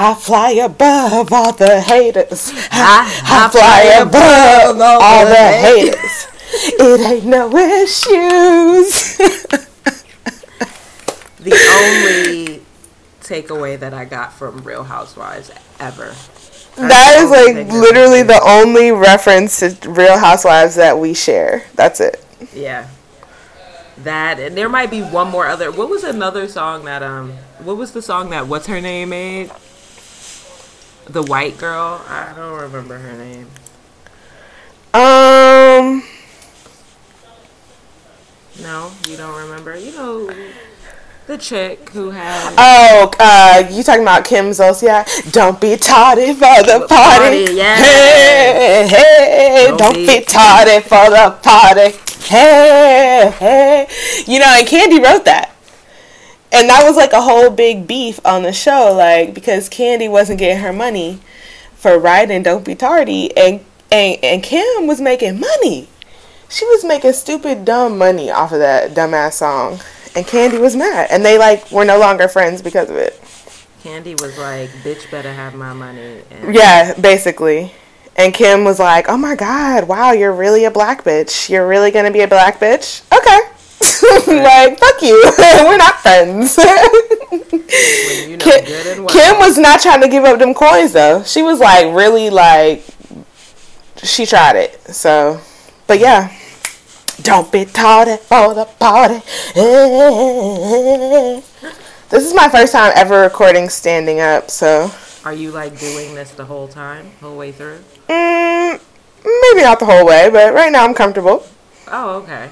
I 0.00 0.14
fly 0.14 0.50
above 0.52 1.32
all 1.32 1.52
the 1.52 1.80
haters. 1.80 2.52
I, 2.70 3.02
I, 3.24 3.46
I 3.46 3.48
fly 3.50 3.80
above 4.00 4.80
all, 4.80 5.02
all 5.02 5.24
the, 5.24 5.32
the 5.32 5.52
haters. 5.58 6.28
it 6.52 7.00
ain't 7.00 7.26
no 7.26 7.50
issues. 7.56 9.16
the 11.40 11.52
only 11.82 12.62
takeaway 13.22 13.76
that 13.80 13.92
I 13.92 14.04
got 14.04 14.32
from 14.32 14.62
Real 14.62 14.84
Housewives 14.84 15.50
ever. 15.80 16.14
That 16.76 17.18
is 17.18 17.30
like 17.30 17.66
literally 17.72 18.22
the 18.22 18.40
only 18.40 18.92
reference 18.92 19.58
to 19.58 19.90
Real 19.90 20.16
Housewives 20.16 20.76
that 20.76 20.96
we 20.96 21.12
share. 21.12 21.64
That's 21.74 21.98
it. 21.98 22.24
Yeah. 22.54 22.88
That 23.98 24.38
and 24.38 24.56
there 24.56 24.68
might 24.68 24.92
be 24.92 25.02
one 25.02 25.28
more 25.28 25.48
other. 25.48 25.72
What 25.72 25.88
was 25.90 26.04
another 26.04 26.46
song 26.46 26.84
that 26.84 27.02
um? 27.02 27.32
What 27.58 27.76
was 27.76 27.90
the 27.90 28.00
song 28.00 28.30
that 28.30 28.46
what's 28.46 28.68
her 28.68 28.80
name 28.80 29.08
made? 29.08 29.50
The 31.08 31.22
white 31.22 31.56
girl. 31.56 32.04
I 32.06 32.32
don't 32.36 32.60
remember 32.60 32.98
her 32.98 33.16
name. 33.16 33.46
Um. 34.92 36.02
No, 38.60 38.92
you 39.06 39.16
don't 39.16 39.36
remember. 39.40 39.76
You 39.76 39.92
know, 39.92 40.30
the 41.26 41.38
chick 41.38 41.90
who 41.90 42.10
had. 42.10 42.54
Oh, 42.58 43.10
uh, 43.18 43.68
you 43.70 43.82
talking 43.82 44.02
about 44.02 44.24
Kim 44.26 44.46
Zolciak? 44.46 45.32
Don't 45.32 45.58
be 45.60 45.76
tardy 45.76 46.32
for 46.34 46.62
the 46.62 46.86
party. 46.88 47.46
party 47.46 47.54
yeah. 47.54 47.76
Hey, 47.76 48.86
hey, 48.88 49.66
don't, 49.68 49.78
don't 49.78 49.94
be, 49.94 50.06
be 50.06 50.24
tardy 50.24 50.80
for 50.80 51.08
the 51.10 51.38
party. 51.42 51.96
Hey, 52.24 53.32
hey. 53.38 53.88
You 54.26 54.40
know, 54.40 54.56
and 54.58 54.66
Kandi 54.66 55.02
wrote 55.02 55.24
that 55.24 55.54
and 56.52 56.68
that 56.68 56.84
was 56.84 56.96
like 56.96 57.12
a 57.12 57.20
whole 57.20 57.50
big 57.50 57.86
beef 57.86 58.18
on 58.24 58.42
the 58.42 58.52
show, 58.52 58.92
like 58.96 59.34
because 59.34 59.68
Kandi 59.68 60.10
wasn't 60.10 60.38
getting 60.38 60.62
her 60.62 60.72
money 60.72 61.20
for 61.74 61.98
writing 61.98 62.42
"Don't 62.42 62.64
Be 62.64 62.74
Tardy," 62.74 63.36
and 63.36 63.64
and 63.92 64.18
and 64.22 64.42
Kim 64.42 64.86
was 64.86 65.00
making 65.00 65.40
money. 65.40 65.88
She 66.48 66.64
was 66.66 66.84
making 66.84 67.12
stupid 67.12 67.64
dumb 67.64 67.98
money 67.98 68.30
off 68.30 68.52
of 68.52 68.60
that 68.60 68.94
dumbass 68.94 69.34
song, 69.34 69.80
and 70.16 70.26
Kandi 70.26 70.58
was 70.60 70.74
mad, 70.74 71.08
and 71.10 71.24
they 71.24 71.38
like 71.38 71.70
were 71.70 71.84
no 71.84 71.98
longer 71.98 72.28
friends 72.28 72.62
because 72.62 72.88
of 72.88 72.96
it. 72.96 73.20
Kandi 73.82 74.20
was 74.20 74.38
like, 74.38 74.70
"Bitch, 74.82 75.10
better 75.10 75.32
have 75.32 75.54
my 75.54 75.72
money." 75.72 76.22
And 76.30 76.54
yeah, 76.54 76.94
basically. 76.94 77.72
And 78.16 78.34
Kim 78.34 78.64
was 78.64 78.80
like, 78.80 79.08
"Oh 79.08 79.16
my 79.16 79.36
god, 79.36 79.86
wow, 79.86 80.10
you're 80.10 80.32
really 80.32 80.64
a 80.64 80.70
black 80.70 81.04
bitch. 81.04 81.48
You're 81.48 81.68
really 81.68 81.90
gonna 81.90 82.10
be 82.10 82.22
a 82.22 82.28
black 82.28 82.58
bitch? 82.58 83.02
Okay." 83.16 83.40
like, 84.26 84.78
fuck 84.78 85.02
you. 85.02 85.22
We're 85.38 85.76
not 85.76 86.00
friends. 86.00 86.56
you 88.26 88.36
know 88.36 88.44
Kim, 88.44 89.04
well. 89.04 89.08
Kim 89.08 89.38
was 89.38 89.58
not 89.58 89.80
trying 89.80 90.00
to 90.00 90.08
give 90.08 90.24
up 90.24 90.38
them 90.38 90.54
coins 90.54 90.92
though. 90.92 91.22
She 91.22 91.42
was 91.42 91.60
like 91.60 91.94
really 91.94 92.30
like 92.30 92.84
she 94.02 94.26
tried 94.26 94.56
it. 94.56 94.80
So, 94.94 95.40
but 95.86 95.98
yeah. 96.00 96.34
Don't 97.22 97.50
be 97.50 97.64
tardy 97.64 98.16
for 98.16 98.54
the 98.54 98.64
party. 98.64 99.20
This 102.10 102.24
is 102.24 102.32
my 102.32 102.48
first 102.48 102.72
time 102.72 102.92
ever 102.94 103.20
recording 103.22 103.68
standing 103.68 104.20
up, 104.20 104.50
so. 104.50 104.90
Are 105.24 105.32
you 105.32 105.50
like 105.50 105.78
doing 105.78 106.14
this 106.14 106.30
the 106.30 106.44
whole 106.44 106.68
time, 106.68 107.10
whole 107.20 107.36
way 107.36 107.50
through? 107.50 107.80
Mm, 108.08 108.80
maybe 109.24 109.62
not 109.62 109.80
the 109.80 109.84
whole 109.84 110.06
way, 110.06 110.30
but 110.30 110.54
right 110.54 110.70
now 110.70 110.84
I'm 110.84 110.94
comfortable. 110.94 111.44
Oh, 111.88 112.22
okay. 112.22 112.48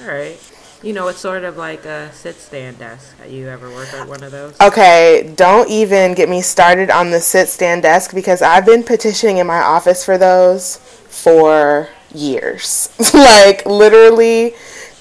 All 0.00 0.08
right. 0.08 0.36
You 0.82 0.92
know, 0.92 1.08
it's 1.08 1.18
sort 1.18 1.44
of 1.44 1.56
like 1.56 1.84
a 1.84 2.12
sit 2.12 2.36
stand 2.36 2.78
desk. 2.78 3.14
You 3.28 3.48
ever 3.48 3.70
work 3.70 3.92
at 3.94 4.06
one 4.06 4.22
of 4.22 4.30
those? 4.30 4.60
Okay, 4.60 5.32
don't 5.34 5.70
even 5.70 6.14
get 6.14 6.28
me 6.28 6.42
started 6.42 6.90
on 6.90 7.10
the 7.10 7.20
sit 7.20 7.48
stand 7.48 7.82
desk 7.82 8.14
because 8.14 8.42
I've 8.42 8.66
been 8.66 8.82
petitioning 8.82 9.38
in 9.38 9.46
my 9.46 9.60
office 9.60 10.04
for 10.04 10.18
those 10.18 10.76
for 10.76 11.88
years. 12.14 12.90
like, 13.14 13.64
literally, 13.64 14.54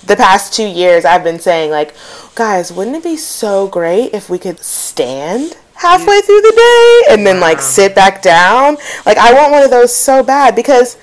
the 0.06 0.16
past 0.16 0.54
two 0.54 0.68
years, 0.68 1.04
I've 1.04 1.24
been 1.24 1.40
saying, 1.40 1.72
like, 1.72 1.94
guys, 2.36 2.72
wouldn't 2.72 2.96
it 2.96 3.04
be 3.04 3.18
so 3.18 3.68
great 3.68 4.14
if 4.14 4.30
we 4.30 4.40
could 4.40 4.60
stand? 4.60 5.58
halfway 5.78 6.22
through 6.22 6.40
the 6.40 6.54
day 6.56 7.14
and 7.14 7.28
then 7.28 7.36
wow. 7.36 7.48
like 7.48 7.60
sit 7.60 7.94
back 7.94 8.22
down 8.22 8.78
like 9.06 9.18
i 9.18 9.34
want 9.34 9.52
one 9.52 9.62
of 9.62 9.70
those 9.70 9.94
so 9.94 10.24
bad 10.24 10.56
because 10.56 10.98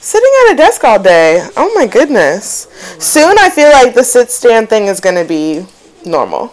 sitting 0.00 0.30
at 0.44 0.52
a 0.54 0.56
desk 0.56 0.84
all 0.84 1.02
day. 1.02 1.46
Oh 1.56 1.72
my 1.74 1.86
goodness. 1.86 2.68
Soon 2.98 3.38
I 3.38 3.50
feel 3.50 3.70
like 3.70 3.94
the 3.94 4.04
sit 4.04 4.30
stand 4.30 4.68
thing 4.68 4.86
is 4.86 5.00
going 5.00 5.16
to 5.16 5.24
be 5.24 5.66
normal 6.04 6.52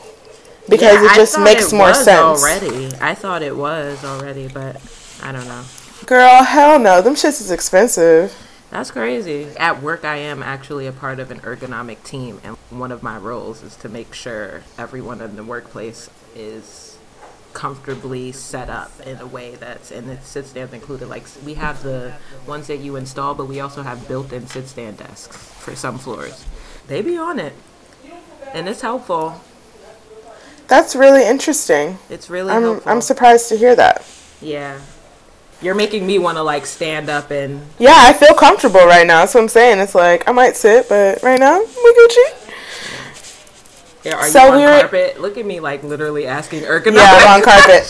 because 0.69 1.01
yeah, 1.01 1.11
it 1.11 1.16
just 1.16 1.39
makes 1.39 1.72
it 1.72 1.75
more 1.75 1.94
sense. 1.94 2.41
Already, 2.41 2.91
I 3.00 3.13
thought 3.16 3.41
it 3.41 3.56
was 3.56 4.03
already, 4.03 4.47
but 4.47 4.81
I 5.22 5.31
don't 5.31 5.47
know. 5.47 5.63
Girl, 6.06 6.44
hell 6.44 6.79
no. 6.79 7.01
Them 7.01 7.16
shits 7.16 7.41
is 7.41 7.51
expensive. 7.51 8.35
That's 8.72 8.91
crazy. 8.91 9.47
At 9.57 9.81
work, 9.81 10.03
I 10.03 10.17
am 10.17 10.44
actually 10.44 10.88
a 10.88 10.91
part 10.91 11.19
of 11.19 11.31
an 11.31 11.39
ergonomic 11.41 12.03
team, 12.03 12.41
and 12.44 12.57
one 12.69 12.91
of 12.91 13.01
my 13.03 13.17
roles 13.17 13.63
is 13.63 13.75
to 13.77 13.89
make 13.89 14.13
sure 14.13 14.63
everyone 14.77 15.22
in 15.22 15.35
the 15.35 15.44
workplace 15.44 16.09
is 16.35 16.94
comfortably 17.55 18.31
set 18.31 18.69
up 18.69 18.91
in 19.07 19.17
a 19.17 19.25
way 19.25 19.55
that's 19.55 19.89
and 19.89 20.07
the 20.07 20.21
sit 20.21 20.45
stands 20.45 20.73
included. 20.73 21.07
Like 21.07 21.25
we 21.43 21.55
have 21.55 21.81
the 21.81 22.13
ones 22.45 22.67
that 22.67 22.77
you 22.77 22.95
install, 22.97 23.33
but 23.33 23.47
we 23.47 23.59
also 23.59 23.81
have 23.81 24.07
built-in 24.07 24.45
sit 24.45 24.67
stand 24.67 24.97
desks 24.97 25.35
for 25.35 25.75
some 25.75 25.97
floors. 25.97 26.45
They 26.88 27.01
be 27.01 27.17
on 27.17 27.39
it, 27.39 27.53
and 28.53 28.69
it's 28.69 28.81
helpful. 28.81 29.41
That's 30.67 30.95
really 30.95 31.25
interesting. 31.25 31.97
It's 32.09 32.29
really 32.29 32.51
I'm, 32.51 32.61
helpful. 32.61 32.91
I'm 32.91 33.01
surprised 33.01 33.49
to 33.49 33.57
hear 33.57 33.75
that. 33.75 34.05
Yeah. 34.41 34.79
You're 35.61 35.75
making 35.75 36.05
me 36.05 36.19
want 36.19 36.38
to 36.38 36.44
like 36.44 36.65
stand 36.65 37.09
up 37.09 37.31
and. 37.31 37.61
Yeah, 37.79 37.95
I 37.95 38.13
feel 38.13 38.33
comfortable 38.33 38.85
right 38.85 39.07
now. 39.07 39.21
That's 39.21 39.33
what 39.33 39.41
I'm 39.41 39.47
saying. 39.47 39.79
It's 39.79 39.95
like 39.95 40.27
I 40.27 40.31
might 40.31 40.55
sit, 40.57 40.89
but 40.89 41.23
right 41.23 41.39
now 41.39 41.59
we 41.59 41.65
Gucci. 41.65 42.44
Yeah, 44.05 44.17
are 44.17 44.27
so 44.27 44.55
you 44.57 44.67
on 44.67 44.81
carpet? 44.81 45.19
Look 45.19 45.38
at 45.38 45.45
me, 45.45 45.59
like 45.59 45.83
literally 45.83 46.27
asking 46.27 46.61
ergonomic. 46.61 46.95
Yeah, 46.95 47.17
I'm 47.21 47.35
on 47.38 47.41
carpet. 47.41 47.88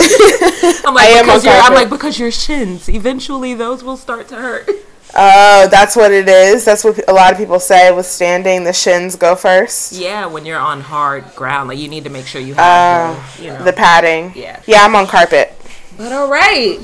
I'm 0.85 0.93
like, 0.95 1.03
I 1.03 1.09
am 1.19 1.29
on 1.29 1.41
carpet. 1.41 1.63
I'm 1.65 1.73
like 1.73 1.89
because 1.89 2.17
your 2.17 2.31
shins. 2.31 2.87
Eventually, 2.87 3.53
those 3.53 3.83
will 3.83 3.97
start 3.97 4.29
to 4.29 4.35
hurt. 4.35 4.69
Oh, 5.17 5.67
that's 5.69 5.95
what 5.95 6.11
it 6.11 6.27
is. 6.27 6.65
That's 6.65 6.83
what 6.83 7.07
a 7.09 7.13
lot 7.13 7.31
of 7.31 7.37
people 7.37 7.59
say 7.59 7.91
with 7.91 8.05
standing. 8.05 8.63
The 8.63 8.73
shins 8.73 9.15
go 9.15 9.35
first. 9.35 9.93
Yeah, 9.93 10.25
when 10.25 10.45
you're 10.45 10.59
on 10.59 10.81
hard 10.81 11.35
ground, 11.35 11.69
like 11.69 11.79
you 11.79 11.87
need 11.87 12.05
to 12.05 12.09
make 12.09 12.27
sure 12.27 12.41
you 12.41 12.53
have 12.53 13.17
uh, 13.17 13.37
the, 13.37 13.43
you 13.43 13.49
know. 13.51 13.63
the 13.63 13.73
padding. 13.73 14.33
Yeah. 14.35 14.61
Yeah, 14.65 14.83
I'm 14.83 14.95
on 14.95 15.07
carpet. 15.07 15.53
But 15.97 16.11
all 16.11 16.29
right. 16.29 16.79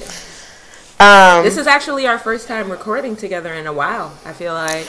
Um, 0.99 1.43
this 1.43 1.57
is 1.57 1.67
actually 1.67 2.05
our 2.05 2.19
first 2.19 2.47
time 2.47 2.69
recording 2.69 3.15
together 3.15 3.53
in 3.53 3.65
a 3.65 3.73
while. 3.73 4.17
I 4.25 4.33
feel 4.33 4.53
like. 4.53 4.87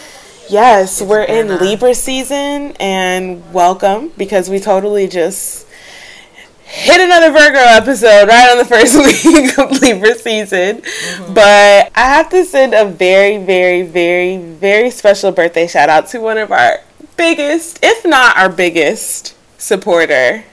Yes, 0.48 1.00
it's 1.00 1.08
we're 1.08 1.22
in 1.22 1.58
Libra 1.58 1.94
season 1.94 2.74
and 2.80 3.52
welcome 3.52 4.12
because 4.18 4.50
we 4.50 4.58
totally 4.58 5.06
just 5.06 5.66
hit 6.64 7.00
another 7.00 7.30
Virgo 7.30 7.58
episode 7.58 8.28
right 8.28 8.50
on 8.50 8.58
the 8.58 8.64
first 8.64 8.96
week 9.24 9.56
of 9.58 9.80
Libra 9.80 10.14
season. 10.14 10.82
Mm-hmm. 10.82 11.34
But 11.34 11.92
I 11.94 12.14
have 12.14 12.28
to 12.30 12.44
send 12.44 12.74
a 12.74 12.84
very, 12.84 13.38
very, 13.38 13.82
very, 13.82 14.36
very 14.36 14.90
special 14.90 15.30
birthday 15.30 15.66
shout 15.66 15.88
out 15.88 16.08
to 16.08 16.18
one 16.18 16.38
of 16.38 16.50
our 16.50 16.80
biggest, 17.16 17.78
if 17.82 18.04
not 18.04 18.36
our 18.36 18.48
biggest, 18.48 19.36
supporter. 19.58 20.44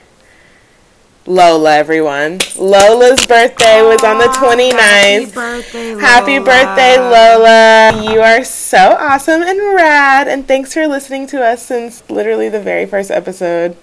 Lola, 1.30 1.76
everyone. 1.76 2.40
Lola's 2.58 3.24
birthday 3.24 3.82
was 3.82 4.02
on 4.02 4.18
the 4.18 4.24
29th. 4.24 5.30
Happy 5.30 5.30
birthday, 5.30 5.94
Lola. 5.94 6.00
Happy 6.00 6.38
birthday, 6.40 6.98
Lola. 6.98 8.12
You 8.12 8.20
are 8.20 8.42
so 8.42 8.96
awesome 8.98 9.40
and 9.40 9.76
rad. 9.76 10.26
And 10.26 10.48
thanks 10.48 10.74
for 10.74 10.88
listening 10.88 11.28
to 11.28 11.40
us 11.40 11.64
since 11.64 12.02
literally 12.10 12.48
the 12.48 12.60
very 12.60 12.84
first 12.84 13.12
episode. 13.12 13.76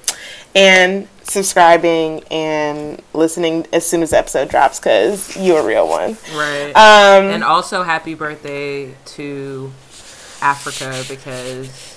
And 0.53 1.07
subscribing 1.23 2.25
and 2.29 3.01
listening 3.13 3.65
as 3.71 3.87
soon 3.87 4.03
as 4.03 4.09
the 4.09 4.17
episode 4.17 4.49
drops 4.49 4.81
because 4.81 5.37
you're 5.37 5.61
a 5.61 5.65
real 5.65 5.87
one. 5.87 6.17
Right. 6.35 6.71
Um, 6.71 7.31
and 7.31 7.45
also, 7.45 7.83
happy 7.83 8.13
birthday 8.13 8.93
to 9.05 9.71
Africa 10.41 11.01
because 11.07 11.96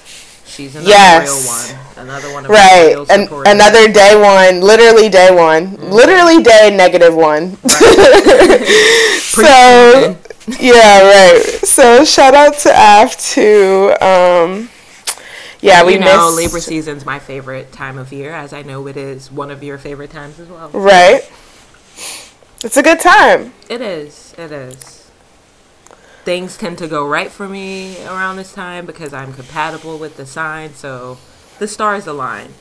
she's 0.60 0.74
another 0.76 0.90
Yes. 0.90 1.46
one. 1.96 2.04
Another 2.04 2.32
one 2.32 2.44
of 2.44 2.50
Right. 2.50 2.96
And 3.08 3.28
another 3.46 3.88
day 3.92 4.14
one, 4.20 4.60
literally 4.60 5.08
day 5.08 5.30
one, 5.34 5.76
literally 5.90 6.42
day 6.42 6.70
negative 6.74 7.14
one. 7.14 7.56
so, 9.20 10.16
yeah, 10.58 11.02
right. 11.02 11.42
So 11.64 12.04
shout 12.04 12.34
out 12.34 12.58
to 12.58 12.70
Af 12.74 13.16
too. 13.18 13.94
Um, 14.00 14.68
yeah, 15.60 15.84
we 15.84 15.94
you 15.94 15.98
know, 16.00 16.30
missed 16.30 16.36
Libra 16.36 16.60
season's 16.60 17.04
my 17.04 17.18
favorite 17.18 17.72
time 17.72 17.98
of 17.98 18.12
year, 18.12 18.32
as 18.32 18.52
I 18.52 18.62
know 18.62 18.86
it 18.86 18.96
is 18.96 19.30
one 19.30 19.50
of 19.50 19.62
your 19.62 19.78
favorite 19.78 20.10
times 20.10 20.40
as 20.40 20.48
well. 20.48 20.70
Right. 20.70 21.30
It's 22.62 22.76
a 22.76 22.82
good 22.82 23.00
time. 23.00 23.52
It 23.68 23.80
is. 23.80 24.34
It 24.38 24.52
is. 24.52 24.99
Things 26.24 26.56
tend 26.56 26.78
to 26.78 26.88
go 26.88 27.06
right 27.06 27.30
for 27.30 27.48
me 27.48 27.96
around 28.04 28.36
this 28.36 28.52
time 28.52 28.84
because 28.86 29.14
I'm 29.14 29.32
compatible 29.32 29.98
with 29.98 30.16
the 30.16 30.26
sign, 30.26 30.74
so 30.74 31.18
the 31.58 31.66
stars 31.66 32.06
align. 32.06 32.54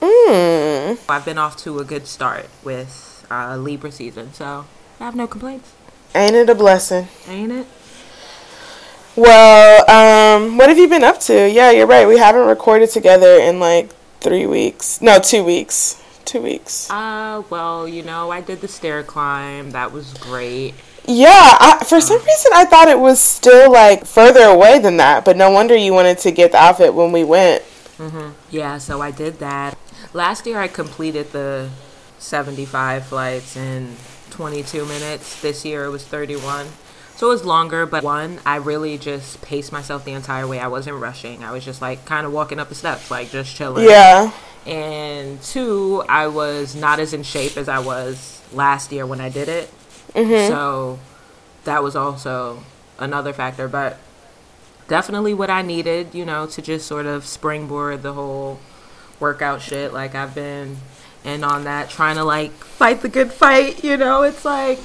Mm. 0.00 0.98
I've 1.08 1.24
been 1.24 1.38
off 1.38 1.56
to 1.58 1.78
a 1.78 1.84
good 1.84 2.06
start 2.06 2.48
with 2.64 3.26
uh, 3.30 3.56
Libra 3.56 3.92
season, 3.92 4.32
so 4.32 4.66
I 5.00 5.04
have 5.04 5.14
no 5.14 5.26
complaints. 5.26 5.72
Ain't 6.14 6.34
it 6.34 6.48
a 6.48 6.54
blessing? 6.54 7.08
Ain't 7.28 7.52
it? 7.52 7.66
Well, 9.16 9.90
um, 9.90 10.58
what 10.58 10.68
have 10.68 10.78
you 10.78 10.88
been 10.88 11.04
up 11.04 11.20
to? 11.20 11.50
Yeah, 11.50 11.70
you're 11.70 11.86
right. 11.86 12.06
We 12.06 12.18
haven't 12.18 12.46
recorded 12.46 12.90
together 12.90 13.38
in 13.40 13.60
like 13.60 13.90
three 14.20 14.46
weeks. 14.46 15.00
No, 15.00 15.18
two 15.18 15.44
weeks. 15.44 16.02
Two 16.26 16.42
weeks. 16.42 16.90
Uh, 16.90 17.42
well, 17.48 17.86
you 17.86 18.02
know, 18.02 18.30
I 18.30 18.40
did 18.40 18.60
the 18.60 18.68
stair 18.68 19.02
climb. 19.02 19.70
That 19.70 19.92
was 19.92 20.12
great. 20.14 20.74
Yeah, 21.08 21.30
I, 21.30 21.84
for 21.86 22.00
some 22.00 22.18
reason 22.18 22.52
I 22.54 22.64
thought 22.64 22.88
it 22.88 22.98
was 22.98 23.20
still 23.20 23.70
like 23.72 24.04
further 24.04 24.44
away 24.44 24.78
than 24.78 24.96
that, 24.96 25.24
but 25.24 25.36
no 25.36 25.50
wonder 25.50 25.76
you 25.76 25.92
wanted 25.92 26.18
to 26.18 26.30
get 26.32 26.52
the 26.52 26.58
outfit 26.58 26.94
when 26.94 27.12
we 27.12 27.24
went. 27.24 27.62
Mm-hmm. 27.98 28.30
Yeah, 28.50 28.78
so 28.78 29.00
I 29.00 29.10
did 29.10 29.38
that. 29.38 29.78
Last 30.12 30.46
year 30.46 30.58
I 30.58 30.68
completed 30.68 31.32
the 31.32 31.70
75 32.18 33.06
flights 33.06 33.56
in 33.56 33.96
22 34.30 34.84
minutes. 34.84 35.40
This 35.40 35.64
year 35.64 35.84
it 35.84 35.90
was 35.90 36.04
31. 36.04 36.66
So 37.16 37.28
it 37.28 37.30
was 37.30 37.44
longer, 37.44 37.86
but 37.86 38.04
one, 38.04 38.40
I 38.44 38.56
really 38.56 38.98
just 38.98 39.40
paced 39.40 39.72
myself 39.72 40.04
the 40.04 40.12
entire 40.12 40.46
way. 40.46 40.58
I 40.58 40.68
wasn't 40.68 40.96
rushing. 40.96 41.42
I 41.42 41.52
was 41.52 41.64
just 41.64 41.80
like 41.80 42.04
kind 42.04 42.26
of 42.26 42.32
walking 42.32 42.58
up 42.58 42.68
the 42.68 42.74
steps, 42.74 43.10
like 43.10 43.30
just 43.30 43.56
chilling. 43.56 43.88
Yeah. 43.88 44.32
And 44.66 45.40
two, 45.40 46.04
I 46.08 46.26
was 46.26 46.74
not 46.74 46.98
as 46.98 47.14
in 47.14 47.22
shape 47.22 47.56
as 47.56 47.68
I 47.68 47.78
was 47.78 48.42
last 48.52 48.92
year 48.92 49.06
when 49.06 49.20
I 49.20 49.30
did 49.30 49.48
it. 49.48 49.70
Mm-hmm. 50.16 50.48
So 50.52 50.98
that 51.64 51.82
was 51.82 51.94
also 51.94 52.62
another 52.98 53.32
factor. 53.32 53.68
But 53.68 53.98
definitely 54.88 55.34
what 55.34 55.50
I 55.50 55.62
needed, 55.62 56.14
you 56.14 56.24
know, 56.24 56.46
to 56.46 56.62
just 56.62 56.86
sort 56.86 57.06
of 57.06 57.24
springboard 57.26 58.02
the 58.02 58.12
whole 58.14 58.58
workout 59.20 59.60
shit. 59.62 59.92
Like 59.92 60.14
I've 60.14 60.34
been 60.34 60.78
in 61.24 61.42
on 61.44 61.64
that, 61.64 61.90
trying 61.90 62.16
to 62.16 62.24
like 62.24 62.52
fight 62.52 63.02
the 63.02 63.08
good 63.08 63.32
fight, 63.32 63.82
you 63.84 63.96
know, 63.96 64.22
it's 64.22 64.44
like 64.44 64.78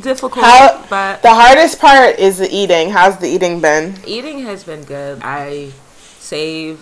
difficult. 0.00 0.44
How- 0.44 0.84
but 0.90 1.22
The 1.22 1.30
hardest 1.34 1.78
part 1.80 2.18
is 2.18 2.38
the 2.38 2.48
eating. 2.54 2.90
How's 2.90 3.18
the 3.18 3.28
eating 3.28 3.60
been? 3.60 3.94
eating 4.06 4.40
has 4.40 4.64
been 4.64 4.84
good. 4.84 5.20
I 5.22 5.70
save 6.18 6.80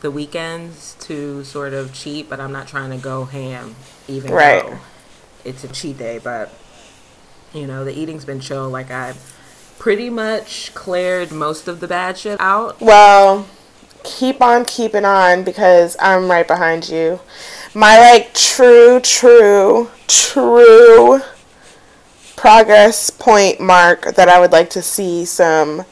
the 0.00 0.10
weekends 0.10 0.96
to 1.00 1.44
sort 1.44 1.72
of 1.72 1.92
cheat, 1.92 2.28
but 2.28 2.40
I'm 2.40 2.52
not 2.52 2.66
trying 2.68 2.90
to 2.90 2.96
go 2.96 3.24
ham 3.24 3.74
even 4.08 4.32
Right. 4.32 4.62
though 4.64 4.78
it's 5.44 5.64
a 5.64 5.68
cheat 5.68 5.98
day. 5.98 6.18
But 6.22 6.52
you 7.52 7.66
know, 7.66 7.84
the 7.84 7.92
eating's 7.92 8.24
been 8.24 8.40
chill. 8.40 8.68
Like 8.68 8.90
I 8.90 9.14
pretty 9.78 10.10
much 10.10 10.74
cleared 10.74 11.32
most 11.32 11.68
of 11.68 11.80
the 11.80 11.88
bad 11.88 12.18
shit 12.18 12.40
out. 12.40 12.80
Well, 12.80 13.46
keep 14.04 14.40
on 14.42 14.64
keeping 14.64 15.04
on 15.04 15.44
because 15.44 15.96
I'm 16.00 16.30
right 16.30 16.46
behind 16.46 16.88
you. 16.88 17.20
My 17.74 17.98
like 17.98 18.34
true, 18.34 19.00
true, 19.00 19.90
true 20.06 21.20
progress 22.36 23.10
point 23.10 23.60
mark 23.60 24.14
that 24.14 24.28
I 24.28 24.40
would 24.40 24.52
like 24.52 24.70
to 24.70 24.82
see 24.82 25.24
some 25.24 25.84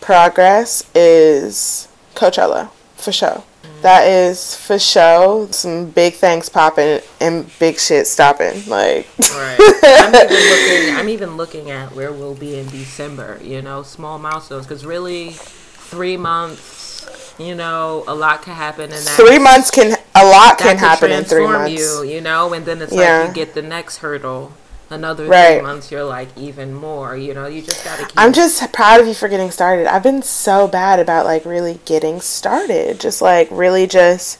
progress 0.00 0.88
is 0.94 1.88
Coachella 2.14 2.70
for 2.94 3.12
sure. 3.12 3.42
That 3.86 4.08
is 4.08 4.56
for 4.56 4.80
sure. 4.80 5.46
Some 5.52 5.90
big 5.90 6.14
things 6.14 6.48
popping 6.48 7.00
and 7.20 7.48
big 7.60 7.78
shit 7.78 8.08
stopping. 8.08 8.66
Like, 8.66 9.06
Right. 9.30 9.56
I'm 9.84 10.14
even 10.16 10.50
looking. 10.50 10.96
I'm 10.96 11.08
even 11.08 11.36
looking 11.36 11.70
at 11.70 11.94
where 11.94 12.10
we'll 12.10 12.34
be 12.34 12.58
in 12.58 12.66
December. 12.68 13.38
You 13.44 13.62
know, 13.62 13.84
small 13.84 14.18
milestones 14.18 14.66
because 14.66 14.84
really, 14.84 15.30
three 15.30 16.16
months. 16.16 17.34
You 17.38 17.54
know, 17.54 18.02
a 18.08 18.14
lot 18.14 18.42
can 18.42 18.54
happen 18.56 18.86
in 18.86 18.90
that. 18.90 19.16
three 19.16 19.38
months 19.38 19.70
can 19.70 19.96
a 20.16 20.24
lot 20.26 20.58
can 20.58 20.78
happen 20.78 21.12
in 21.12 21.22
three 21.22 21.46
months. 21.46 21.70
You, 21.80 22.02
you 22.02 22.20
know, 22.20 22.52
and 22.54 22.66
then 22.66 22.82
it's 22.82 22.92
Yeah. 22.92 23.20
like 23.20 23.28
you 23.28 23.34
get 23.34 23.54
the 23.54 23.62
next 23.62 23.98
hurdle. 23.98 24.52
Another 24.88 25.26
Right. 25.26 25.54
three 25.54 25.62
months, 25.66 25.90
you're 25.90 26.04
like 26.04 26.28
even 26.36 26.72
more. 26.72 27.16
You 27.16 27.34
know, 27.34 27.46
you 27.46 27.60
just 27.60 27.84
gotta 27.84 28.04
keep. 28.04 28.12
I'm 28.16 28.32
just 28.32 28.72
proud 28.72 29.00
of 29.00 29.06
you 29.08 29.14
for 29.14 29.28
getting 29.28 29.50
started. 29.50 29.86
I've 29.86 30.04
been 30.04 30.22
so 30.22 30.68
bad 30.68 31.00
about 31.00 31.26
like 31.26 31.44
really 31.44 31.80
getting 31.84 32.20
started. 32.20 33.00
Just 33.00 33.20
like 33.20 33.48
really 33.50 33.88
just 33.88 34.38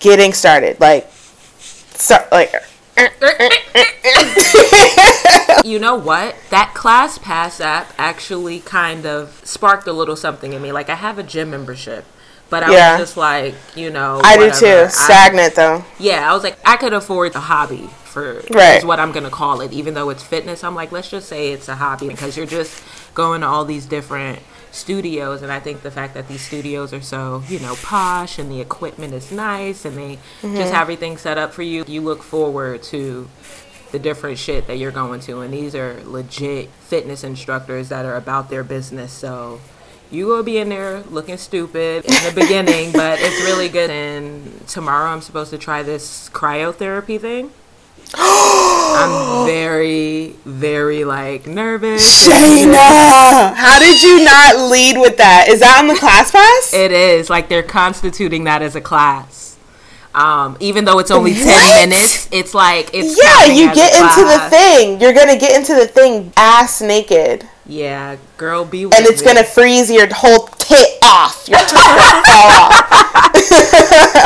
getting 0.00 0.32
started. 0.32 0.80
Like 0.80 1.08
start 1.12 2.30
like 2.32 2.52
you 5.64 5.78
know 5.78 5.94
what? 5.96 6.34
That 6.50 6.72
class 6.74 7.18
pass 7.18 7.60
app 7.60 7.92
actually 7.98 8.60
kind 8.60 9.06
of 9.06 9.40
sparked 9.44 9.86
a 9.86 9.92
little 9.92 10.16
something 10.16 10.52
in 10.52 10.62
me. 10.62 10.72
Like 10.72 10.88
I 10.90 10.94
have 10.94 11.18
a 11.18 11.22
gym 11.22 11.50
membership, 11.50 12.04
but 12.50 12.62
I 12.62 12.72
Yeah. 12.72 12.98
was 12.98 13.08
just 13.08 13.16
like, 13.16 13.54
you 13.74 13.90
know, 13.90 14.20
I 14.24 14.36
do 14.36 14.50
too. 14.50 14.88
Stagnant 14.88 15.54
though. 15.54 15.84
yeah, 15.98 16.30
I 16.30 16.34
was 16.34 16.42
like, 16.42 16.58
I 16.64 16.76
could 16.76 16.92
afford 16.92 17.32
the 17.32 17.40
hobby 17.40 17.90
for 18.16 18.42
Right. 18.50 18.78
is 18.78 18.84
what 18.84 18.98
I'm 18.98 19.12
gonna 19.12 19.28
call 19.30 19.60
it. 19.60 19.72
Even 19.72 19.92
though 19.92 20.08
it's 20.08 20.22
fitness, 20.22 20.64
I'm 20.64 20.74
like, 20.74 20.90
let's 20.90 21.10
just 21.10 21.28
say 21.28 21.52
it's 21.52 21.68
a 21.68 21.74
hobby 21.76 22.08
because 22.08 22.34
you're 22.36 22.46
just 22.46 22.82
going 23.14 23.42
to 23.42 23.46
all 23.46 23.64
these 23.66 23.84
different 23.84 24.38
studios, 24.72 25.42
and 25.42 25.50
I 25.52 25.60
think 25.60 25.82
the 25.82 25.90
fact 25.90 26.14
that 26.14 26.26
these 26.28 26.40
studios 26.40 26.92
are 26.94 27.00
so 27.02 27.42
you 27.48 27.58
know 27.60 27.74
posh 27.82 28.38
and 28.38 28.50
the 28.50 28.60
equipment 28.60 29.12
is 29.14 29.30
nice 29.30 29.84
and 29.84 29.96
they 29.96 30.18
Mm-hmm. 30.42 30.56
just 30.56 30.72
have 30.72 30.82
everything 30.82 31.16
set 31.18 31.36
up 31.38 31.52
for 31.52 31.62
you, 31.62 31.84
you 31.86 32.00
look 32.00 32.22
forward 32.22 32.82
to 32.84 33.28
the 33.92 33.98
different 33.98 34.38
shit 34.38 34.66
that 34.66 34.76
you're 34.78 34.90
going 34.90 35.20
to, 35.20 35.40
and 35.40 35.52
these 35.52 35.74
are 35.74 36.00
legit 36.04 36.70
fitness 36.80 37.22
instructors 37.22 37.88
that 37.90 38.04
are 38.06 38.16
about 38.16 38.48
their 38.48 38.64
business, 38.64 39.12
so. 39.12 39.60
You 40.08 40.28
will 40.28 40.44
be 40.44 40.58
in 40.58 40.68
there 40.68 41.02
looking 41.10 41.36
stupid 41.36 42.04
in 42.04 42.12
the 42.24 42.32
beginning, 42.32 42.92
but 42.92 43.18
it's 43.20 43.42
really 43.44 43.68
good. 43.68 43.90
And 43.90 44.64
tomorrow 44.68 45.10
I'm 45.10 45.20
supposed 45.20 45.50
to 45.50 45.58
try 45.58 45.82
this 45.82 46.30
cryotherapy 46.32 47.20
thing. 47.20 47.50
I'm 48.14 49.46
very, 49.46 50.34
very 50.44 51.04
like 51.04 51.46
nervous. 51.46 52.26
Shayna, 52.26 53.54
how 53.54 53.78
did 53.78 54.02
you 54.02 54.24
not 54.24 54.70
lead 54.70 54.98
with 54.98 55.16
that? 55.18 55.46
Is 55.48 55.60
that 55.60 55.78
on 55.78 55.86
the 55.88 55.94
class 55.96 56.30
pass? 56.30 56.72
It 56.72 56.92
is 56.92 57.28
like 57.30 57.48
they're 57.48 57.62
constituting 57.62 58.44
that 58.44 58.62
as 58.62 58.74
a 58.76 58.80
class. 58.80 59.56
Um, 60.14 60.56
even 60.60 60.84
though 60.86 60.98
it's 60.98 61.10
only 61.10 61.34
ten 61.34 61.90
minutes, 61.90 62.26
it's 62.32 62.54
like 62.54 62.90
it's 62.94 63.18
yeah, 63.22 63.44
you 63.52 63.74
get 63.74 63.92
into 63.94 64.24
the 64.24 64.48
thing. 64.48 64.98
You're 65.00 65.12
gonna 65.12 65.38
get 65.38 65.54
into 65.56 65.74
the 65.74 65.86
thing 65.86 66.32
ass 66.38 66.80
naked, 66.80 67.46
Yeah, 67.66 68.16
girl, 68.38 68.64
be 68.64 68.86
with 68.86 68.94
and 68.96 69.04
it's 69.06 69.20
me. 69.20 69.26
gonna 69.26 69.44
freeze 69.44 69.90
your 69.90 70.06
whole 70.10 70.46
tit 70.58 70.98
off. 71.04 71.46
Your 71.48 71.58
tit 71.58 71.74
will 71.74 72.22
fall 72.24 72.50
off. 72.72 72.72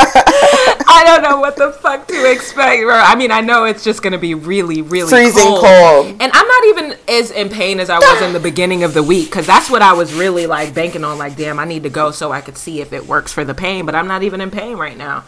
I 1.43 1.49
don't 1.49 1.57
know 1.59 1.65
what 1.65 1.73
the 1.75 1.79
fuck 1.81 2.07
to 2.07 2.31
expect, 2.31 2.81
bro. 2.83 2.95
I 2.95 3.15
mean, 3.15 3.31
I 3.31 3.41
know 3.41 3.65
it's 3.65 3.83
just 3.83 4.01
gonna 4.03 4.17
be 4.17 4.33
really, 4.33 4.81
really 4.81 5.09
Freezing 5.09 5.43
cold. 5.43 5.61
cold. 5.65 6.07
And 6.19 6.31
I'm 6.33 6.47
not 6.47 6.65
even 6.65 6.95
as 7.07 7.31
in 7.31 7.49
pain 7.49 7.79
as 7.79 7.89
I 7.89 7.97
was 7.99 8.21
in 8.21 8.33
the 8.33 8.39
beginning 8.39 8.83
of 8.83 8.93
the 8.93 9.03
week 9.03 9.25
because 9.29 9.45
that's 9.47 9.69
what 9.69 9.81
I 9.81 9.93
was 9.93 10.13
really 10.13 10.45
like 10.47 10.73
banking 10.73 11.03
on. 11.03 11.17
Like, 11.17 11.35
damn, 11.35 11.59
I 11.59 11.65
need 11.65 11.83
to 11.83 11.89
go 11.89 12.11
so 12.11 12.31
I 12.31 12.41
could 12.41 12.57
see 12.57 12.81
if 12.81 12.93
it 12.93 13.07
works 13.07 13.31
for 13.33 13.43
the 13.43 13.53
pain. 13.53 13.85
But 13.85 13.95
I'm 13.95 14.07
not 14.07 14.23
even 14.23 14.41
in 14.41 14.51
pain 14.51 14.77
right 14.77 14.97
now. 14.97 15.23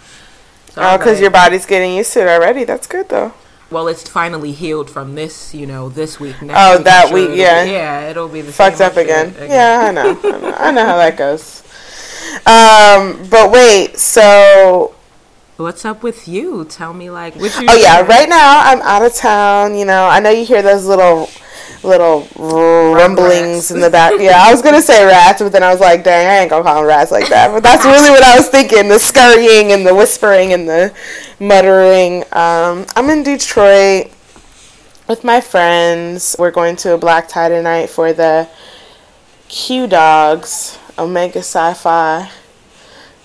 So 0.72 0.82
Oh, 0.84 0.98
because 0.98 1.20
your 1.20 1.32
body's 1.32 1.66
getting 1.66 1.96
used 1.96 2.14
to 2.14 2.22
it 2.22 2.28
already. 2.28 2.64
That's 2.64 2.88
good 2.88 3.10
though. 3.10 3.34
well, 3.72 3.88
it's 3.88 4.08
finally 4.08 4.52
healed 4.52 4.90
from 4.90 5.16
this, 5.16 5.54
you 5.54 5.66
know, 5.66 5.90
this 5.90 6.20
week. 6.20 6.40
Next 6.42 6.60
Oh, 6.60 6.76
week, 6.78 6.84
that 6.86 7.08
sure 7.10 7.14
week, 7.28 7.38
yeah. 7.38 7.64
be- 7.66 7.72
yeah, 7.72 8.10
it'll 8.10 8.28
be 8.28 8.42
the 8.42 8.52
Fucked 8.52 8.78
same 8.78 8.88
up 8.88 8.94
shit 8.94 9.04
again. 9.06 9.36
Yeah, 9.50 9.86
I 9.88 9.92
know. 9.92 10.20
I 10.24 10.40
know. 10.40 10.56
I 10.60 10.72
know 10.72 10.86
how 10.86 10.98
that 10.98 11.18
goes. 11.26 11.62
Um, 12.46 13.28
but 13.30 13.52
wait, 13.52 13.98
so 13.98 14.94
What's 15.58 15.86
up 15.86 16.02
with 16.02 16.28
you? 16.28 16.66
Tell 16.66 16.96
me, 16.96 17.12
like, 17.12 17.36
what 17.36 17.62
you? 17.62 17.68
oh 17.70 17.76
yeah, 17.76 17.98
doing? 17.98 18.10
right 18.10 18.28
now 18.28 18.62
I'm 18.62 18.82
out 18.82 19.06
of 19.06 19.14
town. 19.14 19.76
You 19.76 19.86
know, 19.86 20.08
I 20.08 20.20
know 20.20 20.32
you 20.32 20.44
hear 20.44 20.64
those 20.64 20.88
little 20.88 21.30
little 21.84 22.28
rumblings 22.96 23.70
Rats. 23.70 23.72
in 23.72 23.80
the 23.80 23.92
back. 23.92 24.14
Yeah, 24.20 24.42
I 24.42 24.52
was 24.52 24.64
gonna 24.64 24.82
say 24.82 25.06
rats, 25.06 25.44
but 25.44 25.52
then 25.52 25.62
I 25.62 25.72
was 25.72 25.80
like, 25.80 26.04
dang, 26.04 26.26
I 26.26 26.40
ain't 26.40 26.50
gonna 26.50 26.64
call 26.64 26.78
them 26.78 26.86
rats 26.86 27.12
like 27.12 27.30
that. 27.30 27.52
But 27.52 27.62
that's 27.62 27.86
really 27.86 28.10
what 28.10 28.24
I 28.24 28.36
was 28.36 28.50
thinking: 28.50 28.88
the 28.88 28.98
scurrying 28.98 29.72
and 29.72 29.86
the 29.86 29.94
whispering 29.94 30.54
and 30.54 30.68
the 30.68 30.92
muttering. 31.40 32.24
Um, 32.32 32.88
I'm 32.96 33.12
in 33.12 33.22
Detroit 33.22 34.12
with 35.08 35.24
my 35.24 35.40
friends. 35.40 36.36
We're 36.40 36.50
going 36.50 36.78
to 36.78 36.96
a 36.96 36.98
black 36.98 37.28
tie 37.28 37.50
tonight 37.50 37.92
for 37.92 38.12
the 38.12 38.50
Q 39.50 39.86
Dogs 39.86 40.80
Omega 40.98 41.44
Psi 41.44 41.76
Phi, 41.76 42.32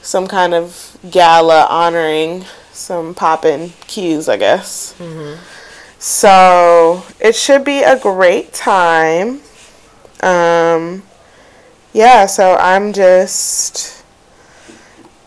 some 0.03 0.27
kind 0.27 0.53
of 0.53 0.88
gala 1.11 1.67
honoring 1.71 2.45
some 2.73 3.15
poppin' 3.15 3.73
cues, 3.87 4.29
I 4.29 4.37
guess. 4.37 4.95
So 5.99 7.03
it 7.21 7.35
should 7.35 7.65
be 7.65 7.83
a 7.83 7.99
great 7.99 8.53
time. 8.53 9.41
Um, 10.23 11.03
yeah, 11.93 12.27
so 12.27 12.55
I'm 12.57 12.93
just, 12.93 14.05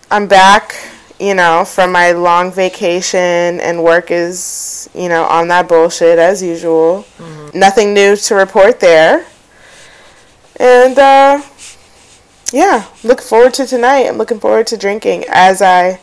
I'm 0.10 0.28
back, 0.28 0.76
you 1.20 1.34
know, 1.34 1.66
from 1.66 1.92
my 1.92 2.12
long 2.14 2.52
vacation, 2.52 3.60
and 3.60 3.84
work 3.84 4.12
is, 4.12 4.90
you 4.94 5.10
know, 5.10 5.26
on 5.26 5.48
that 5.50 5.68
bullshit 5.68 6.20
as 6.20 6.42
usual. 6.42 7.06
Nothing 7.54 7.94
new 7.94 8.16
to 8.16 8.36
report 8.36 8.80
there. 8.80 9.26
And, 10.58 10.98
uh, 10.98 11.42
yeah, 12.52 12.86
look 13.04 13.22
forward 13.22 13.54
to 13.56 13.66
tonight. 13.66 14.08
I'm 14.08 14.18
looking 14.18 14.40
forward 14.40 14.68
to 14.68 14.78
drinking 14.78 15.26
as 15.30 15.62
I, 15.62 16.00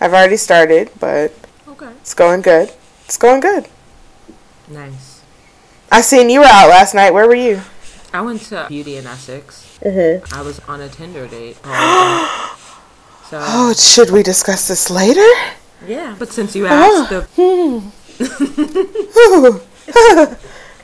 I've 0.00 0.12
already 0.12 0.36
started, 0.36 0.90
but 1.00 1.32
Okay. 1.68 1.88
it's 2.00 2.14
going 2.14 2.42
good. 2.42 2.72
It's 3.04 3.16
going 3.16 3.40
good. 3.40 3.66
Nice. 4.68 5.22
I 5.90 6.02
seen 6.02 6.28
you 6.30 6.40
were 6.40 6.46
out 6.46 6.68
last 6.68 6.94
night. 6.94 7.12
Where 7.14 7.26
were 7.26 7.34
you? 7.34 7.62
I 8.12 8.20
went 8.20 8.42
to 8.42 8.66
Beauty 8.68 8.96
in 8.96 9.06
Essex. 9.06 9.78
Mm-hmm. 9.82 10.34
I 10.34 10.42
was 10.42 10.60
on 10.60 10.80
a 10.80 10.88
Tinder 10.88 11.26
date. 11.26 11.56
so 11.64 11.70
Oh, 13.40 13.74
should 13.76 14.10
we 14.10 14.22
discuss 14.22 14.68
this 14.68 14.90
later? 14.90 15.26
yeah, 15.86 16.16
but 16.18 16.32
since 16.32 16.54
you 16.56 16.66
asked, 16.66 17.10
the 17.10 17.26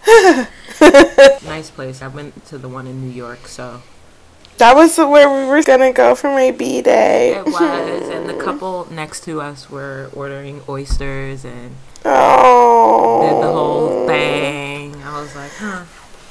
nice 1.45 1.71
place. 1.71 2.03
I 2.03 2.09
went 2.09 2.45
to 2.47 2.59
the 2.59 2.69
one 2.69 2.87
in 2.87 3.03
New 3.07 3.13
York, 3.13 3.47
so 3.49 3.83
That 4.59 4.77
was 4.77 4.97
where 4.99 5.29
we 5.29 5.47
were 5.49 5.63
gonna 5.63 5.93
go 5.93 6.15
for 6.15 6.29
my 6.31 6.51
B 6.53 6.81
day. 6.81 7.35
it 7.35 7.45
was. 7.47 8.09
and 8.09 8.29
the 8.29 8.35
couple 8.45 8.87
next 8.91 9.25
to 9.25 9.41
us 9.41 9.69
were 9.69 10.11
ordering 10.15 10.63
oysters 10.69 11.45
and 11.45 11.73
Oh. 12.05 13.23
did 13.23 13.43
the 13.49 13.53
whole 13.53 14.07
thing. 14.07 14.95
I 15.03 15.21
was 15.21 15.35
like, 15.35 15.51
huh. 15.59 15.85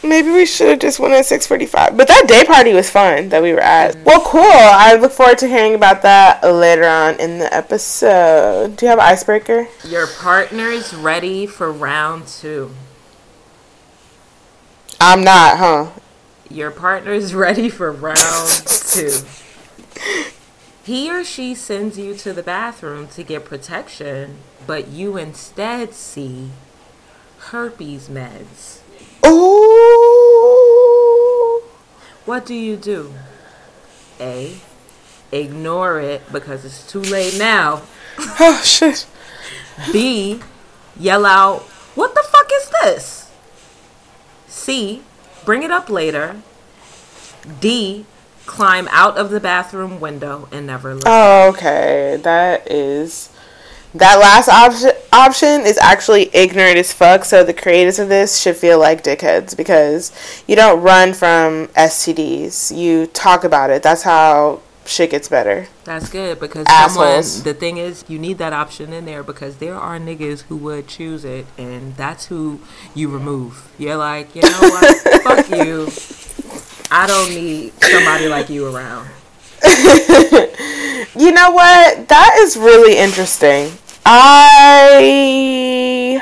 Maybe 0.05 0.29
we 0.31 0.45
should 0.45 0.67
have 0.69 0.79
just 0.79 0.99
went 0.99 1.13
at 1.13 1.25
six 1.25 1.47
forty-five. 1.47 1.95
But 1.95 2.09
that 2.09 2.25
day 2.27 2.43
party 2.43 2.73
was 2.73 2.89
fun 2.89 3.29
that 3.29 3.41
we 3.41 3.53
were 3.53 3.61
at. 3.61 3.93
Mm-hmm. 3.95 4.03
Well, 4.03 4.21
cool. 4.21 4.41
I 4.43 4.95
look 4.95 5.13
forward 5.13 5.37
to 5.39 5.47
hearing 5.47 5.75
about 5.75 6.01
that 6.01 6.43
later 6.43 6.85
on 6.85 7.19
in 7.21 7.39
the 7.39 7.53
episode. 7.53 8.75
Do 8.75 8.85
you 8.85 8.89
have 8.89 8.99
an 8.99 9.05
icebreaker? 9.05 9.67
Your 9.85 10.07
partner's 10.07 10.93
ready 10.93 11.45
for 11.47 11.71
round 11.71 12.27
two. 12.27 12.71
I'm 14.99 15.23
not, 15.23 15.57
huh? 15.57 15.87
Your 16.53 16.69
partner's 16.69 17.33
ready 17.43 17.67
for 17.67 17.91
round 17.91 18.67
two. 18.67 19.17
He 20.83 21.09
or 21.09 21.23
she 21.23 21.55
sends 21.55 21.97
you 21.97 22.13
to 22.15 22.31
the 22.31 22.43
bathroom 22.43 23.07
to 23.07 23.23
get 23.23 23.43
protection, 23.43 24.37
but 24.67 24.87
you 24.89 25.17
instead 25.17 25.95
see 25.95 26.51
herpes 27.39 28.07
meds. 28.07 28.81
Ooh. 29.25 29.63
What 32.25 32.45
do 32.45 32.53
you 32.53 32.75
do? 32.77 33.13
A. 34.19 34.57
Ignore 35.31 36.01
it 36.01 36.21
because 36.31 36.65
it's 36.65 36.85
too 36.85 37.01
late 37.01 37.35
now. 37.37 37.81
Oh 38.39 38.61
shit. 38.63 39.07
B. 39.91 40.39
Yell 40.99 41.25
out, 41.25 41.61
What 41.95 42.13
the 42.13 42.21
fuck 42.21 42.47
is 42.53 42.69
this? 42.81 43.31
C. 44.47 45.01
Bring 45.45 45.63
it 45.63 45.71
up 45.71 45.89
later. 45.89 46.41
D. 47.59 48.05
Climb 48.45 48.87
out 48.91 49.17
of 49.17 49.29
the 49.29 49.39
bathroom 49.39 49.99
window 49.99 50.47
and 50.51 50.67
never 50.67 50.95
look. 50.95 51.03
Oh, 51.05 51.49
okay. 51.49 52.19
That 52.21 52.69
is 52.69 53.29
that 53.95 54.15
last 54.15 54.49
option 54.49 54.91
option 55.11 55.61
is 55.61 55.77
actually 55.77 56.29
ignorant 56.33 56.77
as 56.77 56.91
fuck. 56.91 57.25
So 57.25 57.43
the 57.43 57.53
creators 57.53 57.99
of 57.99 58.09
this 58.09 58.39
should 58.39 58.57
feel 58.57 58.79
like 58.79 59.03
dickheads 59.03 59.55
because 59.55 60.11
you 60.47 60.55
don't 60.55 60.81
run 60.81 61.13
from 61.13 61.67
STDs. 61.67 62.75
You 62.75 63.07
talk 63.07 63.43
about 63.43 63.69
it. 63.69 63.83
That's 63.83 64.03
how 64.03 64.61
shit 64.85 65.11
gets 65.11 65.27
better. 65.29 65.67
That's 65.83 66.09
good 66.09 66.39
because 66.39 66.65
Assholes. 66.69 67.31
someone. 67.31 67.53
The 67.53 67.59
thing 67.59 67.77
is, 67.77 68.03
you 68.07 68.19
need 68.19 68.37
that 68.37 68.53
option 68.53 68.93
in 68.93 69.05
there 69.05 69.23
because 69.23 69.57
there 69.57 69.75
are 69.75 69.99
niggas 69.99 70.41
who 70.43 70.57
would 70.57 70.87
choose 70.87 71.25
it, 71.25 71.45
and 71.57 71.95
that's 71.95 72.27
who 72.27 72.59
you 72.93 73.09
remove. 73.09 73.71
You're 73.77 73.97
like, 73.97 74.35
you 74.35 74.41
know 74.41 74.59
what? 74.59 74.97
Fuck 75.23 75.49
you. 75.49 75.87
I 76.91 77.07
don't 77.07 77.29
need 77.29 77.73
somebody 77.81 78.27
like 78.27 78.49
you 78.49 78.73
around. 78.73 79.09
You 81.15 81.31
know 81.31 81.51
what? 81.51 82.07
That 82.07 82.37
is 82.39 82.57
really 82.57 82.97
interesting. 82.97 83.71
I 84.03 86.19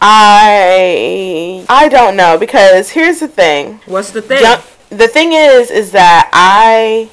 I 0.00 1.64
I 1.70 1.88
don't 1.88 2.16
know 2.16 2.36
because 2.36 2.90
here's 2.90 3.20
the 3.20 3.28
thing. 3.28 3.80
What's 3.86 4.10
the 4.10 4.20
thing? 4.20 4.42
Young, 4.42 4.60
the 4.96 5.08
thing 5.08 5.32
is, 5.32 5.70
is 5.70 5.92
that 5.92 6.30
I 6.32 7.10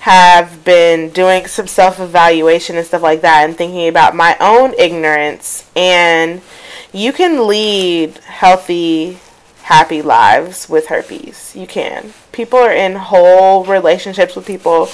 have 0.00 0.64
been 0.64 1.08
doing 1.10 1.46
some 1.46 1.66
self 1.66 1.98
evaluation 1.98 2.76
and 2.76 2.86
stuff 2.86 3.02
like 3.02 3.22
that 3.22 3.44
and 3.44 3.56
thinking 3.56 3.88
about 3.88 4.14
my 4.14 4.36
own 4.38 4.74
ignorance. 4.78 5.68
And 5.74 6.42
you 6.92 7.12
can 7.12 7.48
lead 7.48 8.18
healthy, 8.18 9.18
happy 9.62 10.02
lives 10.02 10.68
with 10.68 10.88
herpes. 10.88 11.56
You 11.56 11.66
can. 11.66 12.12
People 12.32 12.58
are 12.58 12.72
in 12.72 12.96
whole 12.96 13.64
relationships 13.64 14.36
with 14.36 14.46
people 14.46 14.88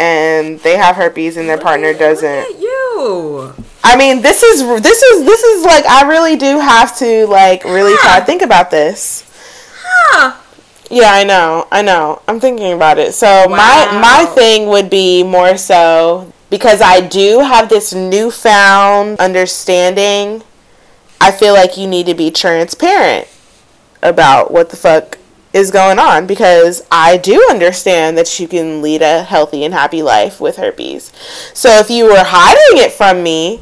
and 0.00 0.58
they 0.60 0.76
have 0.76 0.96
herpes 0.96 1.36
and 1.36 1.48
their 1.48 1.58
partner 1.58 1.92
doesn't. 1.94 2.48
Look 2.48 2.56
at 2.56 2.60
you. 2.60 3.54
I 3.84 3.96
mean, 3.96 4.22
this 4.22 4.42
is 4.42 4.62
this 4.82 5.02
is 5.02 5.24
this 5.24 5.42
is 5.44 5.64
like 5.64 5.84
I 5.86 6.08
really 6.08 6.36
do 6.36 6.58
have 6.58 6.96
to 6.98 7.26
like 7.26 7.64
really 7.64 7.96
try 7.98 8.18
to 8.18 8.26
think 8.26 8.42
about 8.42 8.70
this. 8.72 9.30
Huh. 9.80 10.40
Yeah, 10.90 11.10
I 11.12 11.24
know. 11.24 11.66
I 11.70 11.82
know. 11.82 12.22
I'm 12.28 12.40
thinking 12.40 12.72
about 12.72 12.98
it. 12.98 13.14
So 13.14 13.46
my 13.48 13.88
my 14.00 14.26
thing 14.34 14.68
would 14.68 14.90
be 14.90 15.22
more 15.22 15.56
so 15.56 16.32
because 16.50 16.80
I 16.80 17.00
do 17.00 17.40
have 17.40 17.68
this 17.68 17.92
newfound 17.94 19.18
understanding. 19.18 20.42
I 21.20 21.30
feel 21.32 21.54
like 21.54 21.76
you 21.78 21.86
need 21.86 22.06
to 22.06 22.14
be 22.14 22.30
transparent 22.30 23.28
about 24.02 24.50
what 24.50 24.68
the 24.70 24.76
fuck 24.76 25.18
is 25.54 25.70
going 25.70 25.98
on 25.98 26.26
because 26.26 26.82
I 26.90 27.16
do 27.16 27.46
understand 27.48 28.18
that 28.18 28.38
you 28.38 28.46
can 28.48 28.82
lead 28.82 29.00
a 29.02 29.22
healthy 29.22 29.64
and 29.64 29.72
happy 29.72 30.02
life 30.02 30.40
with 30.40 30.56
herpes. 30.56 31.12
So 31.54 31.70
if 31.78 31.88
you 31.88 32.04
were 32.04 32.24
hiding 32.24 32.84
it 32.84 32.92
from 32.92 33.22
me 33.22 33.60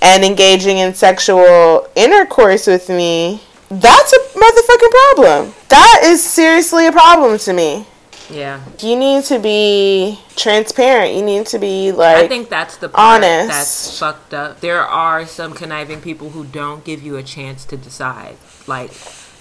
and 0.00 0.24
engaging 0.24 0.78
in 0.78 0.94
sexual 0.94 1.86
intercourse 1.94 2.66
with 2.66 2.88
me, 2.88 3.42
that's 3.80 4.12
a 4.12 4.18
motherfucking 4.38 4.90
problem. 4.90 5.54
That 5.68 6.00
is 6.04 6.22
seriously 6.22 6.86
a 6.86 6.92
problem 6.92 7.38
to 7.38 7.52
me. 7.52 7.86
Yeah. 8.30 8.62
You 8.80 8.96
need 8.96 9.24
to 9.24 9.38
be 9.38 10.18
transparent. 10.36 11.14
You 11.14 11.22
need 11.22 11.46
to 11.46 11.58
be 11.58 11.92
like 11.92 12.16
I 12.16 12.28
think 12.28 12.48
that's 12.48 12.76
the 12.76 12.88
part 12.88 13.22
honest. 13.22 13.48
that's 13.48 13.98
fucked 13.98 14.32
up. 14.34 14.60
There 14.60 14.80
are 14.80 15.26
some 15.26 15.52
conniving 15.52 16.00
people 16.00 16.30
who 16.30 16.44
don't 16.44 16.84
give 16.84 17.02
you 17.02 17.16
a 17.16 17.22
chance 17.22 17.64
to 17.66 17.76
decide. 17.76 18.36
Like, 18.66 18.92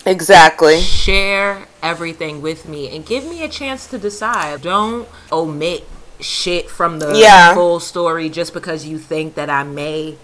exactly. 0.06 0.82
share 0.82 1.68
everything 1.82 2.42
with 2.42 2.68
me 2.68 2.94
and 2.94 3.06
give 3.06 3.24
me 3.24 3.44
a 3.44 3.50
chance 3.50 3.88
to 3.88 3.98
decide. 3.98 4.62
Don't 4.62 5.08
omit 5.32 5.88
shit 6.20 6.70
from 6.70 7.00
the 7.00 7.14
Yeah. 7.18 7.54
full 7.54 7.80
story 7.80 8.30
just 8.30 8.54
because 8.54 8.86
you 8.86 8.98
think 8.98 9.36
that 9.36 9.50
I 9.50 9.64
may 9.64 10.18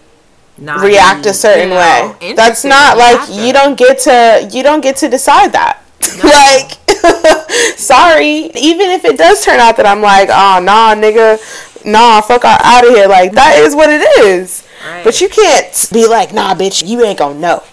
not 0.58 0.84
React 0.84 1.24
be, 1.24 1.30
a 1.30 1.34
certain 1.34 1.70
you 1.70 1.76
know, 1.76 2.18
way. 2.20 2.34
That's 2.34 2.64
not 2.66 2.98
like 2.98 3.30
you 3.30 3.54
don't 3.54 3.78
get 3.78 4.00
to 4.00 4.50
you 4.52 4.64
don't 4.64 4.82
get 4.82 4.98
to 4.98 5.10
decide 5.10 5.52
that. 5.54 5.84
like 6.24 6.78
sorry, 7.78 8.52
even 8.56 8.90
if 8.90 9.06
it 9.06 9.18
does 9.18 9.44
turn 9.44 9.60
out 9.60 9.78
that 9.78 9.86
I'm 9.86 10.02
like, 10.02 10.30
"Oh, 10.32 10.60
nah, 10.64 10.96
nigga. 10.96 11.40
Nah, 11.86 12.22
fuck 12.22 12.44
out 12.46 12.86
of 12.86 12.94
here." 12.94 13.08
Like 13.08 13.34
that 13.34 13.58
is 13.60 13.76
what 13.76 13.90
it 13.90 14.02
is. 14.26 14.68
Right. 14.86 15.04
But 15.04 15.22
you 15.22 15.30
can't 15.30 15.90
be 15.92 16.08
like, 16.08 16.34
"Nah, 16.34 16.56
bitch, 16.56 16.88
you 16.88 17.04
ain't 17.04 17.20
to 17.20 17.40
know." 17.40 17.64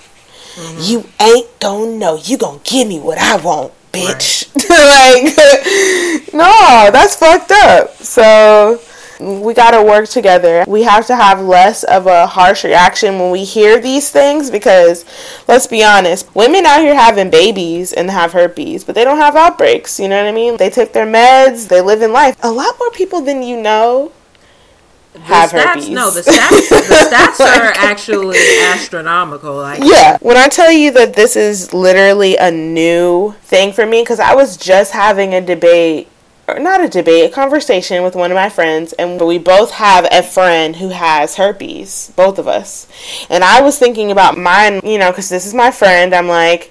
Mm-hmm. 0.55 0.81
You 0.83 1.05
ain't 1.21 1.61
gonna 1.61 1.97
know. 1.97 2.17
You 2.17 2.39
gonna 2.39 2.61
give 2.63 2.87
me 2.87 3.01
what 3.01 3.19
I 3.19 3.37
want, 3.37 3.73
bitch. 3.93 4.47
like, 4.71 6.33
no, 6.33 6.91
that's 6.93 7.17
fucked 7.17 7.51
up. 7.51 7.91
So 7.97 8.81
we 9.21 9.55
gotta 9.55 9.83
work 9.83 10.09
together. 10.09 10.65
We 10.67 10.83
have 10.83 11.07
to 11.07 11.17
have 11.17 11.41
less 11.41 11.85
of 11.85 12.07
a 12.07 12.27
harsh 12.27 12.65
reaction 12.65 13.19
when 13.19 13.31
we 13.31 13.45
hear 13.45 13.81
these 13.81 14.11
things 14.11 14.51
because, 14.51 15.05
let's 15.49 15.67
be 15.67 15.85
honest, 15.85 16.35
women 16.35 16.67
out 16.67 16.81
here 16.81 16.95
having 16.95 17.31
babies 17.31 17.93
and 17.93 18.11
have 18.11 18.33
herpes, 18.33 18.85
but 18.85 18.95
they 18.95 19.05
don't 19.05 19.19
have 19.19 19.37
outbreaks. 19.37 19.99
You 20.01 20.09
know 20.09 20.23
what 20.23 20.29
I 20.29 20.33
mean? 20.33 20.57
They 20.57 20.71
take 20.71 20.93
their 20.93 21.07
meds. 21.07 21.69
They 21.69 21.81
live 21.81 22.03
in 22.03 22.13
life. 22.13 22.37
A 22.43 22.51
lot 22.51 22.75
more 22.79 22.91
people 22.91 23.21
than 23.21 23.43
you 23.43 23.61
know 23.61 24.13
have 25.23 25.51
stats, 25.51 25.65
herpes. 25.65 25.89
No, 25.91 26.11
the 26.11 26.21
stats, 26.21 26.69
the 26.69 26.77
stats 27.11 27.41
are 27.41 27.73
actually 27.77 28.39
astronomical. 28.73 29.57
Like, 29.57 29.81
Yeah. 29.83 30.19
When 30.21 30.37
I 30.37 30.49
tell 30.49 30.73
you 30.73 30.91
that 30.93 31.15
this 31.15 31.37
is 31.37 31.73
literally 31.73 32.37
a 32.37 32.51
new 32.51 33.35
thing 33.43 33.73
for 33.73 33.87
me, 33.87 34.03
because 34.03 34.21
I 34.21 34.35
was 34.35 34.57
just 34.57 34.93
having 34.93 35.35
a 35.35 35.41
debate, 35.41 36.09
not 36.49 36.85
a 36.85 36.89
debate, 36.89 37.31
a 37.31 37.35
conversation 37.35 38.03
with 38.03 38.15
one 38.15 38.31
of 38.31 38.35
my 38.35 38.49
friends, 38.49 38.93
and 38.95 39.21
we 39.21 39.39
both 39.39 39.73
have 39.73 40.07
a 40.11 40.23
friend 40.23 40.77
who 40.77 40.91
has 40.91 41.37
herpes, 41.37 42.13
both 42.17 42.39
of 42.39 42.47
us. 42.47 42.87
And 43.31 43.43
I 43.43 43.63
was 43.63 43.79
thinking 43.79 44.11
about 44.11 44.37
mine, 44.37 44.81
you 44.85 44.99
know, 44.99 45.11
because 45.11 45.29
this 45.29 45.47
is 45.47 45.55
my 45.55 45.71
friend. 45.71 46.15
I'm 46.15 46.29
like, 46.29 46.71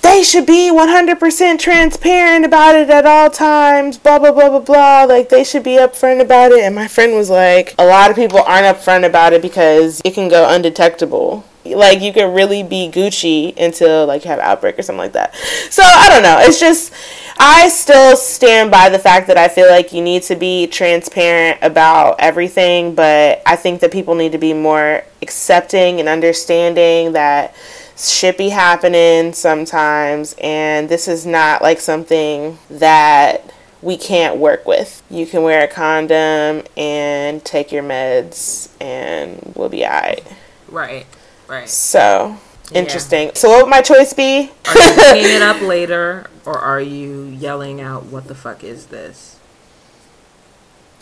they 0.00 0.22
should 0.22 0.46
be 0.46 0.70
100% 0.72 1.58
transparent 1.58 2.44
about 2.44 2.74
it 2.74 2.88
at 2.88 3.04
all 3.04 3.28
times, 3.30 3.98
blah, 3.98 4.18
blah, 4.18 4.32
blah, 4.32 4.48
blah, 4.48 4.60
blah. 4.60 5.04
Like, 5.04 5.28
they 5.28 5.44
should 5.44 5.62
be 5.62 5.76
upfront 5.76 6.22
about 6.22 6.52
it. 6.52 6.60
And 6.60 6.74
my 6.74 6.88
friend 6.88 7.14
was 7.14 7.28
like, 7.28 7.74
a 7.78 7.84
lot 7.84 8.10
of 8.10 8.16
people 8.16 8.38
aren't 8.40 8.64
upfront 8.64 9.04
about 9.04 9.32
it 9.32 9.42
because 9.42 10.00
it 10.04 10.14
can 10.14 10.28
go 10.28 10.48
undetectable. 10.48 11.44
Like, 11.74 12.00
you 12.00 12.12
can 12.12 12.34
really 12.34 12.62
be 12.62 12.90
Gucci 12.90 13.56
until, 13.58 14.06
like, 14.06 14.24
you 14.24 14.30
have 14.30 14.38
outbreak 14.38 14.78
or 14.78 14.82
something 14.82 14.98
like 14.98 15.12
that. 15.12 15.34
So, 15.70 15.82
I 15.84 16.08
don't 16.08 16.22
know. 16.22 16.38
It's 16.40 16.60
just, 16.60 16.92
I 17.38 17.68
still 17.68 18.16
stand 18.16 18.70
by 18.70 18.88
the 18.88 18.98
fact 18.98 19.28
that 19.28 19.36
I 19.36 19.48
feel 19.48 19.68
like 19.68 19.92
you 19.92 20.02
need 20.02 20.22
to 20.24 20.36
be 20.36 20.66
transparent 20.66 21.58
about 21.62 22.16
everything, 22.18 22.94
but 22.94 23.42
I 23.46 23.56
think 23.56 23.80
that 23.80 23.92
people 23.92 24.14
need 24.14 24.32
to 24.32 24.38
be 24.38 24.52
more 24.52 25.04
accepting 25.22 26.00
and 26.00 26.08
understanding 26.08 27.12
that 27.12 27.54
shit 27.96 28.38
be 28.38 28.48
happening 28.48 29.32
sometimes 29.32 30.36
and 30.40 30.88
this 30.88 31.08
is 31.08 31.26
not 31.26 31.60
like 31.62 31.80
something 31.80 32.56
that 32.70 33.52
we 33.82 33.96
can't 33.96 34.38
work 34.38 34.66
with. 34.66 35.02
You 35.10 35.26
can 35.26 35.42
wear 35.42 35.64
a 35.64 35.68
condom 35.68 36.64
and 36.76 37.44
take 37.44 37.72
your 37.72 37.82
meds 37.82 38.68
and 38.80 39.52
we'll 39.56 39.68
be 39.68 39.84
alright. 39.84 40.24
right, 40.68 41.06
right. 41.48 41.68
So 41.68 42.36
Yeah. 42.70 42.78
interesting. 42.80 43.30
So 43.34 43.48
what 43.48 43.62
would 43.64 43.70
my 43.70 43.80
choice 43.82 44.12
be? 44.12 44.50
Are 44.66 44.74
you 44.78 44.94
bringing 45.10 45.24
it 45.36 45.42
up 45.42 45.60
later, 45.62 46.26
or 46.44 46.58
are 46.58 46.80
you 46.80 47.24
yelling 47.24 47.80
out, 47.80 48.04
"What 48.06 48.28
the 48.28 48.34
fuck 48.34 48.62
is 48.64 48.86
this"? 48.86 49.36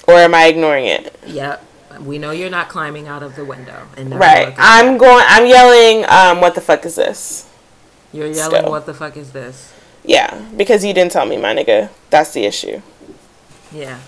or 0.09 0.15
am 0.15 0.35
I 0.37 0.47
ignoring 0.47 0.87
it? 0.87 1.19
Yep. 1.27 1.65
We 2.03 2.19
know 2.19 2.31
you're 2.31 2.51
not 2.51 2.69
climbing 2.69 3.09
out 3.09 3.25
of 3.25 3.35
the 3.35 3.45
window. 3.45 3.89
And 3.97 4.15
Right. 4.15 4.55
I'm 4.57 4.99
going 4.99 5.25
I'm 5.27 5.47
yelling, 5.47 6.05
um, 6.09 6.41
what 6.41 6.55
the 6.55 6.61
fuck 6.61 6.85
is 6.87 6.95
this? 6.95 7.47
You're 8.13 8.29
yelling, 8.29 8.61
still. 8.61 8.71
"What 8.71 8.87
the 8.87 8.95
fuck 8.95 9.17
is 9.17 9.33
this?" 9.33 9.73
Yeah, 10.05 10.33
because 10.57 10.85
you 10.85 10.95
didn't 10.95 11.11
tell 11.11 11.27
me, 11.27 11.37
my 11.37 11.53
nigga. 11.55 11.89
That's 12.11 12.31
the 12.33 12.45
issue. 12.45 12.81
Yeah. 13.73 13.99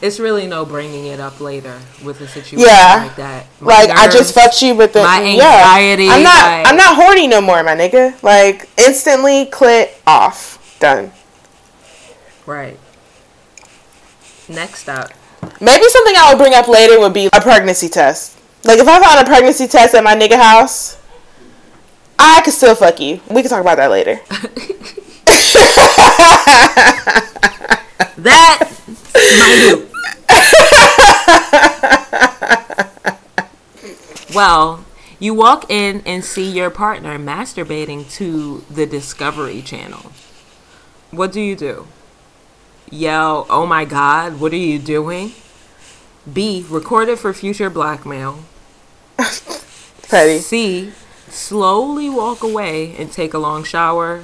It's 0.00 0.18
really 0.20 0.46
no 0.46 0.64
bringing 0.64 1.06
it 1.06 1.20
up 1.20 1.40
later 1.40 1.78
with 2.04 2.20
a 2.20 2.28
situation 2.28 2.66
Yeah. 2.68 3.04
like 3.06 3.16
that. 3.16 3.46
My 3.60 3.66
Like 3.84 3.90
I 3.90 4.04
just 4.06 4.16
nerves- 4.16 4.32
fucked 4.32 4.62
you 4.62 4.74
with 4.74 4.92
the 4.92 5.02
my 5.02 5.20
yeah. 5.22 5.32
anxiety, 5.32 6.08
I'm 6.08 6.22
not 6.22 6.44
like- 6.44 6.66
I'm 6.66 6.76
not 6.76 6.94
horny 6.96 7.26
no 7.26 7.40
more, 7.40 7.62
my 7.62 7.74
nigga. 7.76 8.14
Like 8.22 8.68
instantly 8.78 9.46
clit 9.46 9.90
off. 10.06 10.58
Done. 10.80 11.12
Right. 12.46 12.78
Next 14.48 14.88
up. 14.88 15.10
Maybe 15.60 15.84
something 15.88 16.14
I 16.16 16.30
would 16.32 16.38
bring 16.38 16.54
up 16.54 16.68
later 16.68 16.98
would 17.00 17.12
be 17.14 17.26
a 17.32 17.40
pregnancy 17.40 17.88
test. 17.88 18.36
Like 18.64 18.78
if 18.78 18.86
I 18.88 19.00
found 19.00 19.20
a 19.26 19.28
pregnancy 19.30 19.66
test 19.66 19.94
at 19.94 20.04
my 20.04 20.14
nigga 20.14 20.36
house, 20.40 20.98
I 22.18 22.40
could 22.42 22.52
still 22.54 22.74
fuck 22.74 23.00
you. 23.00 23.20
We 23.30 23.42
can 23.42 23.50
talk 23.50 23.60
about 23.60 23.76
that 23.78 23.90
later. 23.90 24.20
That 28.18 28.68
minute. 29.14 29.90
well, 34.34 34.84
you 35.18 35.34
walk 35.34 35.70
in 35.70 36.02
and 36.06 36.24
see 36.24 36.50
your 36.50 36.70
partner 36.70 37.18
masturbating 37.18 38.10
to 38.12 38.64
the 38.70 38.86
Discovery 38.86 39.62
Channel. 39.62 40.12
What 41.10 41.32
do 41.32 41.40
you 41.40 41.56
do? 41.56 41.86
Yell, 42.90 43.46
"Oh 43.50 43.66
my 43.66 43.84
god, 43.84 44.40
what 44.40 44.52
are 44.52 44.56
you 44.56 44.78
doing?" 44.78 45.32
B, 46.30 46.64
record 46.68 47.08
it 47.08 47.18
for 47.18 47.32
future 47.32 47.70
blackmail. 47.70 48.40
Petty. 50.08 50.38
C, 50.38 50.92
slowly 51.28 52.10
walk 52.10 52.42
away 52.42 52.94
and 52.96 53.10
take 53.10 53.32
a 53.32 53.38
long 53.38 53.64
shower. 53.64 54.22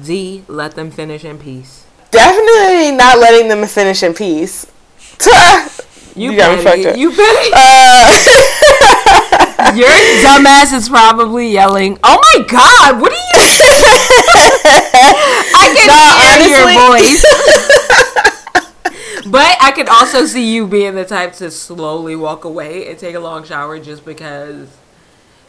D, 0.00 0.44
let 0.48 0.74
them 0.74 0.90
finish 0.90 1.24
in 1.24 1.38
peace. 1.38 1.81
Definitely 2.12 2.92
not 2.96 3.18
letting 3.18 3.48
them 3.48 3.66
finish 3.66 4.02
in 4.04 4.14
peace. 4.14 4.66
You, 6.14 6.32
You 6.32 6.36
got 6.36 6.58
me 6.58 6.62
fucked 6.62 6.84
up. 6.84 6.94
You 6.98 7.08
petty. 7.10 7.50
Uh, 7.54 9.72
Your 9.74 9.88
dumbass 10.20 10.70
is 10.76 10.90
probably 10.90 11.48
yelling, 11.50 11.96
"Oh 12.04 12.20
my 12.34 12.44
god, 12.46 13.00
what 13.00 13.10
are 13.10 13.14
you?" 13.14 13.20
I 15.54 15.72
can 15.74 15.86
Nah, 15.88 16.44
hear 16.44 16.60
honestly- 16.60 16.74
your 16.74 16.82
voice. 19.22 19.30
but 19.30 19.56
I 19.62 19.72
could 19.74 19.88
also 19.88 20.26
see 20.26 20.52
you 20.54 20.66
being 20.66 20.96
the 20.96 21.06
type 21.06 21.32
to 21.36 21.50
slowly 21.50 22.14
walk 22.14 22.44
away 22.44 22.88
and 22.90 22.98
take 22.98 23.14
a 23.14 23.20
long 23.20 23.42
shower 23.44 23.78
just 23.78 24.04
because 24.04 24.68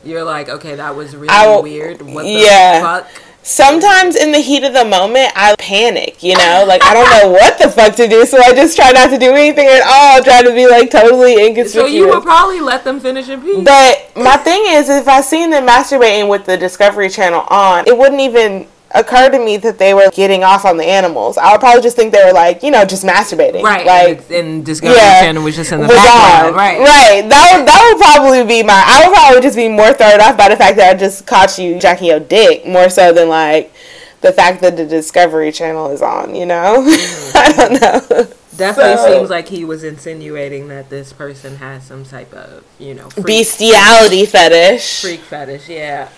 you're 0.05 0.23
like, 0.23 0.47
okay, 0.47 0.75
that 0.75 0.95
was 0.95 1.13
really 1.13 1.27
will- 1.27 1.61
weird. 1.63 2.01
What 2.01 2.23
the 2.23 2.29
yeah. 2.29 2.79
fuck? 2.81 3.09
Sometimes 3.45 4.15
in 4.15 4.31
the 4.31 4.39
heat 4.39 4.63
of 4.63 4.73
the 4.73 4.85
moment, 4.85 5.33
I 5.35 5.55
panic, 5.57 6.23
you 6.23 6.37
know? 6.37 6.63
Like, 6.65 6.81
I 6.81 6.93
don't 6.93 7.09
know 7.09 7.29
what 7.31 7.59
the 7.59 7.69
fuck 7.69 7.93
to 7.97 8.07
do, 8.07 8.25
so 8.25 8.37
I 8.41 8.53
just 8.53 8.77
try 8.77 8.91
not 8.91 9.09
to 9.09 9.17
do 9.17 9.31
anything 9.31 9.67
at 9.67 9.81
all. 9.85 10.23
Try 10.23 10.41
to 10.41 10.53
be, 10.53 10.65
like, 10.65 10.89
totally 10.89 11.33
inconspicuous. 11.33 11.73
So 11.73 11.85
you 11.85 12.07
would 12.07 12.23
probably 12.23 12.61
let 12.61 12.85
them 12.85 13.01
finish 13.01 13.27
in 13.27 13.41
peace. 13.41 13.63
But 13.63 14.11
my 14.15 14.37
thing 14.37 14.63
is, 14.67 14.89
if 14.89 15.09
I 15.09 15.19
seen 15.19 15.49
them 15.49 15.67
masturbating 15.67 16.29
with 16.29 16.45
the 16.45 16.55
Discovery 16.55 17.09
Channel 17.09 17.41
on, 17.49 17.85
it 17.85 17.97
wouldn't 17.97 18.21
even 18.21 18.67
occur 18.93 19.29
to 19.29 19.39
me 19.39 19.57
that 19.57 19.77
they 19.79 19.93
were 19.93 20.09
getting 20.13 20.43
off 20.43 20.65
on 20.65 20.77
the 20.77 20.85
animals. 20.85 21.37
I 21.37 21.51
would 21.51 21.59
probably 21.59 21.81
just 21.81 21.95
think 21.95 22.13
they 22.13 22.23
were 22.23 22.31
like, 22.33 22.61
you 22.63 22.71
know, 22.71 22.85
just 22.85 23.03
masturbating. 23.03 23.63
right. 23.63 23.85
Like, 23.85 24.19
and, 24.29 24.31
and 24.31 24.65
Discovery 24.65 24.95
yeah, 24.97 25.21
Channel 25.21 25.43
was 25.43 25.55
just 25.55 25.71
in 25.71 25.81
the 25.81 25.87
background. 25.87 26.47
on. 26.49 26.53
Right. 26.55 26.79
Right. 26.79 27.29
That 27.29 27.57
would 27.57 27.67
that 27.67 27.89
would 27.91 28.01
probably 28.01 28.43
be 28.45 28.63
my. 28.63 28.83
I 28.85 29.07
would 29.07 29.15
probably 29.15 29.41
just 29.41 29.55
be 29.55 29.67
more 29.69 29.93
thrown 29.93 30.21
off 30.21 30.37
by 30.37 30.49
the 30.49 30.55
fact 30.57 30.77
that 30.77 30.95
I 30.95 30.99
just 30.99 31.25
caught 31.25 31.57
you 31.57 31.79
jacking 31.79 32.07
your 32.07 32.19
dick 32.19 32.65
more 32.67 32.89
so 32.89 33.11
than 33.13 33.29
like 33.29 33.73
the 34.21 34.31
fact 34.31 34.61
that 34.61 34.77
the 34.77 34.85
Discovery 34.85 35.51
Channel 35.51 35.89
is 35.91 36.01
on. 36.01 36.35
You 36.35 36.45
know. 36.45 36.83
I 37.35 37.53
don't 37.55 37.81
know. 37.81 38.27
Definitely 38.55 38.97
So- 38.97 39.17
seems 39.17 39.29
like 39.31 39.47
he 39.47 39.65
was 39.65 39.83
insinuating 39.83 40.67
that 40.67 40.91
this 40.91 41.11
person 41.11 41.55
has 41.55 41.83
some 41.87 42.05
type 42.05 42.31
of, 42.35 42.63
you 42.77 42.93
know, 42.93 43.09
freak, 43.09 43.25
Bestiality 43.25 44.27
fetish. 44.27 45.01
freak 45.01 45.21
fetish. 45.21 45.67
Yeah. 45.67 46.09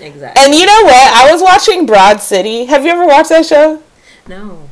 Exactly. 0.00 0.42
And 0.42 0.54
you 0.54 0.66
know 0.66 0.82
what? 0.84 1.14
I 1.14 1.32
was 1.32 1.42
watching 1.42 1.86
Broad 1.86 2.20
City. 2.20 2.66
Have 2.66 2.84
you 2.84 2.90
ever 2.90 3.06
watched 3.06 3.30
that 3.30 3.46
show? 3.46 3.82
no. 4.28 4.68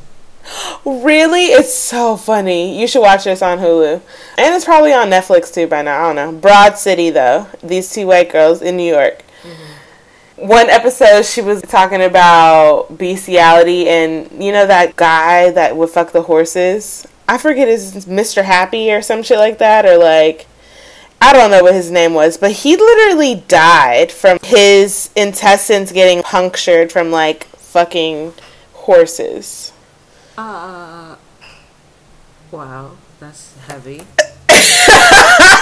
Really? 0.85 1.45
It's 1.45 1.73
so 1.73 2.17
funny. 2.17 2.79
You 2.79 2.87
should 2.87 3.01
watch 3.01 3.23
this 3.23 3.41
on 3.41 3.57
Hulu. 3.57 4.01
And 4.37 4.55
it's 4.55 4.65
probably 4.65 4.93
on 4.93 5.09
Netflix 5.09 5.53
too 5.53 5.67
by 5.67 5.81
now. 5.81 6.03
I 6.03 6.13
don't 6.13 6.15
know. 6.15 6.39
Broad 6.39 6.77
City, 6.77 7.09
though. 7.09 7.47
These 7.63 7.91
two 7.91 8.07
white 8.07 8.31
girls 8.31 8.61
in 8.61 8.77
New 8.77 8.93
York. 8.93 9.23
Mm-hmm. 9.41 10.47
One 10.47 10.69
episode, 10.69 11.23
she 11.23 11.41
was 11.41 11.61
talking 11.61 12.01
about 12.01 12.97
bestiality, 12.97 13.87
and 13.87 14.29
you 14.43 14.51
know 14.51 14.67
that 14.67 14.95
guy 14.95 15.49
that 15.51 15.77
would 15.77 15.89
fuck 15.89 16.11
the 16.11 16.23
horses? 16.23 17.07
I 17.27 17.37
forget 17.37 17.67
his 17.67 18.05
Mr. 18.05 18.43
Happy 18.43 18.91
or 18.91 19.01
some 19.01 19.23
shit 19.23 19.39
like 19.39 19.57
that, 19.59 19.85
or 19.85 19.97
like. 19.97 20.45
I 21.25 21.33
don't 21.33 21.49
know 21.49 21.63
what 21.63 21.73
his 21.73 21.89
name 21.89 22.13
was, 22.13 22.37
but 22.37 22.51
he 22.51 22.77
literally 22.77 23.43
died 23.47 24.11
from 24.11 24.37
his 24.43 25.09
intestines 25.15 25.91
getting 25.91 26.21
punctured 26.21 26.91
from 26.91 27.09
like 27.09 27.45
fucking 27.45 28.31
horses. 28.73 29.73
Uh. 30.37 31.15
Wow, 32.51 32.91
that's 33.19 33.57
heavy. 33.67 34.03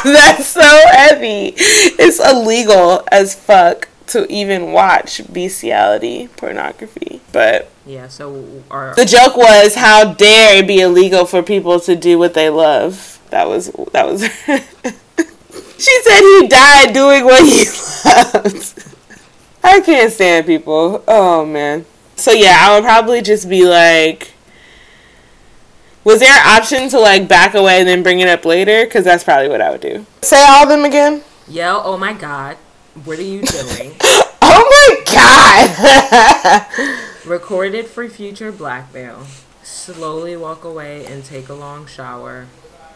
That's 0.03 0.47
so 0.47 0.61
heavy. 0.91 1.53
It's 1.55 2.19
illegal 2.19 3.05
as 3.09 3.33
fuck 3.33 3.87
to 4.07 4.29
even 4.29 4.73
watch 4.73 5.21
bestiality 5.31 6.27
pornography. 6.35 7.21
But 7.31 7.71
Yeah. 7.85 8.09
So 8.09 8.63
are 8.69 8.93
the 8.95 9.05
joke 9.05 9.37
was, 9.37 9.75
how 9.75 10.13
dare 10.13 10.57
it 10.57 10.67
be 10.67 10.81
illegal 10.81 11.25
for 11.25 11.41
people 11.41 11.79
to 11.79 11.95
do 11.95 12.19
what 12.19 12.33
they 12.33 12.49
love? 12.49 13.21
That 13.29 13.47
was 13.47 13.71
that 13.93 14.05
was. 14.05 14.27
she 15.83 16.01
said 16.03 16.21
he 16.21 16.47
died 16.47 16.93
doing 16.93 17.25
what 17.25 17.43
he 17.43 17.65
loved. 18.05 18.83
I 19.63 19.79
can't 19.81 20.11
stand 20.11 20.45
people. 20.45 21.03
Oh 21.07 21.45
man. 21.45 21.85
So 22.15 22.31
yeah, 22.31 22.57
I 22.61 22.75
would 22.75 22.83
probably 22.85 23.21
just 23.21 23.49
be 23.49 23.65
like. 23.65 24.31
Was 26.03 26.19
there 26.19 26.31
an 26.33 26.57
option 26.61 26.89
to 26.89 26.99
like 26.99 27.29
back 27.29 27.53
away 27.55 27.79
and 27.79 27.87
then 27.87 28.03
bring 28.03 28.19
it 28.19 28.27
up 28.27 28.43
later? 28.43 28.83
Because 28.83 29.05
that's 29.05 29.23
probably 29.23 29.47
what 29.47 29.61
I 29.61 29.71
would 29.71 29.79
do. 29.81 30.05
Say 30.21 30.43
all 30.45 30.63
of 30.63 30.69
them 30.69 30.83
again. 30.83 31.23
yell? 31.47 31.81
Oh 31.85 31.97
my 31.97 32.11
god! 32.13 32.57
What 33.05 33.19
are 33.19 33.23
you 33.23 33.41
doing? 33.41 33.95
Oh 34.55 34.67
my 34.69 35.03
god! 35.13 36.97
Recorded 37.25 37.87
for 37.87 38.07
future 38.09 38.51
blackmail. 38.51 39.25
Slowly 39.63 40.35
walk 40.35 40.63
away 40.65 41.05
and 41.05 41.23
take 41.23 41.47
a 41.49 41.53
long 41.53 41.87
shower. 41.87 42.47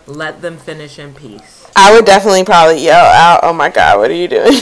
Let 0.08 0.42
them 0.42 0.58
finish 0.58 1.00
in 1.00 1.14
peace. 1.14 1.68
I 1.76 1.94
would 1.94 2.06
definitely 2.06 2.46
probably 2.46 2.82
yell 2.84 3.06
out, 3.06 3.42
"Oh 3.44 3.54
my 3.54 3.70
god, 3.70 4.00
what 4.00 4.10
are 4.10 4.16
you 4.16 4.28
doing?" 4.30 4.46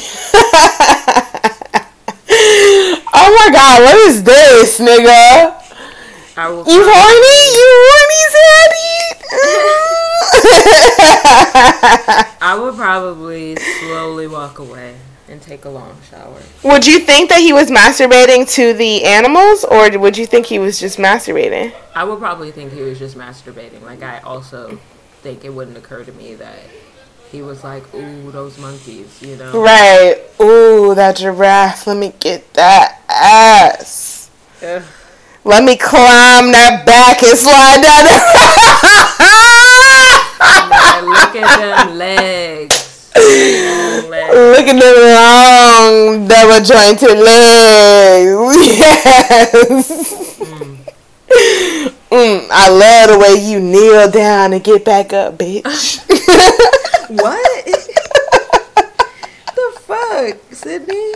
oh 3.13 3.29
my 3.39 3.49
god, 3.53 3.81
what 3.84 3.95
is 4.08 4.23
this, 4.23 4.79
nigga? 4.79 5.53
I 6.38 6.49
will 6.49 6.65
You 6.67 6.84
horny? 6.84 7.38
You 7.55 7.67
horny, 7.86 8.21
Zaddy? 8.36 8.95
I 12.41 12.58
would 12.60 12.75
probably 12.75 13.55
slowly 13.55 14.27
walk 14.27 14.60
away 14.60 14.95
and 15.29 15.41
take 15.41 15.65
a 15.65 15.69
long 15.69 15.97
shower. 16.10 16.41
would 16.63 16.86
you 16.86 16.99
think 16.99 17.29
that 17.29 17.39
he 17.39 17.53
was 17.53 17.71
masturbating 17.71 18.49
to 18.55 18.73
the 18.73 19.05
animals, 19.05 19.63
or 19.63 19.97
would 19.97 20.17
you 20.17 20.25
think 20.25 20.47
he 20.47 20.60
was 20.60 20.79
just 20.79 20.97
masturbating? 20.97 21.71
I 21.95 22.03
would 22.03 22.19
probably 22.19 22.51
think 22.51 22.73
he 22.73 22.81
was 22.81 22.99
just 22.99 23.15
masturbating. 23.17 23.81
Like 23.84 24.03
I 24.03 24.19
also 24.19 24.77
think 25.25 25.43
it 25.43 25.49
wouldn't 25.49 25.75
occur 25.75 26.03
to 26.03 26.11
me 26.11 26.35
that 26.35 26.59
he 27.31 27.41
was 27.41 27.63
like, 27.63 27.81
"Ooh, 27.95 28.29
those 28.29 28.59
monkeys," 28.59 29.09
you 29.23 29.35
know. 29.35 29.59
Right. 29.59 30.21
Ooh, 30.39 30.93
that 30.93 31.15
giraffe. 31.15 31.88
Let 31.88 31.97
me 31.97 32.13
get 32.19 32.53
that 32.53 33.01
ass. 33.09 34.29
Ugh. 34.61 34.83
Let 35.43 35.63
me 35.63 35.77
climb 35.77 36.51
that 36.53 36.85
back 36.85 37.23
and 37.23 37.35
slide 37.35 37.81
down 37.81 38.05
Man, 40.69 41.09
look 41.09 41.35
at 41.41 41.57
them 41.57 41.97
legs. 41.97 43.09
Legs. 43.15 44.29
Look 44.29 44.67
at 44.69 44.77
the 44.77 44.93
long 45.17 46.27
double 46.27 46.61
jointed 46.61 47.17
legs. 47.17 48.57
Yes. 48.77 49.89
Mm, 50.39 50.77
Mm, 52.15 52.47
I 52.49 52.69
love 52.69 53.10
the 53.10 53.19
way 53.19 53.34
you 53.43 53.60
kneel 53.60 54.10
down 54.10 54.54
and 54.54 54.63
get 54.63 54.86
back 54.86 55.12
up, 55.12 55.38
bitch. 55.38 55.99
What? 57.10 57.65
the 59.56 59.80
fuck, 59.82 60.38
Sydney? 60.49 61.13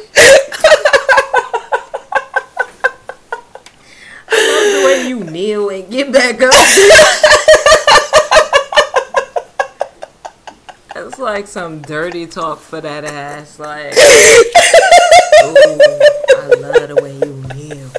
I 4.28 4.36
love 4.52 4.68
the 4.74 4.84
way 4.86 5.08
you 5.08 5.24
kneel 5.24 5.70
and 5.70 5.90
get 5.90 6.12
back 6.12 6.42
up. 6.42 6.52
That's 10.94 11.18
like 11.18 11.48
some 11.48 11.82
dirty 11.82 12.28
talk 12.28 12.60
for 12.60 12.82
that 12.82 13.06
ass. 13.06 13.58
Like, 13.58 13.94
ooh, 15.46 15.80
I 16.38 16.48
love 16.60 16.90
the 16.90 16.96
way 17.02 17.14
you 17.16 17.34
kneel. 17.56 17.90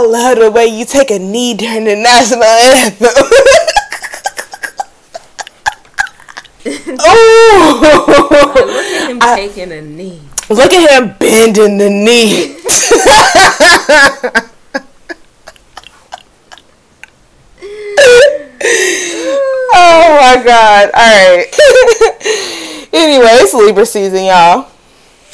I 0.00 0.02
love 0.06 0.38
the 0.38 0.50
way 0.50 0.64
you 0.64 0.86
take 0.86 1.10
a 1.10 1.18
knee 1.18 1.52
during 1.52 1.84
the 1.84 1.94
national 1.94 2.42
anthem. 2.42 3.08
Oh, 7.02 8.26
look 8.30 8.76
at 8.76 9.10
him 9.10 9.20
taking 9.20 9.72
a 9.72 9.80
knee. 9.80 10.20
Look 10.50 10.72
at 10.72 10.90
him 10.90 11.14
bending 11.18 11.78
the 11.78 11.88
knee. 11.88 12.56
oh 19.72 20.18
my 20.20 20.42
god. 20.44 20.90
Alright. 20.90 21.46
anyway, 22.92 23.36
it's 23.40 23.54
Libra 23.54 23.86
season, 23.86 24.24
y'all. 24.24 24.68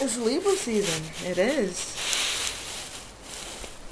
It's 0.01 0.17
Libra 0.19 0.53
season. 0.53 1.03
It 1.25 1.39
is. 1.39 1.96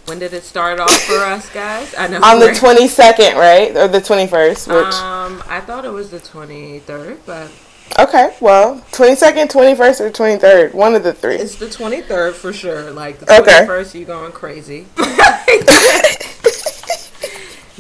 When 0.07 0.19
did 0.19 0.35
it 0.35 0.43
start 0.45 0.79
off 0.81 0.93
for 1.05 1.15
us, 1.15 1.49
guys? 1.51 1.95
I 1.97 2.09
know. 2.09 2.21
On 2.23 2.39
the 2.39 2.47
we're- 2.47 2.55
22nd, 2.55 3.37
right? 3.37 3.75
Or 3.77 3.89
the 3.89 4.01
21st, 4.01 4.69
which. 4.69 4.95
Um, 4.97 5.43
I 5.49 5.61
thought 5.61 5.85
it 5.85 5.93
was 5.93 6.11
the 6.11 6.21
23rd, 6.21 7.19
but 7.25 7.51
Okay, 7.99 8.35
well, 8.41 8.81
22nd, 8.93 9.49
21st, 9.51 10.01
or 10.01 10.11
23rd. 10.11 10.75
One 10.75 10.95
of 10.95 11.05
the 11.05 11.13
three. 11.13 11.37
it's 11.37 11.57
the 11.57 11.67
23rd 11.67 12.33
for 12.35 12.53
sure. 12.53 12.91
Like 12.91 13.21
the 13.21 13.41
Okay. 13.41 13.65
21st, 13.67 13.95
you 13.95 14.05
going 14.05 14.33
crazy. 14.33 14.87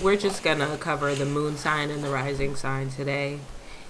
We're 0.02 0.16
just 0.16 0.42
gonna 0.42 0.76
cover 0.78 1.14
the 1.14 1.24
moon 1.24 1.56
sign 1.56 1.90
and 1.90 2.04
the 2.04 2.10
rising 2.10 2.54
sign 2.56 2.90
today. 2.90 3.38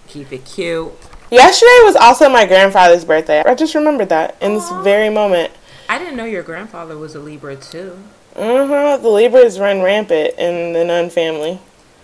Keep 0.06 0.32
it 0.32 0.44
cute. 0.44 0.92
Yesterday 1.30 1.80
was 1.84 1.96
also 1.96 2.28
my 2.28 2.46
grandfather's 2.46 3.04
birthday. 3.04 3.42
I 3.44 3.54
just 3.54 3.74
remembered 3.74 4.10
that 4.10 4.36
in 4.40 4.54
this 4.54 4.68
very 4.82 5.10
moment. 5.10 5.52
I 5.88 5.98
didn't 5.98 6.16
know 6.16 6.24
your 6.24 6.42
grandfather 6.44 6.96
was 6.96 7.14
a 7.14 7.20
Libra 7.20 7.56
too. 7.56 7.98
Uh 8.36 8.66
huh. 8.66 8.96
The 8.96 9.08
Libras 9.08 9.58
run 9.58 9.82
rampant 9.82 10.34
in 10.38 10.72
the 10.72 10.84
Nun 10.84 11.10
family. 11.10 11.60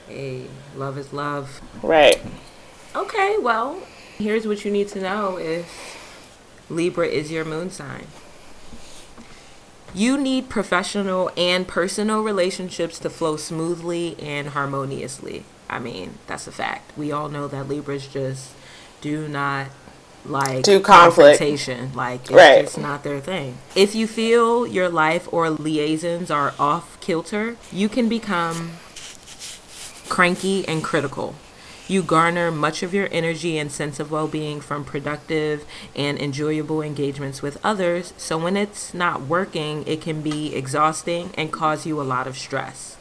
Hey, 0.08 0.46
love 0.76 0.96
is 0.96 1.12
love. 1.12 1.60
Right. 1.82 2.20
Okay, 2.94 3.36
well, 3.40 3.82
here's 4.18 4.46
what 4.46 4.64
you 4.64 4.70
need 4.70 4.88
to 4.88 5.00
know 5.00 5.38
if 5.38 5.96
Libra 6.68 7.06
is 7.06 7.30
your 7.30 7.44
moon 7.44 7.70
sign. 7.70 8.06
You 9.92 10.16
need 10.16 10.48
professional 10.48 11.30
and 11.36 11.66
personal 11.66 12.22
relationships 12.22 13.00
to 13.00 13.10
flow 13.10 13.36
smoothly 13.36 14.16
and 14.20 14.48
harmoniously. 14.48 15.44
I 15.68 15.80
mean, 15.80 16.18
that's 16.28 16.46
a 16.46 16.52
fact. 16.52 16.96
We 16.96 17.10
all 17.10 17.28
know 17.28 17.48
that 17.48 17.68
Libras 17.68 18.06
just 18.06 18.50
do 19.00 19.26
not 19.26 19.68
like 20.24 20.62
Do 20.62 20.80
conflict. 20.80 21.38
confrontation. 21.38 21.92
Like 21.94 22.22
it's 22.22 22.30
Right. 22.30 22.64
just 22.64 22.78
not 22.78 23.02
their 23.02 23.20
thing. 23.20 23.56
If 23.74 23.94
you 23.94 24.06
feel 24.06 24.66
your 24.66 24.88
life 24.88 25.28
or 25.33 25.50
liaisons 25.50 26.30
are 26.30 26.54
off 26.59 26.98
kilter, 27.00 27.56
you 27.72 27.88
can 27.88 28.09
become 28.09 28.72
cranky 30.09 30.66
and 30.68 30.83
critical. 30.83 31.35
You 31.88 32.02
garner 32.02 32.52
much 32.52 32.85
of 32.85 32.94
your 32.94 33.09
energy 33.11 33.59
and 33.59 33.70
sense 33.72 33.98
of 33.98 34.12
well 34.12 34.28
being 34.28 34.61
from 34.61 34.85
productive 34.85 35.64
and 35.96 36.18
enjoyable 36.20 36.83
engagements 36.83 37.42
with 37.42 37.59
others, 37.64 38.12
so 38.16 38.38
when 38.38 38.56
it's 38.56 38.94
not 38.94 39.22
working, 39.22 39.85
it 39.88 40.00
can 40.00 40.20
be 40.20 40.54
exhausting 40.54 41.30
and 41.37 41.52
cause 41.52 41.87
you 41.87 42.00
a 42.00 42.02
lot 42.02 42.28
of 42.28 42.38
stress. 42.38 42.96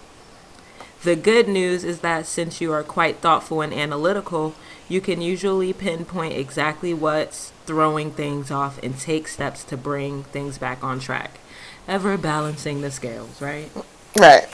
The 1.03 1.15
good 1.15 1.47
news 1.47 1.83
is 1.83 1.99
that 1.99 2.25
since 2.25 2.59
you 2.61 2.71
are 2.73 2.83
quite 2.83 3.17
thoughtful 3.17 3.61
and 3.61 3.73
analytical, 3.73 4.55
you 4.89 4.99
can 4.99 5.21
usually 5.21 5.71
pinpoint 5.71 6.33
exactly 6.33 6.93
what's 6.93 7.53
throwing 7.65 8.11
things 8.11 8.49
off 8.49 8.81
and 8.83 8.99
take 8.99 9.27
steps 9.27 9.63
to 9.65 9.77
bring 9.77 10.23
things 10.23 10.57
back 10.57 10.83
on 10.83 10.99
track. 10.99 11.39
Ever 11.87 12.17
balancing 12.17 12.81
the 12.81 12.91
scales, 12.91 13.39
right? 13.41 13.69
Right. 14.17 14.47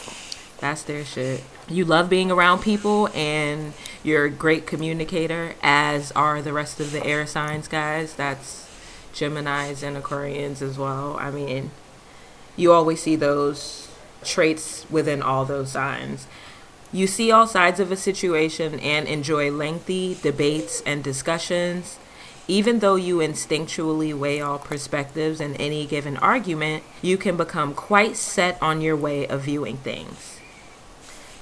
That's 0.59 0.83
their 0.83 1.05
shit. 1.05 1.43
You 1.69 1.85
love 1.85 2.09
being 2.09 2.31
around 2.31 2.61
people 2.61 3.09
and 3.15 3.73
you're 4.03 4.25
a 4.25 4.29
great 4.29 4.67
communicator, 4.67 5.55
as 5.63 6.11
are 6.11 6.41
the 6.41 6.53
rest 6.53 6.79
of 6.79 6.91
the 6.91 7.05
air 7.05 7.25
signs, 7.25 7.67
guys. 7.67 8.13
That's 8.13 8.69
Geminis 9.13 9.81
and 9.83 9.97
Aquarians 9.97 10.61
as 10.61 10.77
well. 10.77 11.17
I 11.17 11.31
mean, 11.31 11.71
you 12.57 12.73
always 12.73 13.01
see 13.01 13.15
those 13.15 13.89
traits 14.23 14.85
within 14.89 15.21
all 15.21 15.45
those 15.45 15.71
signs. 15.71 16.27
You 16.91 17.07
see 17.07 17.31
all 17.31 17.47
sides 17.47 17.79
of 17.79 17.91
a 17.91 17.97
situation 17.97 18.79
and 18.79 19.07
enjoy 19.07 19.51
lengthy 19.51 20.17
debates 20.21 20.81
and 20.85 21.03
discussions. 21.03 21.99
Even 22.47 22.79
though 22.79 22.95
you 22.95 23.17
instinctually 23.17 24.13
weigh 24.13 24.39
all 24.39 24.59
perspectives 24.59 25.41
in 25.41 25.55
any 25.55 25.85
given 25.85 26.15
argument, 26.17 26.83
you 27.01 27.17
can 27.17 27.35
become 27.35 27.73
quite 27.73 28.15
set 28.15 28.61
on 28.61 28.81
your 28.81 28.95
way 28.95 29.27
of 29.27 29.41
viewing 29.41 29.77
things. 29.77 30.39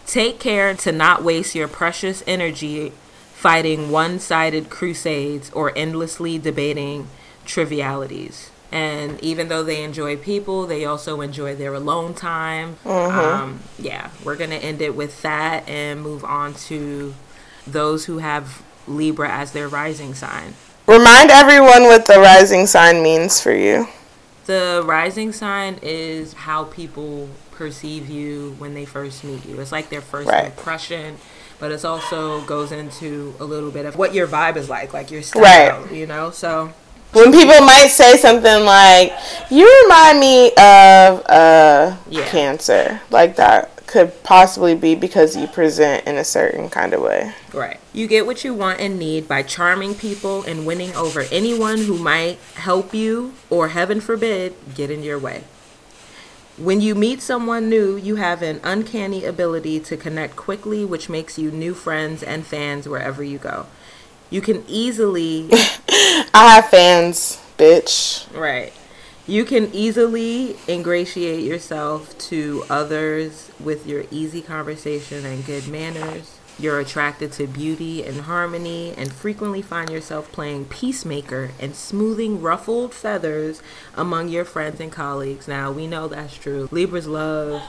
Take 0.06 0.40
care 0.40 0.74
to 0.76 0.92
not 0.92 1.24
waste 1.24 1.56
your 1.56 1.68
precious 1.68 2.24
energy 2.26 2.94
fighting 3.34 3.92
one 3.92 4.20
sided 4.20 4.70
crusades 4.70 5.52
or 5.52 5.78
endlessly 5.78 6.38
debating 6.38 7.08
trivialities. 7.46 8.50
And 8.74 9.24
even 9.24 9.50
though 9.50 9.62
they 9.64 9.84
enjoy 9.84 10.18
people, 10.18 10.66
they 10.66 10.84
also 10.84 11.22
enjoy 11.22 11.56
their 11.56 11.76
alone 11.76 12.16
time. 12.16 12.76
Um, 12.88 13.60
yeah, 13.78 14.10
we're 14.26 14.36
going 14.36 14.50
to 14.50 14.58
end 14.58 14.82
it 14.82 14.96
with 14.96 15.22
that 15.22 15.70
and 15.70 16.02
move 16.02 16.26
on 16.26 16.56
to 16.56 17.14
those 17.68 18.06
who 18.06 18.18
have 18.18 18.64
Libra 18.88 19.30
as 19.30 19.52
their 19.52 19.68
rising 19.68 20.16
sign. 20.16 20.56
Remind 20.88 21.30
everyone 21.30 21.84
what 21.84 22.08
the 22.08 22.20
rising 22.20 22.66
sign 22.66 23.04
means 23.04 23.40
for 23.40 23.54
you. 23.54 23.88
The 24.48 24.82
rising 24.84 25.34
sign 25.34 25.78
is 25.84 26.34
how 26.34 26.64
people 26.64 27.30
perceive 27.52 28.10
you 28.10 28.56
when 28.58 28.74
they 28.74 28.86
first 28.86 29.24
meet 29.24 29.46
you. 29.46 29.60
It's 29.60 29.72
like 29.72 29.90
their 29.90 30.02
first 30.02 30.32
Right. 30.32 30.46
impression, 30.46 31.18
but 31.60 31.72
it 31.72 31.86
also 31.86 32.42
goes 32.42 32.72
into 32.72 33.36
a 33.40 33.46
little 33.46 33.70
bit 33.70 33.86
of 33.86 33.96
what 33.96 34.16
your 34.16 34.26
vibe 34.28 34.58
is 34.58 34.68
like, 34.68 34.94
like 34.94 35.12
your 35.12 35.22
Right. 35.36 35.70
style, 35.70 35.94
you 35.94 36.08
know? 36.08 36.32
So, 36.32 36.74
When 37.13 37.32
people 37.32 37.62
might 37.62 37.88
say 37.91 38.17
something 38.17 38.65
like, 38.65 39.13
"You 39.52 39.65
remind 39.84 40.19
me 40.19 40.47
of 40.54 41.23
uh, 41.30 41.95
Yeah. 42.10 42.26
cancer," 42.26 43.02
like 43.12 43.36
that 43.36 43.69
could 43.86 44.23
possibly 44.23 44.73
be 44.73 44.95
because 44.95 45.36
you 45.36 45.45
present 45.45 46.08
in 46.08 46.17
a 46.17 46.23
certain 46.23 46.69
kind 46.69 46.93
of 46.93 47.02
way. 47.02 47.34
right. 47.54 47.80
You 47.93 48.08
get 48.08 48.26
what 48.26 48.43
you 48.43 48.52
want 48.56 48.80
and 48.80 48.97
need 48.97 49.28
by 49.28 49.43
charming 49.43 49.93
people 49.93 50.41
and 50.41 50.65
winning 50.65 50.95
over 50.95 51.26
anyone 51.32 51.84
who 51.84 51.95
might 51.99 52.39
help 52.56 52.95
you 52.95 53.34
or, 53.52 53.67
heaven 53.67 54.02
forbid, 54.02 54.56
get 54.73 54.89
in 54.89 55.04
your 55.04 55.19
way. 55.19 55.43
When 56.58 56.82
you 56.82 56.95
meet 56.95 57.21
someone 57.21 57.69
new, 57.69 57.95
you 57.95 58.15
have 58.15 58.41
an 58.41 58.60
uncanny 58.63 59.26
ability 59.26 59.80
to 59.82 59.95
connect 59.97 60.36
quickly, 60.36 60.84
which 60.84 61.10
makes 61.10 61.38
you 61.38 61.52
new 61.52 61.76
friends 61.76 62.23
and 62.23 62.45
fans 62.47 62.88
wherever 62.89 63.23
you 63.23 63.38
go. 63.38 63.67
You 64.34 64.41
can 64.41 64.63
easily. 64.67 65.48
I 65.52 66.56
have 66.56 66.69
fans, 66.69 67.39
bitch. 67.60 68.26
Right. 68.36 68.74
You 69.28 69.46
can 69.46 69.72
easily 69.76 70.56
ingratiate 70.67 71.43
yourself 71.43 72.17
to 72.30 72.63
others 72.67 73.52
with 73.60 73.86
your 73.86 74.06
easy 74.10 74.41
conversation 74.41 75.24
and 75.24 75.46
good 75.46 75.67
manners. 75.67 76.39
You're 76.58 76.80
attracted 76.80 77.32
to 77.34 77.46
beauty 77.46 78.04
and 78.04 78.22
harmony 78.22 78.96
and 78.98 79.13
frequently 79.13 79.62
find 79.62 79.91
yourself 79.91 80.32
playing 80.32 80.65
peacemaker 80.65 81.52
and 81.60 81.76
smoothing 81.76 82.41
ruffled 82.41 82.96
feathers 82.96 83.62
among 83.93 84.30
your 84.30 84.46
friends 84.46 84.80
and 84.80 84.91
colleagues. 84.91 85.48
Now, 85.48 85.72
we 85.72 85.86
know 85.86 86.08
that's 86.08 86.36
true. 86.36 86.67
Libras 86.72 87.06
love 87.06 87.62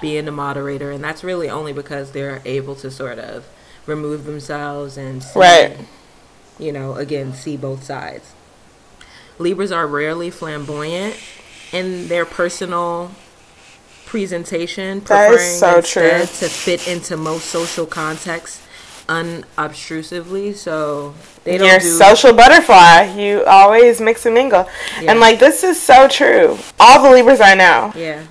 being 0.00 0.24
the 0.24 0.32
moderator, 0.32 0.90
and 0.90 1.04
that's 1.04 1.22
really 1.22 1.48
only 1.48 1.72
because 1.72 2.10
they're 2.10 2.42
able 2.44 2.74
to 2.74 2.90
sort 2.90 3.20
of 3.20 3.46
remove 3.86 4.24
themselves 4.24 4.96
and 4.96 5.22
see, 5.22 5.38
Right. 5.38 5.76
You 6.58 6.72
know, 6.72 6.94
again, 6.94 7.32
see 7.32 7.56
both 7.56 7.84
sides. 7.84 8.32
Libras 9.38 9.70
are 9.70 9.86
rarely 9.86 10.30
flamboyant 10.30 11.16
in 11.72 12.08
their 12.08 12.24
personal 12.24 13.12
presentation, 14.06 15.00
preferring 15.00 15.38
so 15.38 15.76
instead 15.76 16.28
true. 16.28 16.48
to 16.48 16.52
fit 16.52 16.88
into 16.88 17.16
most 17.16 17.46
social 17.46 17.86
contexts 17.86 18.66
unobtrusively. 19.08 20.54
So 20.54 21.14
they 21.44 21.58
don't 21.58 21.68
You're 21.68 21.78
do 21.78 21.90
social 21.90 22.32
butterfly. 22.32 23.14
You 23.16 23.44
always 23.44 24.00
mix 24.00 24.26
and 24.26 24.34
mingle. 24.34 24.68
Yeah. 25.00 25.12
And 25.12 25.20
like 25.20 25.38
this 25.38 25.62
is 25.62 25.80
so 25.80 26.08
true. 26.08 26.58
All 26.80 27.02
the 27.02 27.10
Libras 27.10 27.40
I 27.40 27.54
know. 27.54 27.92
yeah. 27.94 28.24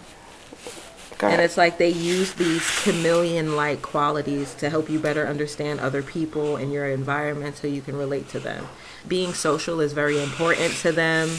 And 1.19 1.41
it's 1.41 1.57
like 1.57 1.77
they 1.77 1.89
use 1.89 2.33
these 2.33 2.63
chameleon 2.83 3.55
like 3.55 3.81
qualities 3.81 4.53
to 4.55 4.69
help 4.69 4.89
you 4.89 4.99
better 4.99 5.25
understand 5.25 5.79
other 5.79 6.03
people 6.03 6.55
and 6.57 6.71
your 6.71 6.85
environment 6.85 7.57
so 7.57 7.67
you 7.67 7.81
can 7.81 7.95
relate 7.95 8.29
to 8.29 8.39
them. 8.39 8.67
Being 9.07 9.33
social 9.33 9.79
is 9.79 9.93
very 9.93 10.21
important 10.21 10.73
to 10.77 10.91
them, 10.91 11.29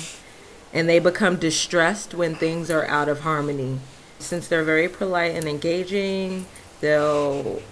and 0.72 0.88
they 0.88 0.98
become 0.98 1.36
distressed 1.36 2.12
when 2.14 2.34
things 2.34 2.70
are 2.70 2.86
out 2.86 3.08
of 3.08 3.20
harmony. 3.20 3.78
Since 4.18 4.48
they're 4.48 4.64
very 4.64 4.88
polite 4.88 5.36
and 5.36 5.46
engaging, 5.46 6.46
they'll 6.80 7.62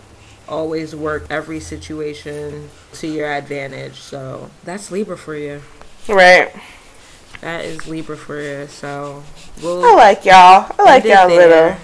always 0.48 0.94
work 0.94 1.26
every 1.28 1.58
situation 1.58 2.70
to 2.92 3.08
your 3.08 3.32
advantage. 3.32 4.00
So 4.00 4.50
that's 4.62 4.90
Libra 4.90 5.18
for 5.18 5.34
you. 5.34 5.62
Right. 6.08 6.54
That 7.40 7.64
is 7.64 7.86
Libra 7.86 8.16
for 8.16 8.40
you. 8.40 8.68
So 8.68 9.24
we'll 9.62 9.84
I 9.84 9.94
like 9.94 10.24
y'all. 10.24 10.72
I 10.78 10.82
like 10.84 11.04
y'all 11.04 11.28
there. 11.28 11.78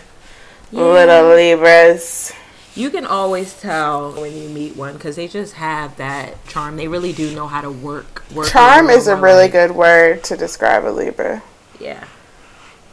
Little 0.73 0.93
little 0.93 1.35
Libras. 1.35 2.33
You 2.75 2.89
can 2.89 3.05
always 3.05 3.53
tell 3.61 4.13
when 4.13 4.35
you 4.35 4.49
meet 4.49 4.77
one 4.77 4.95
because 4.95 5.17
they 5.17 5.29
just 5.29 5.55
have 5.55 5.97
that 5.99 6.45
charm. 6.47 6.77
They 6.77 6.89
really 6.89 7.13
do 7.13 7.35
know 7.35 7.47
how 7.47 7.61
to 7.61 7.71
work. 7.71 8.25
work 8.35 8.49
Charm 8.49 8.89
is 8.89 9.09
a 9.09 9.17
really 9.17 9.43
like- 9.43 9.53
good 9.53 9.73
word 9.73 10.25
to 10.25 10.37
describe 10.37 10.85
a 10.87 10.89
Libra. 10.91 11.43
Yeah, 11.79 12.05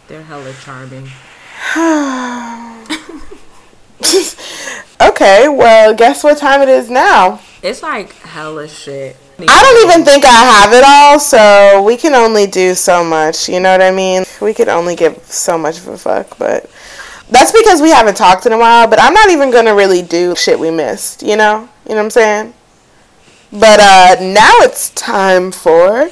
they're 0.08 0.24
hella 0.24 0.54
charming. 0.64 1.10
okay, 5.02 5.48
well, 5.48 5.94
guess 5.94 6.24
what 6.24 6.38
time 6.38 6.62
it 6.62 6.70
is 6.70 6.90
now? 6.90 7.40
It's 7.62 7.82
like 7.84 8.14
hella 8.14 8.68
shit. 8.68 9.16
I 9.40 9.46
don't 9.46 9.90
even 9.90 10.06
think 10.06 10.26
I 10.26 10.30
have 10.32 10.74
it 10.74 10.84
all, 10.86 11.20
so 11.20 11.82
we 11.84 11.96
can 11.96 12.14
only 12.14 12.46
do 12.48 12.76
so 12.76 13.04
much. 13.04 13.48
You 13.48 13.60
know 13.62 13.72
what 13.72 13.82
I 13.82 13.92
mean? 13.92 14.26
We 14.42 14.54
could 14.54 14.68
only 14.68 14.96
give 14.98 15.18
so 15.24 15.58
much 15.58 15.78
of 15.78 15.88
a 15.88 15.98
fuck, 15.98 16.38
but 16.38 16.70
that's 17.30 17.52
because 17.52 17.82
we 17.82 17.92
haven't 17.92 18.16
talked 18.18 18.46
in 18.46 18.52
a 18.52 18.58
while. 18.58 18.88
But 18.88 19.00
I'm 19.02 19.14
not 19.14 19.30
even 19.30 19.52
gonna 19.52 19.76
really 19.76 20.02
do 20.02 20.36
shit 20.36 20.60
we 20.60 20.72
missed. 20.72 21.22
You 21.24 21.36
know? 21.36 21.70
You 21.86 21.96
know 21.96 21.96
what 21.96 22.04
I'm 22.06 22.10
saying? 22.10 22.54
But 23.52 23.80
uh, 23.80 24.16
now 24.22 24.54
it's 24.60 24.90
time 24.92 25.52
for 25.52 26.12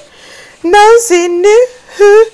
nosy 0.63 1.27
news. 1.27 2.33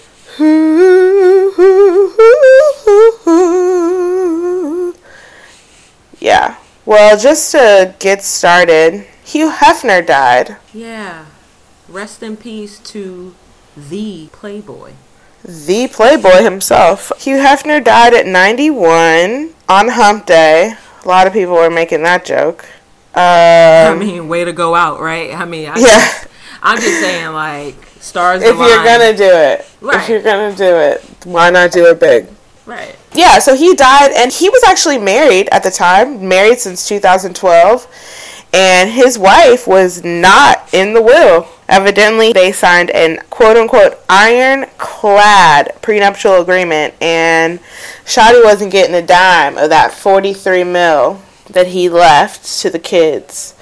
Yeah. 6.20 6.56
Well, 6.86 7.18
just 7.18 7.52
to 7.52 7.94
get 8.00 8.24
started, 8.24 9.06
Hugh 9.26 9.52
Hefner 9.52 10.06
died. 10.06 10.58
Yeah. 10.74 11.26
Rest 11.90 12.24
in 12.24 12.38
peace 12.38 12.80
to 12.80 13.36
the 13.76 14.30
Playboy. 14.32 14.94
The 15.44 15.88
Playboy 15.88 16.42
himself. 16.44 17.12
Hugh 17.20 17.38
Hefner 17.38 17.84
died 17.84 18.14
at 18.14 18.26
91 18.26 19.54
on 19.70 19.88
Hump 19.90 20.26
Day. 20.26 20.76
A 21.04 21.08
lot 21.08 21.28
of 21.28 21.34
people 21.34 21.54
were 21.56 21.70
making 21.70 22.04
that 22.04 22.26
joke. 22.26 22.66
I 23.16 23.88
Um, 23.92 24.00
mean, 24.00 24.28
way 24.28 24.44
to 24.46 24.54
go 24.54 24.74
out, 24.74 25.00
right? 25.00 25.34
I 25.34 25.46
mean, 25.46 25.70
I 25.70 25.78
yeah, 25.78 26.10
I'm 26.64 26.78
just 26.80 27.00
saying, 27.00 27.32
like 27.34 27.76
stars. 28.00 28.42
if 28.42 28.58
you're 28.58 28.84
gonna 28.84 29.16
do 29.16 29.26
it, 29.30 29.66
if 29.82 30.10
you're 30.10 30.22
gonna 30.22 30.56
do 30.56 30.64
it, 30.78 31.04
why 31.26 31.50
not 31.50 31.72
do 31.72 31.86
it 31.88 32.00
big? 32.00 32.28
right. 32.66 32.96
Yeah, 33.14 33.38
so 33.40 33.56
he 33.56 33.76
died, 33.76 34.12
and 34.16 34.32
he 34.32 34.50
was 34.50 34.64
actually 34.64 34.98
married 34.98 35.48
at 35.52 35.62
the 35.62 35.70
time, 35.70 36.28
married 36.28 36.58
since 36.60 36.88
2012, 36.88 37.88
and 38.54 38.92
his 38.92 39.18
wife 39.18 39.68
was 39.68 40.04
not 40.04 40.72
in 40.72 40.94
the 40.94 41.02
will. 41.02 41.48
Evidently, 41.68 42.32
they 42.34 42.52
signed 42.52 42.92
an 42.92 43.20
quote 43.30 43.58
unquote 43.58 44.00
ironclad 44.08 45.72
prenuptial 45.82 46.40
agreement, 46.40 46.94
and 47.02 47.60
Shotty 48.06 48.44
wasn't 48.44 48.72
getting 48.72 48.96
a 48.96 49.06
dime 49.06 49.58
of 49.58 49.70
that 49.70 49.92
43 49.94 50.64
mil 50.64 51.22
that 51.50 51.68
he 51.68 51.90
left 51.90 52.60
to 52.60 52.70
the 52.70 52.80
kids. 52.80 53.56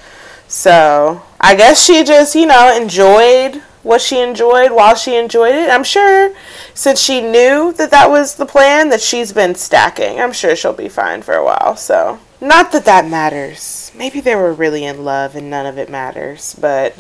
So 0.47 1.23
I 1.39 1.55
guess 1.55 1.81
she 1.83 2.03
just, 2.03 2.35
you 2.35 2.45
know, 2.45 2.75
enjoyed 2.75 3.61
what 3.83 4.01
she 4.01 4.19
enjoyed 4.19 4.71
while 4.71 4.95
she 4.95 5.15
enjoyed 5.15 5.55
it. 5.55 5.69
I'm 5.69 5.83
sure 5.83 6.35
since 6.73 6.99
she 7.01 7.21
knew 7.21 7.73
that 7.73 7.91
that 7.91 8.09
was 8.09 8.35
the 8.35 8.45
plan, 8.45 8.89
that 8.89 9.01
she's 9.01 9.31
been 9.31 9.55
stacking. 9.55 10.19
I'm 10.19 10.33
sure 10.33 10.55
she'll 10.55 10.73
be 10.73 10.89
fine 10.89 11.21
for 11.21 11.33
a 11.33 11.43
while. 11.43 11.75
So 11.77 12.19
not 12.41 12.71
that 12.71 12.85
that 12.85 13.07
matters. 13.07 13.91
Maybe 13.95 14.19
they 14.19 14.35
were 14.35 14.51
really 14.51 14.83
in 14.83 15.05
love 15.05 15.35
and 15.35 15.49
none 15.49 15.65
of 15.65 15.77
it 15.77 15.89
matters, 15.89 16.55
but 16.59 16.95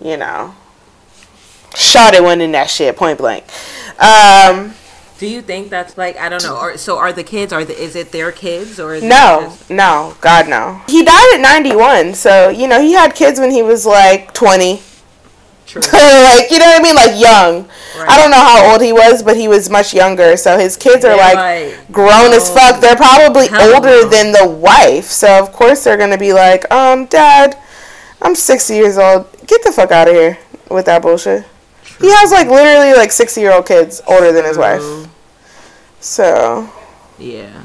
you 0.00 0.16
know, 0.16 0.54
shot 1.74 2.14
it 2.14 2.22
went 2.22 2.42
in 2.42 2.52
that 2.52 2.68
shit 2.68 2.96
point 2.96 3.18
blank. 3.18 3.44
Um, 3.98 4.74
Do 5.18 5.26
you 5.26 5.42
think 5.42 5.70
that's 5.70 5.96
like 5.96 6.16
I 6.16 6.28
don't 6.28 6.42
know? 6.42 6.58
Or 6.58 6.76
so 6.76 6.98
are 6.98 7.12
the 7.12 7.22
kids? 7.24 7.52
Are 7.52 7.64
the 7.64 7.80
is 7.80 7.94
it 7.94 8.10
their 8.10 8.32
kids 8.32 8.80
or 8.80 8.94
is 8.94 9.02
No, 9.02 9.56
no, 9.68 10.16
God 10.20 10.48
no. 10.48 10.82
He 10.88 11.04
died 11.04 11.34
at 11.34 11.40
91, 11.40 12.14
so 12.14 12.48
you 12.48 12.66
know 12.66 12.80
he 12.80 12.92
had 12.92 13.14
kids 13.14 13.38
when 13.38 13.50
he 13.50 13.62
was 13.62 13.86
like 13.86 14.34
20. 14.34 14.82
True. 15.70 15.82
like 15.92 16.50
you 16.50 16.58
know 16.58 16.66
what 16.66 16.80
I 16.80 16.82
mean, 16.82 16.94
like 16.94 17.20
young. 17.20 17.68
I 18.08 18.16
don't 18.16 18.30
know 18.30 18.40
how 18.40 18.72
old 18.72 18.82
he 18.82 18.92
was, 18.92 19.22
but 19.22 19.36
he 19.36 19.48
was 19.48 19.68
much 19.70 19.94
younger. 19.94 20.36
So 20.36 20.58
his 20.58 20.76
kids 20.76 21.04
are 21.04 21.16
like, 21.16 21.36
like, 21.36 21.92
grown 21.92 22.32
as 22.32 22.48
fuck. 22.52 22.80
They're 22.80 22.96
probably 22.96 23.48
older 23.48 24.08
than 24.08 24.32
the 24.32 24.48
wife, 24.48 25.06
so 25.06 25.38
of 25.42 25.52
course 25.52 25.84
they're 25.84 25.96
gonna 25.96 26.18
be 26.18 26.32
like, 26.32 26.70
um, 26.72 27.06
Dad, 27.06 27.56
I'm 28.22 28.34
60 28.34 28.74
years 28.74 28.98
old. 28.98 29.26
Get 29.46 29.62
the 29.64 29.72
fuck 29.72 29.90
out 29.90 30.08
of 30.08 30.14
here 30.14 30.38
with 30.70 30.86
that 30.86 31.02
bullshit. 31.02 31.44
He 32.00 32.10
has 32.10 32.32
like 32.32 32.48
literally 32.48 32.94
like 32.94 33.12
60 33.12 33.40
year 33.40 33.52
old 33.52 33.66
kids 33.66 34.00
older 34.06 34.32
than 34.32 34.44
his 34.44 34.56
wife. 34.56 34.82
So 36.00 36.70
Yeah. 37.18 37.64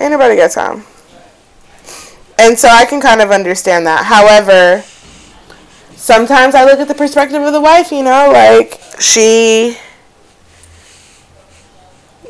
Ain't 0.00 0.12
nobody 0.12 0.36
got 0.36 0.52
time. 0.52 0.84
And 2.38 2.58
so 2.58 2.68
I 2.68 2.84
can 2.84 3.00
kind 3.00 3.20
of 3.20 3.30
understand 3.30 3.86
that. 3.86 4.04
However, 4.06 4.84
sometimes 6.02 6.56
I 6.56 6.64
look 6.64 6.80
at 6.80 6.88
the 6.88 6.94
perspective 6.94 7.40
of 7.40 7.52
the 7.52 7.60
wife, 7.60 7.92
you 7.92 8.02
know, 8.02 8.30
like 8.32 8.80
she 9.00 9.76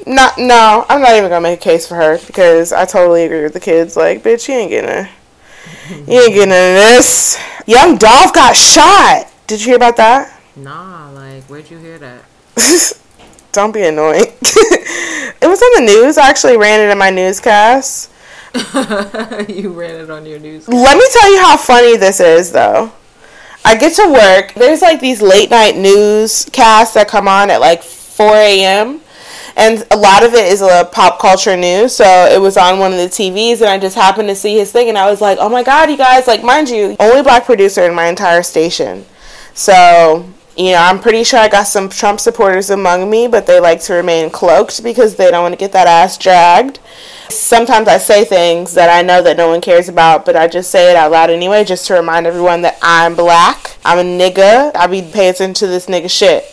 not 0.06 0.36
no, 0.36 0.84
I'm 0.88 1.00
not 1.00 1.16
even 1.16 1.30
gonna 1.30 1.40
make 1.40 1.60
a 1.60 1.62
case 1.62 1.86
for 1.86 1.94
her 1.94 2.18
because 2.26 2.72
I 2.72 2.84
totally 2.84 3.24
agree 3.24 3.42
with 3.42 3.54
the 3.54 3.60
kids. 3.60 3.96
Like, 3.96 4.22
bitch, 4.22 4.48
you 4.48 4.54
ain't 4.54 4.70
getting 4.70 4.90
a 4.90 5.10
you 6.06 6.20
ain't 6.20 6.34
getting 6.34 6.50
of 6.50 6.50
this. 6.50 7.38
Young 7.66 7.96
Dolph 7.96 8.34
got 8.34 8.54
shot. 8.54 9.30
Did 9.46 9.60
you 9.60 9.68
hear 9.68 9.76
about 9.76 9.96
that? 9.96 10.38
Nah, 10.54 11.10
like 11.10 11.44
where'd 11.44 11.70
you 11.70 11.78
hear 11.78 11.98
that? 11.98 12.24
Don't 13.52 13.72
be 13.72 13.82
annoying. 13.84 14.24
it 14.42 15.48
was 15.48 15.62
on 15.62 15.84
the 15.84 15.92
news. 15.92 16.18
I 16.18 16.28
actually 16.28 16.58
ran 16.58 16.80
it 16.80 16.90
in 16.92 16.98
my 16.98 17.10
newscast. 17.10 18.10
you 19.48 19.72
ran 19.72 20.00
it 20.00 20.10
on 20.10 20.26
your 20.26 20.38
news. 20.38 20.68
Let 20.68 20.98
me 20.98 21.04
tell 21.12 21.32
you 21.32 21.40
how 21.40 21.56
funny 21.56 21.96
this 21.96 22.20
is, 22.20 22.52
though. 22.52 22.92
I 23.64 23.76
get 23.76 23.94
to 23.96 24.10
work. 24.12 24.54
There's 24.54 24.82
like 24.82 25.00
these 25.00 25.22
late 25.22 25.50
night 25.50 25.76
newscasts 25.76 26.94
that 26.94 27.08
come 27.08 27.28
on 27.28 27.50
at 27.50 27.60
like 27.60 27.82
4 27.82 28.34
a.m. 28.34 29.00
And 29.54 29.86
a 29.90 29.96
lot 29.96 30.24
of 30.24 30.32
it 30.34 30.50
is 30.50 30.62
a 30.62 30.88
pop 30.90 31.20
culture 31.20 31.56
news. 31.56 31.94
So 31.94 32.04
it 32.04 32.40
was 32.40 32.56
on 32.56 32.78
one 32.78 32.92
of 32.92 32.98
the 32.98 33.04
TVs, 33.04 33.60
and 33.60 33.68
I 33.68 33.78
just 33.78 33.94
happened 33.96 34.28
to 34.28 34.34
see 34.34 34.56
his 34.56 34.72
thing, 34.72 34.88
and 34.88 34.96
I 34.96 35.10
was 35.10 35.20
like, 35.20 35.38
oh 35.40 35.48
my 35.50 35.62
god, 35.62 35.90
you 35.90 35.96
guys, 35.98 36.26
like, 36.26 36.42
mind 36.42 36.70
you, 36.70 36.96
only 36.98 37.22
black 37.22 37.44
producer 37.44 37.82
in 37.84 37.94
my 37.94 38.06
entire 38.06 38.42
station. 38.42 39.04
So 39.52 40.26
You 40.56 40.72
know, 40.72 40.78
I'm 40.78 41.00
pretty 41.00 41.24
sure 41.24 41.38
I 41.38 41.48
got 41.48 41.66
some 41.66 41.88
Trump 41.88 42.20
supporters 42.20 42.68
among 42.68 43.08
me, 43.08 43.26
but 43.26 43.46
they 43.46 43.58
like 43.58 43.80
to 43.82 43.94
remain 43.94 44.28
cloaked 44.28 44.82
because 44.82 45.16
they 45.16 45.30
don't 45.30 45.42
want 45.42 45.54
to 45.54 45.58
get 45.58 45.72
that 45.72 45.86
ass 45.86 46.18
dragged. 46.18 46.78
Sometimes 47.32 47.88
I 47.88 47.98
say 47.98 48.24
things 48.24 48.74
that 48.74 48.88
I 48.88 49.02
know 49.02 49.22
that 49.22 49.36
no 49.36 49.48
one 49.48 49.60
cares 49.60 49.88
about, 49.88 50.24
but 50.24 50.36
I 50.36 50.48
just 50.48 50.70
say 50.70 50.90
it 50.90 50.96
out 50.96 51.10
loud 51.10 51.30
anyway, 51.30 51.64
just 51.64 51.86
to 51.86 51.94
remind 51.94 52.26
everyone 52.26 52.62
that 52.62 52.78
I'm 52.82 53.14
black. 53.14 53.76
I'm 53.84 53.98
a 53.98 54.02
nigga. 54.02 54.74
I 54.74 54.86
be 54.86 55.02
paying 55.02 55.30
attention 55.30 55.54
to 55.54 55.66
this 55.66 55.86
nigga 55.86 56.10
shit. 56.10 56.44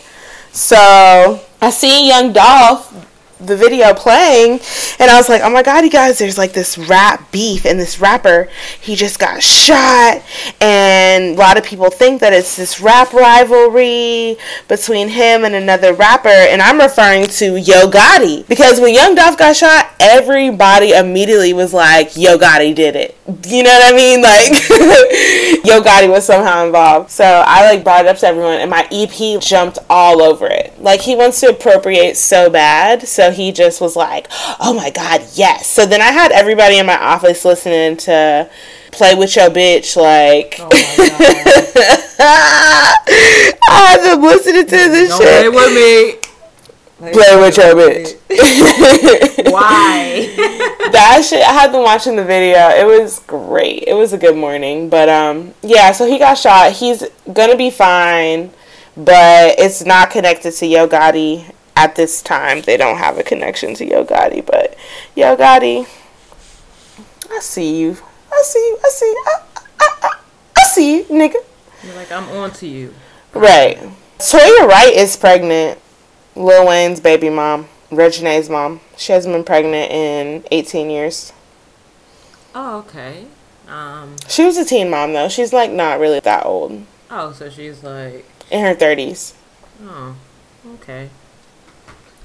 So 0.52 1.40
I 1.60 1.70
see 1.70 2.08
Young 2.08 2.32
Dolph 2.32 3.09
the 3.40 3.56
video 3.56 3.94
playing 3.94 4.60
and 4.98 5.10
I 5.10 5.16
was 5.16 5.28
like, 5.28 5.42
"Oh 5.42 5.50
my 5.50 5.62
god, 5.62 5.84
you 5.84 5.90
guys, 5.90 6.18
there's 6.18 6.38
like 6.38 6.52
this 6.52 6.76
rap 6.76 7.30
beef 7.32 7.64
and 7.64 7.78
this 7.78 8.00
rapper, 8.00 8.48
he 8.80 8.94
just 8.94 9.18
got 9.18 9.42
shot 9.42 10.22
and 10.60 11.36
a 11.36 11.38
lot 11.38 11.56
of 11.56 11.64
people 11.64 11.90
think 11.90 12.20
that 12.20 12.32
it's 12.32 12.56
this 12.56 12.80
rap 12.80 13.12
rivalry 13.12 14.36
between 14.68 15.08
him 15.08 15.44
and 15.44 15.54
another 15.54 15.92
rapper 15.94 16.28
and 16.28 16.60
I'm 16.60 16.78
referring 16.78 17.26
to 17.26 17.56
Yo 17.56 17.90
Gotti 17.90 18.46
because 18.48 18.80
when 18.80 18.94
Young 18.94 19.14
Dolph 19.14 19.38
got 19.38 19.56
shot, 19.56 19.90
everybody 20.00 20.92
immediately 20.92 21.52
was 21.52 21.72
like, 21.72 22.16
Yo 22.16 22.38
Gotti 22.38 22.74
did 22.74 22.96
it. 22.96 23.16
You 23.46 23.62
know 23.62 23.70
what 23.70 23.94
I 23.94 23.96
mean? 23.96 24.22
Like 24.22 24.50
Yo 25.64 25.80
Gotti 25.80 26.08
was 26.08 26.26
somehow 26.26 26.66
involved. 26.66 27.10
So 27.10 27.24
I 27.24 27.72
like 27.72 27.84
brought 27.84 28.04
it 28.04 28.08
up 28.08 28.18
to 28.18 28.26
everyone 28.26 28.60
and 28.60 28.70
my 28.70 28.86
EP 28.90 29.40
jumped 29.40 29.78
all 29.88 30.22
over 30.22 30.46
it. 30.46 30.80
Like 30.80 31.00
he 31.00 31.14
wants 31.14 31.40
to 31.40 31.48
appropriate 31.48 32.16
so 32.16 32.50
bad. 32.50 33.06
So 33.06 33.29
he 33.30 33.52
just 33.52 33.80
was 33.80 33.96
like, 33.96 34.26
oh 34.60 34.74
my 34.74 34.90
God, 34.90 35.22
yes. 35.34 35.66
So 35.66 35.86
then 35.86 36.00
I 36.00 36.12
had 36.12 36.32
everybody 36.32 36.78
in 36.78 36.86
my 36.86 36.98
office 36.98 37.44
listening 37.44 37.96
to 37.98 38.50
Play 38.92 39.14
With 39.14 39.34
Your 39.36 39.50
Bitch. 39.50 39.96
Like, 39.96 40.56
oh 40.58 40.68
I 42.22 42.96
had 43.68 44.02
them 44.04 44.22
listening 44.22 44.64
to 44.64 44.70
this 44.70 45.08
Don't 45.10 45.22
shit. 45.22 45.28
play 45.28 45.48
with 45.48 45.74
me. 45.74 46.30
Play 47.00 47.36
with 47.40 47.56
your 47.56 47.74
bitch. 47.74 48.14
Why? 49.50 50.34
that 50.92 51.24
shit 51.26 51.40
I 51.40 51.52
had 51.52 51.72
been 51.72 51.82
watching 51.82 52.14
the 52.14 52.24
video. 52.24 52.58
It 52.68 52.84
was 52.86 53.20
great. 53.20 53.84
It 53.86 53.94
was 53.94 54.12
a 54.12 54.18
good 54.18 54.36
morning. 54.36 54.90
But 54.90 55.08
um 55.08 55.54
yeah, 55.62 55.92
so 55.92 56.06
he 56.06 56.18
got 56.18 56.34
shot. 56.34 56.72
He's 56.72 57.02
gonna 57.32 57.56
be 57.56 57.70
fine, 57.70 58.50
but 58.98 59.58
it's 59.58 59.82
not 59.82 60.10
connected 60.10 60.52
to 60.52 60.66
Yo 60.66 60.86
Gotti 60.86 61.50
at 61.76 61.96
this 61.96 62.22
time. 62.22 62.62
They 62.62 62.76
don't 62.76 62.98
have 62.98 63.18
a 63.18 63.22
connection 63.22 63.74
to 63.74 63.86
Yo 63.86 64.04
Gotti, 64.04 64.44
but 64.44 64.76
Yo 65.14 65.36
Gotti 65.36 65.86
I 67.30 67.38
see 67.40 67.78
you. 67.80 67.96
I 68.32 68.42
see 68.44 68.58
you. 68.58 68.78
I 68.84 68.88
see 68.88 69.06
you. 69.06 69.24
I, 69.26 69.40
I, 69.80 69.98
I, 70.02 70.18
I 70.56 70.62
see 70.64 70.96
you, 70.96 71.04
nigga. 71.04 71.36
You're 71.84 71.94
like, 71.94 72.10
I'm 72.10 72.28
on 72.30 72.50
to 72.52 72.66
you. 72.66 72.92
Right. 73.32 73.78
Toya 74.18 74.66
Wright 74.68 74.92
is 74.92 75.16
pregnant. 75.16 75.78
Lil 76.34 76.66
Wayne's 76.66 77.00
baby 77.00 77.30
mom. 77.30 77.68
Reginae's 77.90 78.48
mom. 78.48 78.80
She 78.96 79.12
hasn't 79.12 79.34
been 79.34 79.44
pregnant 79.44 79.90
in 79.90 80.44
18 80.50 80.90
years. 80.90 81.32
Oh, 82.54 82.78
okay. 82.80 83.26
Um. 83.68 84.16
She 84.28 84.44
was 84.44 84.56
a 84.56 84.64
teen 84.64 84.90
mom 84.90 85.12
though. 85.12 85.28
She's 85.28 85.52
like 85.52 85.70
not 85.70 86.00
really 86.00 86.20
that 86.20 86.44
old. 86.44 86.84
Oh, 87.10 87.32
so 87.32 87.48
she's 87.48 87.82
like, 87.82 88.24
In 88.50 88.64
her 88.64 88.74
30s. 88.74 89.34
oh, 89.84 90.16
okay. 90.74 91.10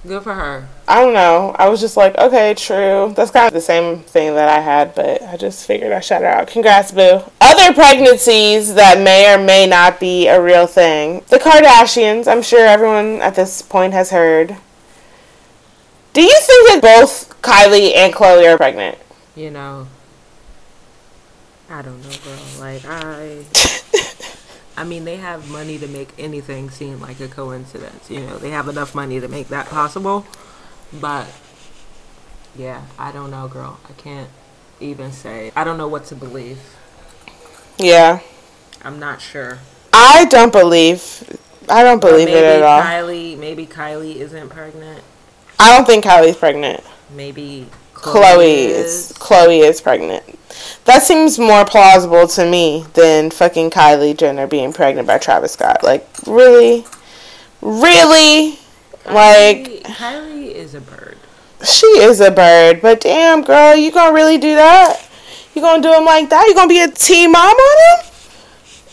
Good 0.07 0.23
for 0.23 0.35
her. 0.35 0.67
I 0.87 1.01
don't 1.01 1.13
know. 1.13 1.55
I 1.57 1.67
was 1.67 1.81
just 1.81 1.97
like, 1.97 2.15
okay, 2.17 2.53
true. 2.53 3.11
That's 3.15 3.31
kind 3.31 3.47
of 3.47 3.53
the 3.53 3.61
same 3.61 3.99
thing 4.03 4.35
that 4.35 4.47
I 4.47 4.59
had, 4.59 4.93
but 4.93 5.23
I 5.23 5.35
just 5.35 5.65
figured 5.65 5.91
I 5.91 5.99
shout 5.99 6.21
her 6.21 6.27
out. 6.27 6.47
Congrats, 6.47 6.91
boo. 6.91 7.21
Other 7.41 7.73
pregnancies 7.73 8.75
that 8.75 8.99
may 8.99 9.33
or 9.33 9.43
may 9.43 9.65
not 9.65 9.99
be 9.99 10.27
a 10.27 10.39
real 10.39 10.67
thing. 10.67 11.23
The 11.29 11.37
Kardashians. 11.37 12.27
I'm 12.27 12.43
sure 12.43 12.67
everyone 12.67 13.19
at 13.21 13.33
this 13.33 13.63
point 13.63 13.93
has 13.93 14.11
heard. 14.11 14.55
Do 16.13 16.21
you 16.21 16.39
think 16.41 16.69
that 16.69 16.79
both 16.81 17.41
Kylie 17.41 17.95
and 17.95 18.13
Khloe 18.13 18.53
are 18.53 18.57
pregnant? 18.57 18.99
You 19.35 19.49
know. 19.49 19.87
I 21.67 21.81
don't 21.81 22.01
know, 22.03 22.15
girl. 22.23 22.39
Like 22.59 22.85
I. 22.85 23.43
I 24.77 24.83
mean, 24.83 25.05
they 25.05 25.17
have 25.17 25.49
money 25.49 25.77
to 25.77 25.87
make 25.87 26.09
anything 26.19 26.69
seem 26.69 26.99
like 26.99 27.19
a 27.19 27.27
coincidence. 27.27 28.09
You 28.09 28.21
know, 28.21 28.37
they 28.37 28.49
have 28.49 28.67
enough 28.67 28.93
money 28.93 29.19
to 29.19 29.27
make 29.27 29.47
that 29.49 29.67
possible. 29.67 30.25
But 30.91 31.27
yeah, 32.55 32.85
I 32.99 33.11
don't 33.11 33.31
know, 33.31 33.47
girl. 33.47 33.79
I 33.87 33.93
can't 33.93 34.29
even 34.79 35.11
say. 35.11 35.51
I 35.55 35.63
don't 35.63 35.77
know 35.77 35.87
what 35.87 36.05
to 36.05 36.15
believe. 36.15 36.59
Yeah. 37.77 38.19
I'm 38.83 38.99
not 38.99 39.21
sure. 39.21 39.59
I 39.93 40.25
don't 40.25 40.51
believe. 40.51 41.39
I 41.69 41.83
don't 41.83 42.01
believe 42.01 42.27
it 42.27 42.43
at 42.43 42.61
all. 42.61 42.81
Kylie, 42.81 43.37
maybe 43.37 43.65
Kylie 43.65 44.17
isn't 44.17 44.49
pregnant. 44.49 45.01
I 45.57 45.75
don't 45.75 45.85
think 45.85 46.03
Kylie's 46.03 46.35
pregnant. 46.35 46.83
Maybe 47.15 47.67
Khloe 47.93 48.67
is 48.67 49.13
Khloe 49.17 49.63
is 49.63 49.81
pregnant. 49.81 50.23
That 50.85 51.01
seems 51.01 51.39
more 51.39 51.65
plausible 51.65 52.27
to 52.27 52.49
me 52.49 52.85
than 52.93 53.31
fucking 53.31 53.71
Kylie 53.71 54.15
Jenner 54.15 54.45
being 54.45 54.71
pregnant 54.71 55.07
by 55.07 55.17
Travis 55.17 55.53
Scott. 55.53 55.83
Like, 55.83 56.07
really? 56.27 56.85
Really? 57.61 58.59
Like, 59.05 59.65
Kylie, 59.65 59.81
Kylie 59.83 60.51
is 60.51 60.75
a 60.75 60.81
bird. 60.81 61.17
she 61.63 61.87
is 61.87 62.19
a 62.21 62.29
bird, 62.29 62.81
but 62.81 63.01
damn, 63.01 63.43
girl, 63.43 63.75
you 63.75 63.91
gonna 63.91 64.13
really 64.13 64.37
do 64.37 64.55
that? 64.55 65.01
You 65.55 65.61
gonna 65.61 65.81
do 65.81 65.91
him 65.93 66.05
like 66.05 66.29
that? 66.29 66.45
You 66.47 66.53
gonna 66.53 66.67
be 66.67 66.81
a 66.81 66.87
teen 66.91 67.31
mom 67.31 67.55
on 67.55 67.99
him? 67.99 68.05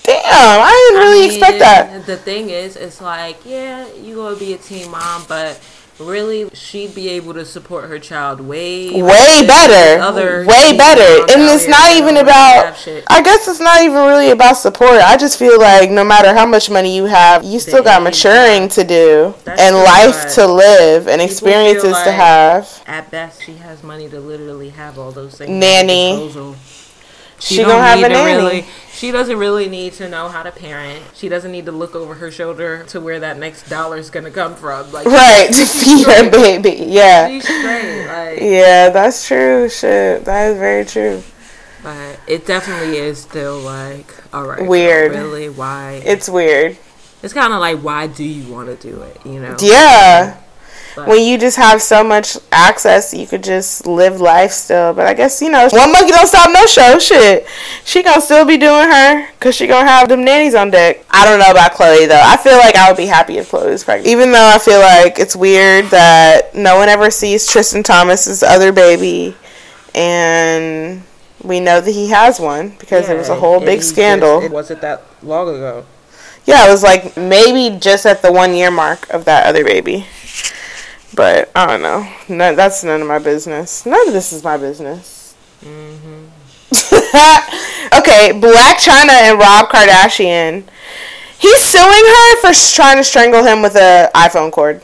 Damn, 0.04 0.22
I 0.24 0.88
didn't 0.90 1.02
really 1.02 1.24
I 1.24 1.28
mean, 1.28 1.38
expect 1.38 1.58
that. 1.58 2.06
The 2.06 2.16
thing 2.16 2.50
is, 2.50 2.76
it's 2.76 3.00
like, 3.00 3.36
yeah, 3.44 3.86
you 3.94 4.16
gonna 4.16 4.36
be 4.36 4.54
a 4.54 4.58
teen 4.58 4.90
mom, 4.90 5.24
but 5.28 5.60
really, 5.98 6.48
she'd 6.54 6.94
be 6.94 7.08
able 7.10 7.34
to 7.34 7.44
support 7.44 7.88
her 7.88 7.98
child 7.98 8.40
way, 8.40 9.02
Way 9.02 9.46
better, 9.46 10.02
Other 10.02 10.44
way 10.46 10.76
better, 10.76 11.22
and 11.32 11.42
it's 11.50 11.68
not 11.68 11.92
even 11.92 12.16
about. 12.16 12.76
I 13.08 13.22
guess 13.22 13.48
it's 13.48 13.60
not 13.60 13.82
even 13.82 14.06
really 14.06 14.30
about 14.30 14.54
support. 14.54 15.00
I 15.00 15.16
just 15.16 15.38
feel 15.38 15.58
like 15.58 15.90
no 15.90 16.04
matter 16.04 16.34
how 16.34 16.46
much 16.46 16.70
money 16.70 16.94
you 16.94 17.04
have, 17.06 17.44
you 17.44 17.60
still 17.60 17.82
got 17.82 18.02
maturing 18.02 18.68
to 18.70 18.84
do 18.84 19.34
That's 19.44 19.60
and 19.60 19.76
life 19.76 20.34
to 20.34 20.46
live 20.46 21.08
and 21.08 21.20
people 21.20 21.32
experiences 21.32 21.94
feel 21.94 22.04
to 22.04 22.12
have. 22.12 22.82
At 22.86 23.10
best, 23.10 23.42
she 23.42 23.54
has 23.54 23.82
money 23.82 24.08
to 24.08 24.20
literally 24.20 24.70
have 24.70 24.98
all 24.98 25.12
those 25.12 25.36
things. 25.36 25.50
Nanny. 25.50 26.12
Disposal. 26.12 26.56
She 27.38 27.56
don't 27.56 27.70
gonna 27.70 27.82
have 27.82 27.98
a 27.98 28.08
nanny. 28.08 28.36
Really, 28.36 28.66
she 29.02 29.10
doesn't 29.10 29.36
really 29.36 29.68
need 29.68 29.94
to 29.94 30.08
know 30.08 30.28
how 30.28 30.44
to 30.44 30.52
parent. 30.52 31.02
She 31.12 31.28
doesn't 31.28 31.50
need 31.50 31.66
to 31.66 31.72
look 31.72 31.96
over 31.96 32.14
her 32.14 32.30
shoulder 32.30 32.84
to 32.84 33.00
where 33.00 33.18
that 33.18 33.36
next 33.36 33.68
dollar 33.68 33.96
is 33.96 34.10
gonna 34.10 34.30
come 34.30 34.54
from. 34.54 34.92
Like 34.92 35.06
Right, 35.08 35.48
to 35.48 35.66
feed 35.66 36.06
her 36.06 36.30
baby. 36.30 36.84
Yeah. 36.86 37.26
she's 37.26 37.42
straight. 37.42 38.06
Like, 38.06 38.38
Yeah, 38.40 38.90
that's 38.90 39.26
true. 39.26 39.68
Shit, 39.68 40.24
that 40.24 40.52
is 40.52 40.56
very 40.56 40.84
true. 40.84 41.20
but 41.82 42.20
it 42.28 42.46
definitely 42.46 42.98
is 42.98 43.18
still 43.18 43.58
like, 43.58 44.06
all 44.32 44.46
right, 44.46 44.60
girl, 44.60 44.68
Weird. 44.68 45.10
really, 45.16 45.48
why? 45.48 46.00
It's 46.04 46.28
weird. 46.28 46.78
It's 47.24 47.34
kind 47.34 47.52
of 47.52 47.58
like, 47.58 47.80
why 47.80 48.06
do 48.06 48.22
you 48.22 48.52
want 48.52 48.68
to 48.68 48.76
do 48.88 49.02
it? 49.02 49.18
You 49.26 49.40
know? 49.40 49.56
Yeah. 49.60 50.36
But- 50.94 51.06
When 51.08 51.22
you 51.22 51.38
just 51.38 51.56
have 51.56 51.80
so 51.80 52.04
much 52.04 52.36
access, 52.52 53.14
you 53.14 53.26
could 53.26 53.42
just 53.42 53.86
live 53.86 54.20
life 54.20 54.52
still. 54.52 54.92
But 54.92 55.06
I 55.06 55.14
guess, 55.14 55.40
you 55.40 55.48
know, 55.50 55.66
one 55.70 55.90
monkey 55.92 56.10
don't 56.12 56.26
stop 56.26 56.50
no 56.52 56.66
show. 56.66 56.98
Shit. 56.98 57.46
She 57.84 58.02
gonna 58.02 58.20
still 58.20 58.44
be 58.44 58.58
doing 58.58 58.90
her 58.90 59.26
because 59.38 59.54
she 59.54 59.66
gonna 59.66 59.88
have 59.88 60.08
them 60.10 60.22
nannies 60.24 60.54
on 60.54 60.70
deck. 60.70 61.04
I 61.10 61.24
don't 61.24 61.38
know 61.38 61.50
about 61.50 61.72
Khloe, 61.72 62.06
though. 62.08 62.20
I 62.22 62.36
feel 62.36 62.58
like 62.58 62.76
I 62.76 62.90
would 62.90 62.96
be 62.98 63.06
happy 63.06 63.38
if 63.38 63.50
Khloe 63.50 63.70
was 63.70 63.84
pregnant. 63.84 64.08
Even 64.08 64.32
though 64.32 64.46
I 64.54 64.58
feel 64.58 64.80
like 64.80 65.18
it's 65.18 65.34
weird 65.34 65.86
that 65.86 66.54
no 66.54 66.76
one 66.76 66.88
ever 66.90 67.10
sees 67.10 67.46
Tristan 67.46 67.82
Thompson's 67.82 68.42
other 68.42 68.70
baby. 68.72 69.34
And 69.94 71.02
we 71.42 71.60
know 71.60 71.80
that 71.80 71.90
he 71.90 72.08
has 72.10 72.38
one 72.40 72.70
because 72.78 73.06
there 73.06 73.16
was 73.16 73.28
a 73.28 73.34
whole 73.34 73.60
big 73.60 73.82
scandal. 73.82 74.40
just- 74.40 74.50
it 74.50 74.54
wasn't 74.54 74.80
that 74.82 75.02
long 75.22 75.48
ago. 75.48 75.84
Yeah, 76.44 76.66
it 76.66 76.70
was 76.70 76.82
like 76.82 77.16
maybe 77.16 77.76
just 77.78 78.04
at 78.04 78.20
the 78.20 78.32
one 78.32 78.54
year 78.54 78.70
mark 78.70 79.08
of 79.10 79.24
that 79.26 79.46
other 79.46 79.64
baby. 79.64 80.06
But 81.14 81.50
I 81.54 81.66
don't 81.66 81.82
know. 81.82 82.08
No, 82.28 82.54
that's 82.54 82.82
none 82.84 83.02
of 83.02 83.06
my 83.06 83.18
business. 83.18 83.84
None 83.84 84.08
of 84.08 84.14
this 84.14 84.32
is 84.32 84.42
my 84.42 84.56
business. 84.56 85.34
Mm-hmm. 85.62 86.26
okay, 87.98 88.32
Blac 88.32 88.76
Chyna 88.76 89.10
and 89.10 89.38
Rob 89.38 89.68
Kardashian. 89.68 90.64
He's 91.38 91.60
suing 91.60 91.86
her 91.86 92.40
for 92.40 92.74
trying 92.74 92.96
to 92.96 93.04
strangle 93.04 93.44
him 93.44 93.62
with 93.62 93.74
a 93.74 94.10
iPhone 94.14 94.50
cord. 94.52 94.80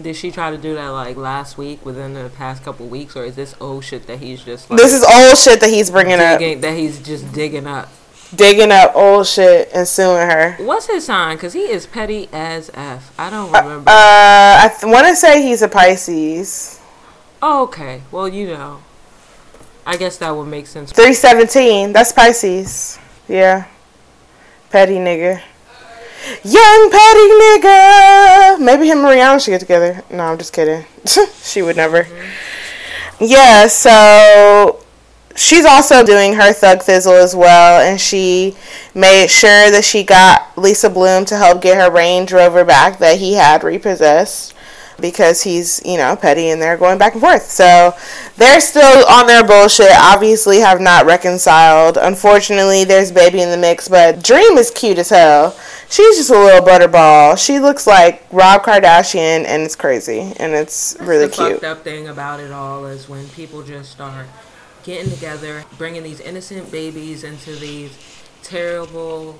Did 0.00 0.16
she 0.16 0.30
try 0.30 0.50
to 0.50 0.56
do 0.56 0.74
that 0.74 0.88
like 0.88 1.16
last 1.16 1.58
week, 1.58 1.84
within 1.84 2.14
the 2.14 2.30
past 2.30 2.64
couple 2.64 2.86
weeks, 2.86 3.14
or 3.14 3.24
is 3.24 3.36
this 3.36 3.54
old 3.60 3.84
shit 3.84 4.06
that 4.06 4.20
he's 4.20 4.42
just 4.42 4.70
like 4.70 4.78
This 4.78 4.92
is 4.92 5.04
old 5.04 5.36
shit 5.36 5.60
that 5.60 5.68
he's 5.68 5.90
bringing 5.90 6.18
up, 6.18 6.40
that 6.40 6.76
he's 6.76 6.98
just 6.98 7.30
digging 7.32 7.66
up? 7.66 7.90
Digging 8.34 8.70
up 8.72 8.92
old 8.94 9.26
shit 9.26 9.70
and 9.74 9.86
suing 9.86 10.28
her. 10.28 10.54
What's 10.58 10.86
his 10.86 11.04
sign? 11.06 11.36
Cause 11.38 11.52
he 11.52 11.62
is 11.70 11.86
petty 11.86 12.28
as 12.32 12.70
f. 12.74 13.12
I 13.18 13.30
don't 13.30 13.52
remember. 13.52 13.90
Uh, 13.90 13.92
I 14.64 14.70
th- 14.78 14.90
want 14.92 15.06
to 15.06 15.16
say 15.16 15.42
he's 15.42 15.62
a 15.62 15.68
Pisces. 15.68 16.80
oh, 17.42 17.64
okay. 17.64 18.02
Well, 18.10 18.28
you 18.28 18.48
know, 18.48 18.82
I 19.86 19.96
guess 19.96 20.16
that 20.18 20.30
would 20.30 20.46
make 20.46 20.66
sense. 20.66 20.92
317. 20.92 21.92
That's 21.92 22.12
Pisces. 22.12 22.98
Yeah. 23.28 23.66
Petty 24.70 24.94
nigga. 24.96 25.42
Young 26.44 26.90
petty 26.90 27.28
nigga. 27.42 28.60
Maybe 28.60 28.86
him 28.88 28.98
and 28.98 29.06
Rihanna 29.08 29.44
should 29.44 29.50
get 29.50 29.60
together. 29.60 30.02
No, 30.10 30.24
I'm 30.24 30.38
just 30.38 30.52
kidding. 30.52 30.84
she 31.42 31.62
would 31.62 31.76
never. 31.76 32.06
Yeah, 33.20 33.66
so 33.66 34.81
she's 35.36 35.64
also 35.64 36.04
doing 36.04 36.34
her 36.34 36.52
Thug 36.52 36.78
Thizzle 36.80 37.22
as 37.22 37.34
well, 37.34 37.80
and 37.80 38.00
she 38.00 38.54
made 38.94 39.28
sure 39.28 39.70
that 39.70 39.84
she 39.84 40.02
got 40.02 40.56
Lisa 40.56 40.90
Bloom 40.90 41.24
to 41.26 41.36
help 41.36 41.62
get 41.62 41.78
her 41.78 41.90
Range 41.90 42.30
Rover 42.32 42.64
back 42.64 42.98
that 42.98 43.18
he 43.18 43.34
had 43.34 43.64
repossessed 43.64 44.54
because 45.00 45.42
he's, 45.42 45.82
you 45.84 45.96
know, 45.96 46.14
petty 46.14 46.48
and 46.50 46.62
they're 46.62 46.76
going 46.76 46.96
back 46.96 47.12
and 47.14 47.20
forth. 47.20 47.42
So 47.42 47.94
they're 48.36 48.60
still 48.60 49.04
on 49.08 49.26
their 49.26 49.44
bullshit, 49.44 49.90
obviously 49.98 50.58
have 50.60 50.80
not 50.80 51.06
reconciled. 51.06 51.96
Unfortunately, 51.96 52.84
there's 52.84 53.10
baby 53.10 53.42
in 53.42 53.50
the 53.50 53.56
mix, 53.56 53.88
but 53.88 54.22
Dream 54.22 54.56
is 54.56 54.70
cute 54.70 54.98
as 54.98 55.10
hell. 55.10 55.58
She's 55.90 56.16
just 56.16 56.30
a 56.30 56.38
little 56.38 56.64
butterball. 56.66 57.36
She 57.36 57.58
looks 57.58 57.86
like 57.86 58.24
Rob 58.30 58.62
Kardashian 58.62 59.44
and 59.44 59.62
it's 59.62 59.76
crazy 59.76 60.32
and 60.36 60.52
it's 60.54 60.92
That's 60.94 61.08
really 61.08 61.26
the 61.26 61.32
cute. 61.32 61.52
fucked 61.52 61.64
up 61.64 61.84
thing 61.84 62.08
about 62.08 62.40
it 62.40 62.52
all 62.52 62.86
is 62.86 63.08
when 63.08 63.28
people 63.30 63.62
just 63.62 63.90
start 63.92 64.26
getting 64.84 65.10
together, 65.10 65.64
bringing 65.78 66.02
these 66.02 66.20
innocent 66.20 66.70
babies 66.70 67.24
into 67.24 67.54
these 67.56 67.96
terrible, 68.42 69.38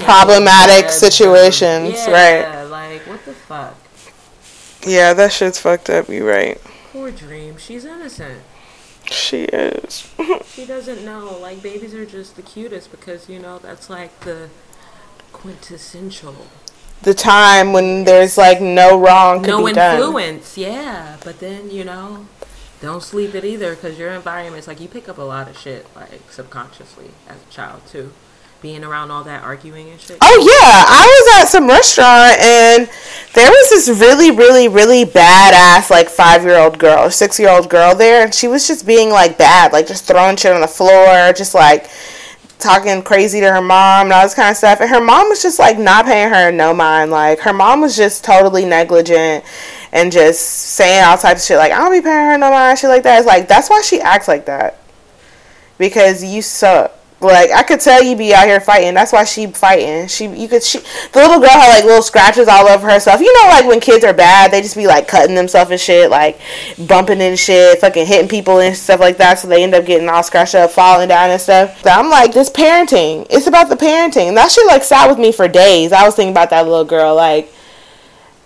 Problematic 0.00 0.90
situations, 0.90 1.94
yeah, 2.06 2.66
like 2.70 3.00
what 3.06 3.24
the 3.24 3.32
fuck? 3.32 3.74
Yeah, 4.86 5.14
that 5.14 5.32
shit's 5.32 5.58
fucked 5.58 5.88
up, 5.88 6.08
you 6.10 6.28
right. 6.28 6.60
Poor 6.92 7.10
Dream, 7.10 7.56
she's 7.56 7.84
innocent. 7.86 8.42
She 9.10 9.44
is. 9.44 10.10
She 10.46 10.66
doesn't 10.66 11.04
know. 11.04 11.38
Like 11.40 11.62
babies 11.62 11.94
are 11.94 12.04
just 12.04 12.34
the 12.36 12.42
cutest 12.42 12.90
because 12.90 13.28
you 13.30 13.38
know 13.38 13.58
that's 13.60 13.88
like 13.88 14.18
the 14.20 14.50
quintessential. 15.32 16.34
the 17.02 17.14
time 17.14 17.72
when 17.72 18.04
there's 18.04 18.36
like 18.36 18.60
no 18.60 18.98
wrong 18.98 19.40
could 19.40 19.50
no 19.50 19.64
be 19.64 19.72
done. 19.72 20.00
influence, 20.00 20.58
yeah. 20.58 21.16
But 21.24 21.38
then 21.38 21.70
you 21.70 21.84
know, 21.84 22.26
don't 22.80 23.02
sleep 23.02 23.34
it 23.34 23.44
either 23.44 23.74
because 23.74 23.98
your 23.98 24.10
environment's 24.12 24.68
like 24.68 24.80
you 24.80 24.88
pick 24.88 25.08
up 25.08 25.18
a 25.18 25.22
lot 25.22 25.48
of 25.48 25.58
shit 25.58 25.86
like 25.96 26.20
subconsciously 26.30 27.10
as 27.28 27.36
a 27.42 27.50
child 27.50 27.82
too, 27.86 28.12
being 28.62 28.84
around 28.84 29.10
all 29.10 29.24
that 29.24 29.42
arguing 29.42 29.90
and 29.90 30.00
shit. 30.00 30.18
Oh 30.20 30.38
yeah, 30.40 30.84
I 30.86 31.04
was 31.06 31.42
at 31.42 31.48
some 31.50 31.66
restaurant 31.66 32.38
and 32.40 32.90
there 33.34 33.50
was 33.50 33.70
this 33.70 34.00
really, 34.00 34.30
really, 34.30 34.68
really 34.68 35.04
badass 35.04 35.90
like 35.90 36.08
five 36.08 36.44
year 36.44 36.58
old 36.58 36.78
girl, 36.78 37.10
six 37.10 37.38
year 37.38 37.50
old 37.50 37.68
girl 37.68 37.94
there, 37.94 38.24
and 38.24 38.34
she 38.34 38.48
was 38.48 38.66
just 38.66 38.86
being 38.86 39.10
like 39.10 39.38
bad, 39.38 39.72
like 39.72 39.86
just 39.86 40.04
throwing 40.04 40.36
shit 40.36 40.52
on 40.52 40.60
the 40.60 40.68
floor, 40.68 41.32
just 41.32 41.54
like 41.54 41.88
talking 42.58 43.02
crazy 43.02 43.40
to 43.40 43.52
her 43.52 43.62
mom 43.62 44.06
and 44.06 44.12
all 44.12 44.22
this 44.24 44.34
kind 44.34 44.50
of 44.50 44.56
stuff. 44.56 44.80
And 44.80 44.90
her 44.90 45.00
mom 45.00 45.28
was 45.28 45.42
just 45.42 45.58
like 45.58 45.78
not 45.78 46.04
paying 46.04 46.28
her 46.28 46.50
no 46.50 46.74
mind. 46.74 47.10
Like 47.10 47.40
her 47.40 47.52
mom 47.52 47.80
was 47.80 47.96
just 47.96 48.24
totally 48.24 48.64
negligent 48.64 49.44
and 49.92 50.12
just 50.12 50.40
saying 50.40 51.04
all 51.04 51.16
types 51.16 51.42
of 51.42 51.46
shit. 51.46 51.56
Like 51.56 51.72
I 51.72 51.78
don't 51.78 51.92
be 51.92 52.00
paying 52.00 52.26
her 52.26 52.38
no 52.38 52.50
mind, 52.50 52.78
shit 52.78 52.90
like 52.90 53.04
that. 53.04 53.18
It's 53.18 53.26
like 53.26 53.48
that's 53.48 53.70
why 53.70 53.82
she 53.82 54.00
acts 54.00 54.28
like 54.28 54.46
that 54.46 54.78
because 55.78 56.22
you 56.22 56.42
suck. 56.42 56.94
Like 57.20 57.50
I 57.50 57.64
could 57.64 57.80
tell 57.80 58.00
you 58.00 58.14
be 58.16 58.32
out 58.32 58.46
here 58.46 58.60
fighting. 58.60 58.94
That's 58.94 59.12
why 59.12 59.24
she 59.24 59.48
fighting. 59.48 60.06
She 60.06 60.26
you 60.26 60.46
could 60.46 60.62
she 60.62 60.78
the 60.78 61.18
little 61.18 61.40
girl 61.40 61.50
had 61.50 61.74
like 61.74 61.84
little 61.84 62.02
scratches 62.02 62.46
all 62.46 62.68
over 62.68 62.88
herself. 62.88 63.20
You 63.20 63.32
know 63.32 63.48
like 63.50 63.66
when 63.66 63.80
kids 63.80 64.04
are 64.04 64.14
bad, 64.14 64.52
they 64.52 64.62
just 64.62 64.76
be 64.76 64.86
like 64.86 65.08
cutting 65.08 65.34
themselves 65.34 65.72
and 65.72 65.80
shit, 65.80 66.10
like 66.10 66.38
bumping 66.86 67.20
and 67.20 67.36
shit, 67.36 67.80
fucking 67.80 68.06
hitting 68.06 68.28
people 68.28 68.60
and 68.60 68.76
stuff 68.76 69.00
like 69.00 69.16
that. 69.16 69.40
So 69.40 69.48
they 69.48 69.64
end 69.64 69.74
up 69.74 69.84
getting 69.84 70.08
all 70.08 70.22
scratched 70.22 70.54
up, 70.54 70.70
falling 70.70 71.08
down 71.08 71.30
and 71.30 71.40
stuff. 71.40 71.82
So 71.82 71.90
I'm 71.90 72.08
like, 72.08 72.32
this 72.32 72.50
parenting. 72.50 73.26
It's 73.30 73.48
about 73.48 73.68
the 73.68 73.76
parenting. 73.76 74.36
That 74.36 74.52
shit 74.52 74.66
like 74.68 74.84
sat 74.84 75.08
with 75.08 75.18
me 75.18 75.32
for 75.32 75.48
days. 75.48 75.90
I 75.90 76.04
was 76.04 76.14
thinking 76.14 76.32
about 76.32 76.50
that 76.50 76.66
little 76.66 76.84
girl. 76.84 77.16
Like 77.16 77.52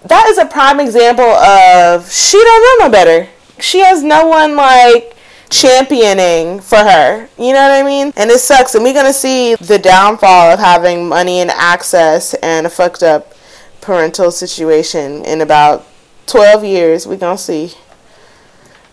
that 0.05 0.27
is 0.29 0.39
a 0.39 0.47
prime 0.47 0.81
example 0.81 1.25
of 1.25 2.11
she 2.11 2.39
don't 2.43 2.81
know 2.81 2.87
no 2.87 2.91
better. 2.91 3.29
She 3.61 3.81
has 3.81 4.03
no 4.03 4.27
one 4.29 4.57
like 4.57 5.15
championing 5.53 6.61
for 6.61 6.79
her. 6.79 7.29
You 7.39 7.53
know 7.53 7.61
what 7.69 7.73
I 7.73 7.83
mean? 7.83 8.13
And 8.17 8.31
it 8.31 8.41
sucks. 8.41 8.75
And 8.75 8.83
we're 8.83 8.95
gonna 8.95 9.13
see 9.13 9.55
the 9.57 9.79
downfall 9.79 10.51
of 10.53 10.59
having 10.59 11.09
money 11.09 11.41
and 11.41 11.51
access 11.51 12.35
and 12.35 12.67
a 12.67 12.71
fucked 12.71 13.03
up 13.03 13.35
parental 13.81 14.31
situation 14.31 15.25
in 15.25 15.41
about 15.41 15.87
twelve 16.27 16.65
years. 16.65 17.07
We're 17.07 17.17
gonna 17.19 17.39
see 17.39 17.75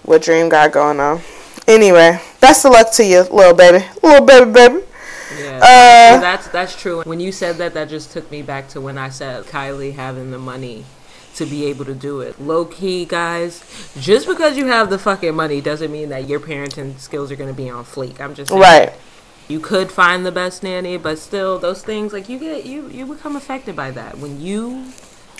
what 0.03 0.21
Dream 0.21 0.49
got 0.49 0.71
going 0.71 0.99
on. 0.99 1.21
Anyway, 1.67 2.19
best 2.41 2.65
of 2.65 2.71
luck 2.71 2.91
to 2.93 3.05
you, 3.05 3.21
little 3.23 3.53
baby, 3.53 3.85
little 4.03 4.25
baby, 4.25 4.51
baby. 4.51 4.79
Yeah, 5.39 5.57
Uh, 5.57 6.19
that's 6.19 6.47
that's 6.49 6.75
true. 6.75 7.03
When 7.03 7.19
you 7.19 7.31
said 7.31 7.57
that, 7.59 7.73
that 7.75 7.87
just 7.89 8.11
took 8.11 8.29
me 8.31 8.41
back 8.41 8.67
to 8.69 8.81
when 8.81 8.97
I 8.97 9.09
said 9.09 9.45
Kylie 9.45 9.93
having 9.95 10.31
the 10.31 10.39
money 10.39 10.85
to 11.35 11.45
be 11.45 11.65
able 11.65 11.85
to 11.85 11.93
do 11.93 12.21
it. 12.21 12.39
Low 12.41 12.65
key, 12.65 13.05
guys, 13.05 13.63
just 13.99 14.27
because 14.27 14.57
you 14.57 14.65
have 14.67 14.89
the 14.89 14.97
fucking 14.99 15.35
money 15.35 15.61
doesn't 15.61 15.91
mean 15.91 16.09
that 16.09 16.27
your 16.27 16.39
parenting 16.39 16.99
skills 16.99 17.31
are 17.31 17.35
going 17.35 17.49
to 17.49 17.55
be 17.55 17.69
on 17.69 17.85
fleek. 17.85 18.19
I'm 18.19 18.33
just 18.35 18.49
saying. 18.49 18.61
Right. 18.61 18.93
You 19.47 19.59
could 19.59 19.91
find 19.91 20.25
the 20.25 20.31
best 20.31 20.61
nanny, 20.63 20.97
but 20.97 21.17
still, 21.17 21.57
those 21.57 21.81
things 21.83 22.13
like 22.13 22.29
you 22.29 22.37
get 22.37 22.65
you 22.65 22.87
you 22.89 23.05
become 23.07 23.35
affected 23.35 23.75
by 23.75 23.89
that 23.91 24.17
when 24.19 24.39
you 24.39 24.85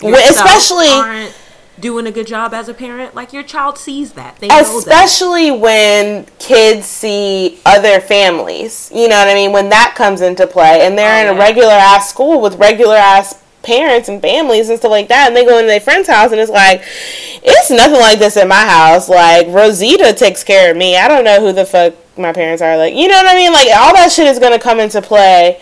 especially- 0.02 0.88
aren't 0.88 1.34
doing 1.78 2.06
a 2.06 2.10
good 2.10 2.26
job 2.26 2.52
as 2.52 2.68
a 2.68 2.74
parent. 2.74 3.14
Like 3.14 3.32
your 3.32 3.42
child 3.42 3.78
sees 3.78 4.12
that. 4.14 4.36
They 4.38 4.48
know 4.48 4.56
that. 4.56 4.74
especially 4.76 5.50
when 5.50 6.26
kids 6.38 6.86
see 6.86 7.58
other 7.64 8.00
families 8.00 8.90
you 8.94 9.08
know 9.08 9.16
what 9.16 9.28
i 9.28 9.34
mean 9.34 9.52
when 9.52 9.68
that 9.68 9.94
comes 9.96 10.20
into 10.20 10.46
play 10.46 10.84
and 10.86 10.98
they're 10.98 11.26
Oh, 11.28 11.30
in 11.30 11.36
a 11.36 11.38
regular 11.38 11.70
ass 11.72 12.10
school 12.10 12.40
with 12.40 12.56
regular 12.56 12.96
ass 12.96 13.40
parents 13.62 14.08
and 14.08 14.22
families 14.22 14.68
and 14.68 14.78
stuff 14.78 14.90
like 14.90 15.08
that 15.08 15.28
and 15.28 15.36
they 15.36 15.44
go 15.44 15.58
into 15.58 15.66
their 15.66 15.80
friend's 15.80 16.08
house 16.08 16.32
and 16.32 16.40
it's 16.40 16.50
like 16.50 16.82
it's 17.42 17.70
nothing 17.70 18.00
like 18.00 18.18
this 18.18 18.36
in 18.36 18.48
my 18.48 18.64
house 18.64 19.08
like 19.08 19.46
rosita 19.48 20.12
takes 20.12 20.42
care 20.42 20.70
of 20.70 20.76
me 20.76 20.96
i 20.96 21.06
don't 21.06 21.24
know 21.24 21.40
who 21.40 21.52
the 21.52 21.66
fuck 21.66 21.94
my 22.16 22.32
parents 22.32 22.62
are 22.62 22.76
like 22.76 22.94
you 22.94 23.06
know 23.06 23.16
what 23.16 23.26
i 23.26 23.34
mean 23.34 23.52
like 23.52 23.68
all 23.76 23.92
that 23.92 24.10
shit 24.10 24.26
is 24.26 24.38
gonna 24.38 24.58
come 24.58 24.80
into 24.80 25.02
play 25.02 25.60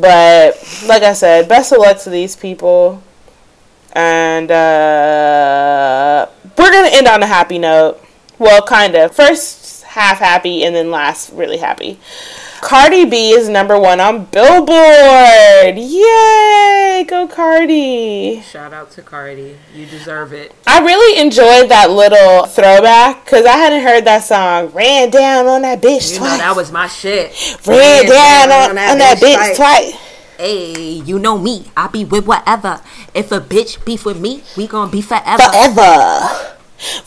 but 0.00 0.56
like 0.86 1.02
i 1.02 1.12
said 1.12 1.48
best 1.48 1.72
of 1.72 1.78
luck 1.78 1.98
to 1.98 2.08
these 2.08 2.34
people 2.34 3.02
and 3.96 4.50
uh, 4.50 6.28
we're 6.58 6.70
gonna 6.70 6.90
end 6.92 7.08
on 7.08 7.22
a 7.22 7.26
happy 7.26 7.58
note. 7.58 7.98
Well, 8.38 8.60
kind 8.60 8.94
of. 8.94 9.16
First 9.16 9.84
half 9.84 10.18
happy, 10.18 10.64
and 10.64 10.76
then 10.76 10.90
last 10.90 11.32
really 11.32 11.56
happy. 11.56 11.98
Cardi 12.60 13.04
B 13.04 13.30
is 13.30 13.48
number 13.48 13.78
one 13.78 14.00
on 14.00 14.24
Billboard. 14.26 15.76
Yay! 15.76 17.04
Go 17.06 17.28
Cardi. 17.28 18.40
Shout 18.40 18.72
out 18.72 18.90
to 18.92 19.02
Cardi. 19.02 19.56
You 19.74 19.86
deserve 19.86 20.32
it. 20.32 20.54
I 20.66 20.80
really 20.80 21.20
enjoyed 21.20 21.70
that 21.70 21.90
little 21.90 22.46
throwback 22.46 23.24
because 23.24 23.44
I 23.44 23.56
hadn't 23.56 23.82
heard 23.82 24.04
that 24.04 24.24
song. 24.24 24.70
Ran 24.72 25.10
down 25.10 25.46
on 25.46 25.62
that 25.62 25.82
bitch 25.82 26.14
You 26.14 26.20
know 26.20 26.26
that 26.26 26.56
was 26.56 26.72
my 26.72 26.86
shit. 26.88 27.32
Ran 27.66 28.06
down 28.06 28.50
on, 28.50 28.70
on 28.70 28.98
that 28.98 29.18
bitch 29.18 29.56
twice. 29.56 29.92
Hey, 30.38 31.02
you 31.04 31.18
know 31.18 31.38
me. 31.38 31.70
I 31.76 31.88
be 31.88 32.04
with 32.04 32.26
whatever. 32.26 32.80
If 33.14 33.32
a 33.32 33.40
bitch 33.40 33.84
beef 33.84 34.04
with 34.04 34.20
me, 34.20 34.42
we 34.56 34.66
gon' 34.66 34.90
be 34.90 35.00
forever. 35.00 35.42
forever. 35.42 36.55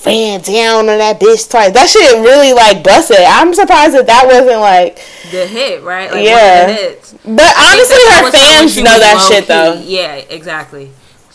Ran 0.05 0.41
down 0.41 0.89
on 0.89 0.97
that 0.97 1.19
bitch 1.19 1.49
twice. 1.49 1.73
That 1.73 1.87
shit 1.89 2.13
really 2.23 2.53
like 2.53 2.83
busted. 2.83 3.17
I'm 3.19 3.53
surprised 3.53 3.93
that 3.95 4.07
that 4.07 4.25
wasn't 4.25 4.59
like. 4.61 4.95
The 5.31 5.45
hit, 5.45 5.83
right? 5.83 6.11
Like 6.11 6.25
Yeah. 6.25 6.61
one 6.61 6.69
of 6.71 6.75
the 6.75 6.81
hits. 6.83 7.13
But 7.25 7.53
honestly, 7.57 7.97
her 8.09 8.31
fans 8.31 8.77
know 8.77 8.99
that 8.99 9.27
shit 9.29 9.43
key. 9.43 9.47
though. 9.47 9.73
Yeah, 9.73 10.15
exactly. 10.15 10.91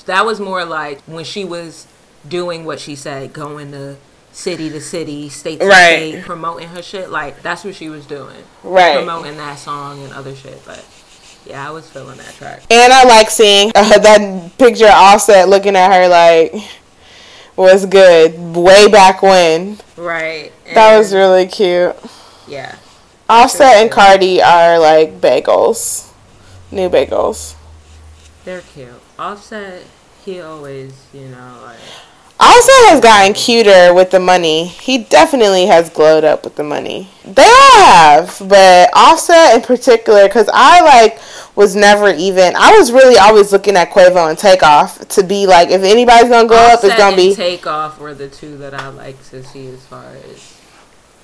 That 0.06 0.26
was 0.26 0.40
more 0.40 0.64
like 0.64 1.00
when 1.06 1.24
she 1.24 1.44
was 1.44 1.86
doing 2.28 2.64
what 2.64 2.80
she 2.80 2.94
said, 2.96 3.32
going 3.32 3.70
to 3.72 3.96
city 4.32 4.68
to 4.68 4.80
city, 4.80 5.28
state 5.28 5.60
to 5.60 5.66
Right. 5.66 6.10
state, 6.10 6.24
promoting 6.24 6.68
her 6.68 6.82
shit. 6.82 7.10
Like 7.10 7.42
that's 7.42 7.64
what 7.64 7.74
she 7.76 7.88
was 7.88 8.04
doing, 8.04 8.42
Right. 8.64 8.96
promoting 8.96 9.36
that 9.38 9.58
song 9.58 10.02
and 10.04 10.12
other 10.12 10.34
shit. 10.34 10.60
But 10.66 10.84
yeah, 11.46 11.66
I 11.66 11.70
was 11.70 11.88
feeling 11.88 12.16
that 12.18 12.34
track. 12.36 12.62
And 12.68 12.92
I 12.92 13.04
like 13.04 13.30
seeing 13.30 13.70
uh, 13.74 13.98
that 13.98 14.58
picture 14.58 14.86
of 14.86 14.92
Offset 14.94 15.48
looking 15.48 15.76
at 15.76 15.92
her 15.92 16.08
like 16.08 16.54
was 17.56 17.86
good 17.86 18.38
way 18.56 18.88
back 18.88 19.22
when. 19.22 19.78
Right. 19.96 20.52
That 20.74 20.98
was 20.98 21.14
really 21.14 21.46
cute. 21.46 21.96
yeah. 22.48 22.76
Offset 23.28 23.76
and. 23.76 23.90
Cardi 23.90 24.42
are 24.42 24.78
like 24.78 25.20
bagels, 25.20 26.12
new 26.70 26.90
bagels. 26.90 27.54
They're 28.44 28.60
cute. 28.60 28.88
Offset, 29.18 29.82
he 30.24 30.40
always, 30.40 30.92
you 31.14 31.28
know, 31.28 31.60
like 31.62 31.78
Offset 32.40 32.90
has 32.90 33.00
gotten 33.00 33.32
cuter 33.32 33.94
with 33.94 34.10
the 34.10 34.20
money. 34.20 34.66
He 34.66 34.98
definitely 34.98 35.66
has 35.66 35.88
glowed 35.88 36.24
up 36.24 36.44
with 36.44 36.56
the 36.56 36.64
money. 36.64 37.08
They 37.24 37.44
all 37.44 37.84
have, 37.86 38.36
but 38.46 38.90
Offset 38.94 39.54
in 39.54 39.62
particular, 39.62 40.26
because 40.26 40.50
I 40.52 40.82
like 40.82 41.18
was 41.56 41.76
never 41.76 42.10
even. 42.10 42.54
I 42.56 42.76
was 42.76 42.92
really 42.92 43.16
always 43.16 43.52
looking 43.52 43.76
at 43.76 43.90
Quavo 43.90 44.28
and 44.28 44.38
Takeoff 44.38 45.06
to 45.08 45.22
be 45.22 45.46
like, 45.46 45.70
if 45.70 45.82
anybody's 45.82 46.28
gonna 46.28 46.48
go 46.48 46.56
up, 46.56 46.82
it's 46.82 46.96
gonna 46.96 47.08
and 47.08 47.16
be. 47.16 47.34
Takeoff 47.34 47.98
were 47.98 48.14
the 48.14 48.28
two 48.28 48.56
that 48.58 48.74
I 48.74 48.88
like 48.88 49.22
to 49.30 49.42
see 49.44 49.68
as 49.68 49.84
far 49.86 50.04
as 50.30 50.60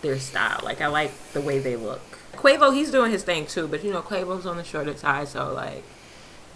their 0.02 0.18
style. 0.18 0.60
Like 0.62 0.80
I 0.80 0.86
like 0.86 1.12
the 1.32 1.40
way 1.40 1.58
they 1.58 1.76
look. 1.76 2.00
Quavo, 2.32 2.74
he's 2.74 2.90
doing 2.90 3.10
his 3.10 3.22
thing 3.22 3.46
too, 3.46 3.66
but 3.66 3.84
you 3.84 3.92
know 3.92 4.02
Quavo's 4.02 4.46
on 4.46 4.56
the 4.56 4.64
shorter 4.64 4.96
side, 4.96 5.28
so 5.28 5.52
like 5.52 5.84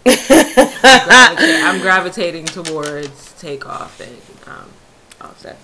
I'm 0.05 1.81
gravitating 1.81 2.45
towards 2.45 3.33
Takeoff 3.33 3.99
and 3.99 4.17
um, 4.47 4.69
Offset. 5.21 5.57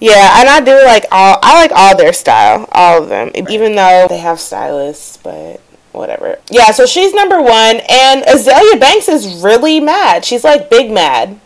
Yeah, 0.00 0.40
and 0.40 0.48
I 0.48 0.60
do 0.60 0.84
like 0.84 1.04
all. 1.10 1.38
I 1.42 1.60
like 1.62 1.72
all 1.74 1.96
their 1.96 2.12
style, 2.12 2.68
all 2.72 3.02
of 3.02 3.08
them, 3.08 3.30
right. 3.34 3.50
even 3.50 3.74
though 3.74 4.06
they 4.08 4.18
have 4.18 4.38
stylists, 4.38 5.16
but 5.16 5.60
whatever. 5.94 6.38
Yeah, 6.50 6.70
so 6.72 6.86
she's 6.86 7.14
number 7.14 7.40
one, 7.40 7.80
and 7.88 8.22
Azealia 8.24 8.78
Banks 8.78 9.08
is 9.08 9.42
really 9.42 9.80
mad. 9.80 10.24
She's 10.24 10.44
like 10.44 10.70
big 10.70 10.90
mad. 10.90 11.40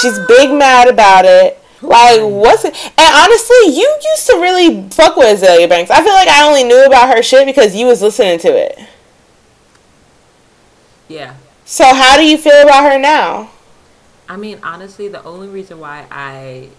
She's 0.00 0.18
big 0.26 0.50
ah. 0.50 0.56
mad 0.56 0.88
about 0.88 1.24
it. 1.24 1.58
Like 1.82 2.20
what's 2.20 2.64
it? 2.64 2.74
And 2.98 3.14
honestly, 3.14 3.76
you 3.76 3.98
used 4.12 4.26
to 4.26 4.38
really 4.40 4.88
fuck 4.90 5.16
with 5.16 5.40
Azealia 5.40 5.68
Banks. 5.68 5.90
I 5.90 6.02
feel 6.02 6.14
like 6.14 6.28
I 6.28 6.46
only 6.46 6.64
knew 6.64 6.84
about 6.84 7.14
her 7.14 7.22
shit 7.22 7.46
because 7.46 7.74
you 7.74 7.86
was 7.86 8.02
listening 8.02 8.38
to 8.40 8.48
it. 8.48 8.78
Yeah. 11.08 11.36
So 11.64 11.84
how 11.94 12.16
do 12.16 12.24
you 12.24 12.38
feel 12.38 12.62
about 12.62 12.90
her 12.90 12.98
now? 12.98 13.50
I 14.28 14.36
mean, 14.36 14.58
honestly, 14.62 15.08
the 15.08 15.22
only 15.22 15.48
reason 15.48 15.78
why 15.78 16.06
I 16.10 16.70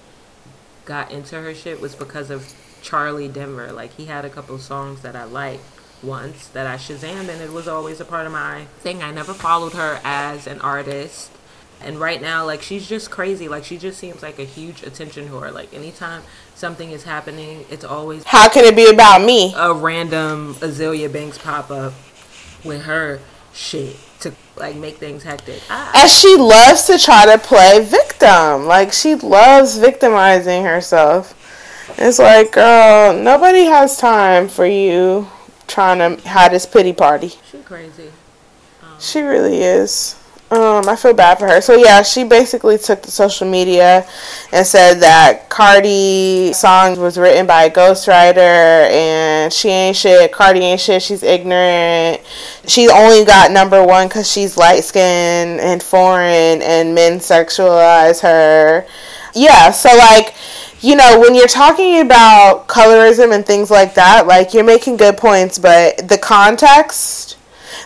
got 0.86 1.12
into 1.12 1.42
her 1.42 1.54
shit 1.54 1.80
was 1.80 1.96
because 1.96 2.30
of 2.30 2.54
Charlie 2.82 3.28
Denver. 3.28 3.72
Like 3.72 3.94
he 3.94 4.06
had 4.06 4.26
a 4.26 4.30
couple 4.30 4.58
songs 4.58 5.02
that 5.02 5.16
I 5.16 5.24
liked 5.24 5.64
once 6.04 6.48
that 6.50 6.68
I 6.68 6.76
Shazammed, 6.76 7.30
and 7.30 7.42
it 7.42 7.52
was 7.52 7.68
always 7.68 8.00
a 8.00 8.06
part 8.06 8.26
of 8.26 8.32
my 8.32 8.66
thing. 8.80 9.02
I 9.02 9.12
never 9.12 9.34
followed 9.34 9.74
her 9.74 10.00
as 10.04 10.48
an 10.48 10.62
artist. 10.62 11.32
And 11.80 12.00
right 12.00 12.20
now 12.20 12.44
like 12.44 12.64
she's 12.64 12.88
just 12.90 13.12
crazy. 13.12 13.48
Like 13.48 13.64
she 13.64 13.78
just 13.78 14.00
seems 14.00 14.24
like 14.24 14.40
a 14.40 14.44
huge 14.44 14.82
attention 14.82 15.30
whore. 15.30 15.54
Like 15.54 15.74
anytime 15.74 16.24
something 16.56 16.90
is 16.90 17.04
happening 17.04 17.64
it's 17.70 17.86
always 17.86 18.24
how 18.24 18.50
can 18.50 18.66
it 18.66 18.76
be 18.76 18.90
about 18.90 19.22
me? 19.22 19.54
a 19.56 19.72
random 19.72 20.56
azealia 20.56 21.12
banks 21.12 21.38
pop 21.38 21.70
up 21.70 21.94
with 22.66 22.82
her 22.84 23.20
shit 23.54 23.96
to 24.20 24.34
like 24.56 24.76
make 24.76 24.98
things 24.98 25.22
hectic. 25.22 25.62
Ah. 25.70 25.92
and 25.96 26.10
she 26.10 26.36
loves 26.36 26.88
to 26.88 26.98
try 26.98 27.28
to 27.28 27.38
play 27.38 27.86
victim. 27.86 28.66
Like 28.66 28.92
she 28.92 29.14
loves 29.14 29.78
victimizing 29.78 30.64
herself. 30.64 31.36
It's 32.00 32.18
like 32.18 32.54
girl 32.54 33.14
nobody 33.14 33.66
has 33.66 33.98
time 33.98 34.48
for 34.48 34.66
you 34.66 35.28
trying 35.68 36.00
to 36.18 36.28
hide 36.28 36.52
this 36.52 36.66
pity 36.66 36.94
party 36.94 37.34
she 37.52 37.60
crazy 37.60 38.12
um, 38.82 38.90
she 39.00 39.22
really 39.22 39.62
is 39.62 40.16
um, 40.50 40.88
I 40.88 40.96
feel 40.96 41.14
bad 41.14 41.40
for 41.40 41.48
her. 41.48 41.60
So 41.60 41.76
yeah, 41.76 42.02
she 42.04 42.24
basically 42.24 42.78
took 42.78 43.02
to 43.02 43.12
social 43.12 43.50
media 43.50 44.08
and 44.54 44.66
said 44.66 45.02
that 45.02 45.50
Cardi 45.50 46.54
song 46.54 46.98
was 46.98 47.18
written 47.18 47.46
by 47.46 47.66
a 47.66 47.70
ghostwriter 47.70 48.38
and 48.90 49.52
she 49.52 49.68
ain't 49.68 49.98
shit. 49.98 50.32
Cardi 50.32 50.62
ain't 50.62 50.80
shit. 50.80 51.02
She's 51.04 51.22
ignorant. 51.22 52.22
She 52.66 52.88
only 52.88 53.26
got 53.26 53.52
number 53.52 53.84
one 53.86 54.08
because 54.08 54.32
she's 54.32 54.56
light 54.56 54.86
skinned 54.86 55.60
and 55.60 55.84
foreign 55.84 56.62
and 56.62 56.96
men 56.96 57.20
sexualize 57.20 58.22
her. 58.22 58.88
Yeah, 59.34 59.72
so 59.72 59.90
like 59.98 60.34
you 60.82 60.96
know, 60.96 61.20
when 61.20 61.36
you're 61.36 61.48
talking 61.48 62.02
about 62.02 62.68
colorism 62.68 63.34
and 63.34 63.46
things 63.46 63.72
like 63.72 63.96
that, 63.96 64.28
like 64.28 64.54
you're 64.54 64.64
making 64.64 64.98
good 64.98 65.18
points, 65.18 65.58
but 65.58 66.08
the 66.08 66.18
context 66.18 67.38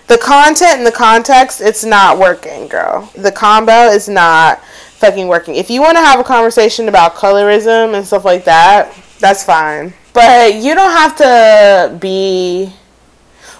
the 0.08 0.18
content 0.18 0.78
and 0.78 0.86
the 0.86 0.92
context, 0.92 1.62
it's 1.62 1.86
not 1.86 2.20
working, 2.20 2.68
girl. 2.68 3.10
The 3.16 3.32
combo 3.32 3.88
is 3.88 4.10
not 4.10 4.64
fucking 4.66 5.28
working. 5.28 5.56
If 5.56 5.70
you 5.70 5.82
want 5.82 5.96
to 5.96 6.02
have 6.02 6.20
a 6.20 6.24
conversation 6.24 6.90
about 6.90 7.16
colorism 7.16 7.96
and 7.96 8.06
stuff 8.06 8.26
like 8.26 8.44
that, 8.44 8.94
that's 9.20 9.44
fine. 9.46 9.94
But 10.14 10.56
you 10.56 10.76
don't 10.76 10.92
have 10.92 11.16
to 11.18 11.98
be 11.98 12.74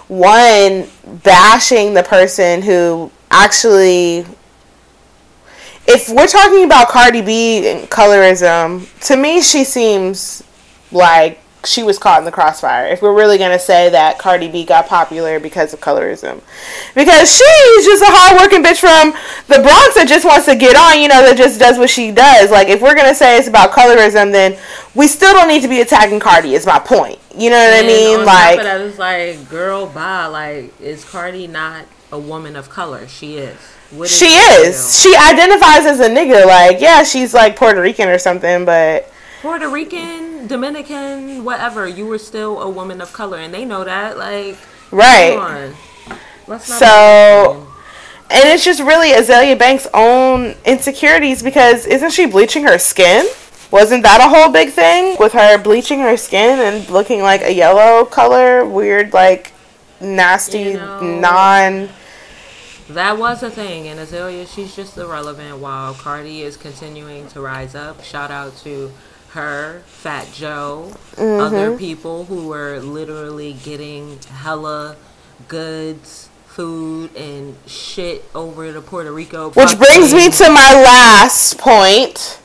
one 0.08 0.88
bashing 1.24 1.94
the 1.94 2.02
person 2.02 2.60
who 2.60 3.10
actually 3.30 4.26
if 5.92 6.08
we're 6.08 6.26
talking 6.26 6.64
about 6.64 6.88
Cardi 6.88 7.22
B 7.22 7.68
and 7.68 7.88
colorism, 7.88 8.88
to 9.06 9.16
me 9.16 9.42
she 9.42 9.64
seems 9.64 10.42
like 10.90 11.38
she 11.64 11.82
was 11.82 11.98
caught 11.98 12.18
in 12.18 12.24
the 12.24 12.32
crossfire. 12.32 12.86
If 12.86 13.02
we're 13.02 13.14
really 13.14 13.38
gonna 13.38 13.58
say 13.58 13.88
that 13.90 14.18
Cardi 14.18 14.48
B 14.48 14.64
got 14.64 14.88
popular 14.88 15.38
because 15.38 15.72
of 15.72 15.80
colorism, 15.80 16.40
because 16.94 17.30
she's 17.30 17.84
just 17.84 18.02
a 18.02 18.08
hardworking 18.08 18.62
bitch 18.62 18.80
from 18.80 19.12
the 19.48 19.62
Bronx 19.62 19.94
that 19.94 20.06
just 20.08 20.24
wants 20.24 20.46
to 20.46 20.56
get 20.56 20.76
on, 20.76 21.00
you 21.00 21.08
know, 21.08 21.22
that 21.22 21.36
just 21.36 21.60
does 21.60 21.78
what 21.78 21.90
she 21.90 22.10
does. 22.10 22.50
Like 22.50 22.68
if 22.68 22.80
we're 22.80 22.94
gonna 22.94 23.14
say 23.14 23.38
it's 23.38 23.48
about 23.48 23.72
colorism, 23.72 24.32
then 24.32 24.58
we 24.94 25.06
still 25.06 25.32
don't 25.32 25.48
need 25.48 25.62
to 25.62 25.68
be 25.68 25.80
attacking 25.80 26.20
Cardi. 26.20 26.54
Is 26.54 26.66
my 26.66 26.78
point. 26.78 27.18
You 27.36 27.50
know 27.50 27.56
what 27.56 27.74
and 27.74 27.86
I 27.86 27.88
mean? 27.88 28.26
like 28.26 28.58
that 28.58 28.80
is 28.80 28.98
like, 28.98 29.48
girl, 29.48 29.86
bye. 29.86 30.26
Like, 30.26 30.80
is 30.80 31.04
Cardi 31.04 31.46
not 31.46 31.86
a 32.10 32.18
woman 32.18 32.56
of 32.56 32.70
color? 32.70 33.06
She 33.08 33.36
is. 33.36 33.58
Is 34.00 34.16
she 34.16 34.26
is. 34.26 35.00
She 35.00 35.14
identifies 35.14 35.84
as 35.84 36.00
a 36.00 36.08
nigga. 36.08 36.46
Like, 36.46 36.80
yeah, 36.80 37.02
she's 37.02 37.34
like 37.34 37.56
Puerto 37.56 37.80
Rican 37.80 38.08
or 38.08 38.18
something, 38.18 38.64
but 38.64 39.12
Puerto 39.42 39.68
Rican, 39.68 40.46
Dominican, 40.46 41.44
whatever, 41.44 41.86
you 41.86 42.06
were 42.06 42.18
still 42.18 42.62
a 42.62 42.70
woman 42.70 43.00
of 43.00 43.12
color, 43.12 43.38
and 43.38 43.52
they 43.52 43.64
know 43.64 43.84
that. 43.84 44.16
Like, 44.16 44.56
right. 44.90 45.74
so, 46.60 47.66
and 48.30 48.48
it's 48.48 48.64
just 48.64 48.80
really 48.80 49.10
Azealia 49.10 49.58
Banks' 49.58 49.86
own 49.92 50.54
insecurities 50.64 51.42
because 51.42 51.86
isn't 51.86 52.12
she 52.12 52.26
bleaching 52.26 52.64
her 52.64 52.78
skin? 52.78 53.26
Wasn't 53.70 54.02
that 54.02 54.20
a 54.20 54.28
whole 54.28 54.52
big 54.52 54.70
thing 54.70 55.16
with 55.18 55.32
her 55.32 55.58
bleaching 55.58 55.98
her 56.00 56.16
skin 56.16 56.60
and 56.60 56.88
looking 56.88 57.22
like 57.22 57.42
a 57.42 57.52
yellow 57.52 58.04
color, 58.04 58.64
weird, 58.64 59.12
like 59.12 59.52
nasty, 60.00 60.60
you 60.60 60.72
know, 60.74 61.18
non. 61.18 61.88
That 62.88 63.18
was 63.18 63.42
a 63.42 63.50
thing, 63.50 63.86
and 63.86 64.00
Azealia, 64.00 64.46
she's 64.46 64.74
just 64.74 64.98
irrelevant 64.98 65.58
while 65.58 65.94
Cardi 65.94 66.42
is 66.42 66.56
continuing 66.56 67.28
to 67.28 67.40
rise 67.40 67.74
up. 67.74 68.02
Shout 68.02 68.30
out 68.30 68.56
to 68.58 68.92
her, 69.30 69.82
Fat 69.86 70.28
Joe, 70.34 70.92
mm-hmm. 71.12 71.40
other 71.40 71.76
people 71.78 72.26
who 72.26 72.48
were 72.48 72.80
literally 72.80 73.54
getting 73.54 74.18
hella 74.22 74.96
goods, 75.48 76.28
food, 76.46 77.14
and 77.16 77.56
shit 77.66 78.24
over 78.34 78.72
to 78.72 78.80
Puerto 78.80 79.12
Rico. 79.12 79.50
Which 79.50 79.78
brings 79.78 80.12
me 80.12 80.30
to 80.30 80.50
my 80.50 80.82
last 80.84 81.58
point. 81.58 82.40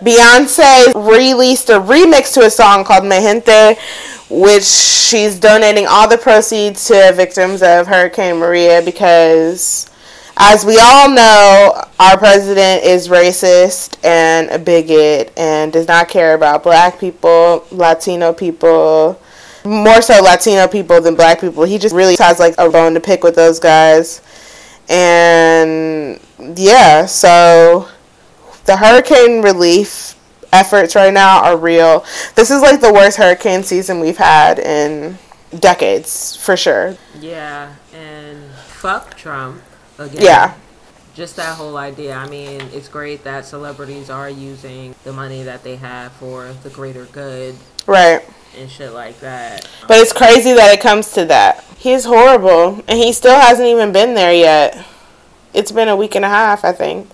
Beyonce 0.00 0.94
released 0.94 1.70
a 1.70 1.80
remix 1.80 2.34
to 2.34 2.40
a 2.42 2.50
song 2.50 2.84
called 2.84 3.04
Mi 3.04 3.20
Gente, 3.20 3.76
which 4.28 4.64
she's 4.64 5.38
donating 5.38 5.86
all 5.86 6.08
the 6.08 6.18
proceeds 6.18 6.86
to 6.86 7.12
victims 7.14 7.62
of 7.62 7.86
Hurricane 7.86 8.36
Maria 8.38 8.82
because 8.82 9.88
as 10.36 10.66
we 10.66 10.78
all 10.78 11.08
know, 11.08 11.82
our 11.98 12.18
president 12.18 12.84
is 12.84 13.08
racist 13.08 13.96
and 14.04 14.50
a 14.50 14.58
bigot 14.58 15.32
and 15.36 15.72
does 15.72 15.88
not 15.88 16.08
care 16.08 16.34
about 16.34 16.62
black 16.62 17.00
people, 17.00 17.64
Latino 17.70 18.34
people, 18.34 19.18
more 19.64 20.02
so 20.02 20.22
Latino 20.22 20.68
people 20.68 21.00
than 21.00 21.14
black 21.14 21.40
people. 21.40 21.64
He 21.64 21.78
just 21.78 21.94
really 21.94 22.16
has 22.18 22.38
like 22.38 22.54
a 22.58 22.68
bone 22.68 22.92
to 22.94 23.00
pick 23.00 23.24
with 23.24 23.34
those 23.34 23.58
guys. 23.58 24.20
And 24.90 26.20
yeah, 26.54 27.06
so 27.06 27.88
the 28.66 28.76
hurricane 28.76 29.40
relief 29.40 30.15
efforts 30.56 30.96
right 30.96 31.12
now 31.12 31.42
are 31.44 31.56
real. 31.56 32.04
This 32.34 32.50
is 32.50 32.62
like 32.62 32.80
the 32.80 32.92
worst 32.92 33.18
hurricane 33.18 33.62
season 33.62 34.00
we've 34.00 34.16
had 34.16 34.58
in 34.58 35.18
decades, 35.58 36.36
for 36.36 36.56
sure. 36.56 36.96
Yeah, 37.20 37.74
and 37.94 38.50
fuck 38.52 39.16
Trump 39.16 39.62
again. 39.98 40.22
Yeah. 40.22 40.54
Just 41.14 41.36
that 41.36 41.56
whole 41.56 41.76
idea. 41.78 42.14
I 42.14 42.28
mean, 42.28 42.60
it's 42.72 42.88
great 42.88 43.24
that 43.24 43.46
celebrities 43.46 44.10
are 44.10 44.28
using 44.28 44.94
the 45.04 45.12
money 45.12 45.42
that 45.44 45.64
they 45.64 45.76
have 45.76 46.12
for 46.12 46.52
the 46.62 46.68
greater 46.68 47.06
good. 47.06 47.54
Right. 47.86 48.20
And 48.58 48.70
shit 48.70 48.92
like 48.92 49.20
that. 49.20 49.66
But 49.88 49.98
it's 49.98 50.12
crazy 50.12 50.52
that 50.52 50.74
it 50.74 50.80
comes 50.82 51.12
to 51.12 51.24
that. 51.26 51.64
He's 51.78 52.04
horrible. 52.04 52.82
And 52.86 52.98
he 52.98 53.12
still 53.12 53.38
hasn't 53.38 53.66
even 53.66 53.92
been 53.92 54.14
there 54.14 54.32
yet. 54.32 54.84
It's 55.54 55.72
been 55.72 55.88
a 55.88 55.96
week 55.96 56.14
and 56.14 56.24
a 56.24 56.28
half, 56.28 56.66
I 56.66 56.72
think. 56.72 57.08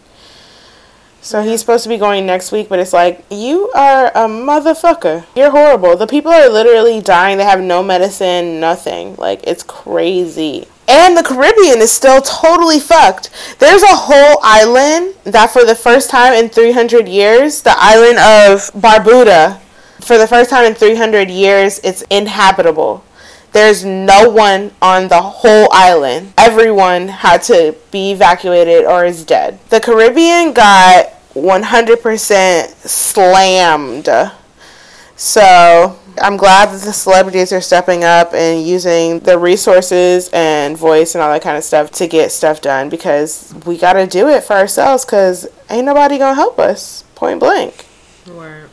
So 1.25 1.41
he's 1.41 1.61
supposed 1.61 1.85
to 1.85 1.89
be 1.89 1.99
going 1.99 2.27
next 2.27 2.51
week, 2.51 2.69
but 2.69 2.81
it's 2.81 2.93
like, 2.93 3.25
you 3.31 3.71
are 3.77 4.09
a 4.09 4.27
motherfucker. 4.27 5.25
You're 5.37 5.53
horrible. 5.53 5.97
The 5.97 6.09
people 6.09 6.33
are 6.33 6.49
literally 6.49 7.01
dying. 7.01 7.39
They 7.39 7.45
have 7.45 7.61
no 7.61 7.81
medicine, 7.81 8.59
nothing. 8.59 9.15
Like, 9.15 9.41
it's 9.45 9.63
crazy. 9.63 10.67
And 10.89 11.17
the 11.17 11.23
Caribbean 11.23 11.79
is 11.79 11.93
still 11.93 12.21
totally 12.23 12.81
fucked. 12.81 13.31
There's 13.61 13.85
a 13.85 13.95
whole 13.95 14.41
island 14.43 15.15
that, 15.23 15.51
for 15.51 15.65
the 15.65 15.77
first 15.77 16.11
time 16.11 16.33
in 16.33 16.49
300 16.49 17.07
years, 17.07 17.63
the 17.63 17.75
island 17.77 18.19
of 18.19 18.73
Barbuda, 18.73 19.61
for 20.01 20.19
the 20.19 20.27
first 20.27 20.51
time 20.51 20.65
in 20.65 20.75
300 20.75 21.31
years, 21.31 21.79
it's 21.85 22.03
inhabitable. 22.11 23.05
There's 23.53 23.85
no 23.85 24.31
one 24.31 24.73
on 24.81 25.09
the 25.09 25.21
whole 25.21 25.69
island. 25.73 26.33
Everyone 26.39 27.09
had 27.09 27.43
to 27.45 27.77
be 27.91 28.13
evacuated 28.13 28.85
or 28.85 29.05
is 29.05 29.25
dead. 29.25 29.59
The 29.69 29.79
Caribbean 29.79 30.55
got 30.55 31.09
100% 31.35 32.69
slammed. 32.89 34.09
So 35.17 35.99
I'm 36.19 36.37
glad 36.37 36.71
that 36.71 36.81
the 36.83 36.93
celebrities 36.93 37.53
are 37.53 37.61
stepping 37.61 38.05
up 38.05 38.35
and 38.35 38.67
using 38.67 39.21
the 39.21 39.39
resources 39.39 40.29
and 40.33 40.77
voice 40.77 41.15
and 41.15 41.23
all 41.23 41.31
that 41.33 41.43
kind 41.43 41.57
of 41.57 41.65
stuff 41.65 41.91
to 41.93 42.07
get 42.07 42.33
stuff 42.33 42.61
done 42.61 42.89
because 42.89 43.55
we 43.67 43.79
got 43.79 43.95
to 43.95 44.07
do 44.07 44.29
it 44.29 44.45
for 44.45 44.55
ourselves 44.55 45.05
because 45.05 45.47
ain't 45.71 45.87
nobody 45.87 46.19
gonna 46.19 46.35
help 46.35 46.59
us 46.59 47.05
point 47.15 47.41
blank. 47.41 47.87
Right. 48.27 48.65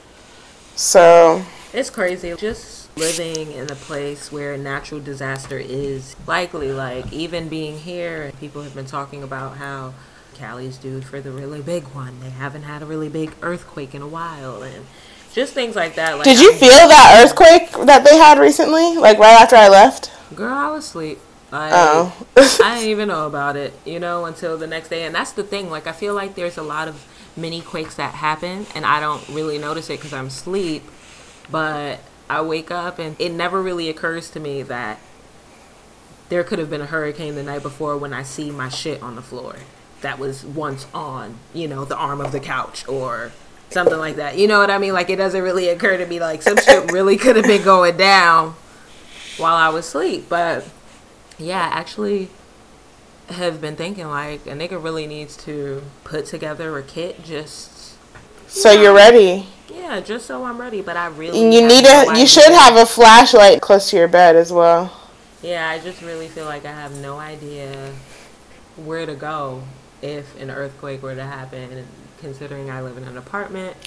So 0.76 1.44
It's 1.74 1.90
crazy. 1.90 2.34
Just 2.38 2.79
living 3.00 3.52
in 3.54 3.72
a 3.72 3.76
place 3.76 4.32
where 4.32 4.54
a 4.54 4.58
natural 4.58 5.00
disaster 5.00 5.58
is 5.58 6.16
likely. 6.28 6.72
Like, 6.72 7.12
even 7.12 7.50
being 7.50 7.80
here, 7.80 8.32
people 8.40 8.62
have 8.64 8.76
been 8.76 8.86
talking 8.86 9.24
about 9.24 9.58
how 9.58 9.94
Cali's 10.36 10.78
due 10.78 11.02
for 11.02 11.20
the 11.22 11.32
really 11.32 11.62
big 11.62 11.84
one. 11.86 12.20
They 12.20 12.30
haven't 12.30 12.64
had 12.64 12.82
a 12.82 12.86
really 12.86 13.10
big 13.10 13.34
earthquake 13.42 13.96
in 13.96 14.02
a 14.02 14.08
while. 14.08 14.62
And 14.64 14.86
just 15.34 15.54
things 15.54 15.76
like 15.76 15.96
that. 15.96 16.18
Like, 16.18 16.26
did 16.26 16.40
you 16.40 16.54
feel 16.54 16.70
that 16.70 17.24
earthquake 17.24 17.72
that 17.86 18.04
they 18.04 18.18
had 18.18 18.40
recently? 18.40 18.98
Like 18.98 19.18
right 19.20 19.42
after 19.42 19.56
I 19.56 19.70
left? 19.70 20.12
Girl, 20.36 20.54
I 20.54 20.70
was 20.72 20.86
asleep. 20.86 21.20
Like, 21.52 21.72
Oh. 21.74 22.28
I 22.38 22.76
didn't 22.76 22.90
even 22.90 23.08
know 23.08 23.26
about 23.34 23.56
it, 23.56 23.74
you 23.86 24.00
know, 24.00 24.26
until 24.26 24.58
the 24.58 24.68
next 24.68 24.90
day. 24.90 25.04
And 25.06 25.14
that's 25.16 25.32
the 25.32 25.44
thing. 25.44 25.70
Like, 25.70 25.88
I 25.88 25.92
feel 25.92 26.14
like 26.14 26.36
there's 26.36 26.58
a 26.58 26.64
lot 26.64 26.88
of 26.88 27.06
mini 27.38 27.62
quakes 27.62 27.96
that 27.96 28.14
happen, 28.16 28.66
and 28.76 28.86
I 28.86 29.00
don't 29.00 29.28
really 29.30 29.58
notice 29.58 29.90
it 29.90 30.00
because 30.00 30.14
I'm 30.14 30.28
asleep. 30.28 30.84
But 31.52 32.00
I 32.30 32.42
wake 32.42 32.72
up, 32.72 33.00
and 33.00 33.16
it 33.20 33.32
never 33.32 33.62
really 33.62 33.90
occurs 33.90 34.30
to 34.32 34.40
me 34.40 34.62
that 34.64 35.00
there 36.30 36.44
could 36.44 36.60
have 36.60 36.70
been 36.70 36.82
a 36.82 36.86
hurricane 36.86 37.36
the 37.36 37.44
night 37.44 37.64
before 37.64 37.98
when 37.98 38.14
I 38.14 38.24
see 38.24 38.52
my 38.52 38.70
shit 38.70 39.02
on 39.02 39.16
the 39.16 39.22
floor 39.22 39.56
that 40.02 40.20
was 40.20 40.46
once 40.46 40.86
on, 40.94 41.40
you 41.54 41.68
know, 41.68 41.84
the 41.86 41.98
arm 41.98 42.22
of 42.22 42.32
the 42.32 42.40
couch 42.40 42.88
or 42.88 43.32
something 43.70 43.98
like 43.98 44.16
that. 44.18 44.38
You 44.38 44.48
know 44.48 44.60
what 44.60 44.70
I 44.70 44.78
mean? 44.78 44.94
Like, 44.94 45.10
it 45.10 45.18
doesn't 45.18 45.42
really 45.42 45.70
occur 45.70 45.98
to 45.98 46.06
me 46.06 46.20
like 46.20 46.42
some 46.42 46.58
shit 46.58 46.92
really 46.92 47.18
could 47.18 47.36
have 47.36 47.46
been 47.46 47.64
going 47.64 47.98
down 47.98 48.56
while 49.38 49.56
I 49.56 49.70
was 49.70 49.88
asleep. 49.88 50.26
But 50.30 50.66
yeah, 51.38 51.70
actually 51.72 52.30
have 53.30 53.62
been 53.62 53.76
thinking 53.76 54.08
like 54.08 54.46
a 54.48 54.52
nigga 54.52 54.82
really 54.82 55.06
needs 55.06 55.38
to 55.38 55.84
put 56.04 56.26
together 56.26 56.78
a 56.78 56.84
kit 56.84 57.24
just 57.24 57.96
so 58.48 58.72
you're 58.72 58.94
ready. 58.94 59.48
Yeah, 59.74 60.00
just 60.00 60.26
so 60.26 60.44
I'm 60.44 60.60
ready. 60.60 60.82
But 60.82 60.98
I 60.98 61.08
really 61.08 61.40
you 61.40 61.66
need 61.68 61.84
no 61.84 62.12
a 62.12 62.20
you 62.20 62.28
should 62.28 62.52
have 62.52 62.76
a 62.76 62.86
flashlight 62.86 63.62
close 63.62 63.90
to 63.92 63.98
your 63.98 64.08
bed 64.08 64.36
as 64.36 64.52
well. 64.52 64.92
Yeah, 65.42 65.70
I 65.70 65.80
just 65.80 66.02
really 66.02 66.28
feel 66.28 66.46
like 66.46 66.66
I 66.66 66.72
have 66.72 66.96
no 66.98 67.18
idea 67.18 67.94
where 68.76 69.06
to 69.06 69.16
go 69.16 69.64
if 70.02 70.40
an 70.40 70.50
earthquake 70.50 71.02
were 71.02 71.16
to 71.16 71.24
happen. 71.24 71.86
Considering 72.20 72.70
I 72.70 72.82
live 72.82 72.98
in 72.98 73.06
an 73.06 73.16
apartment, 73.18 73.78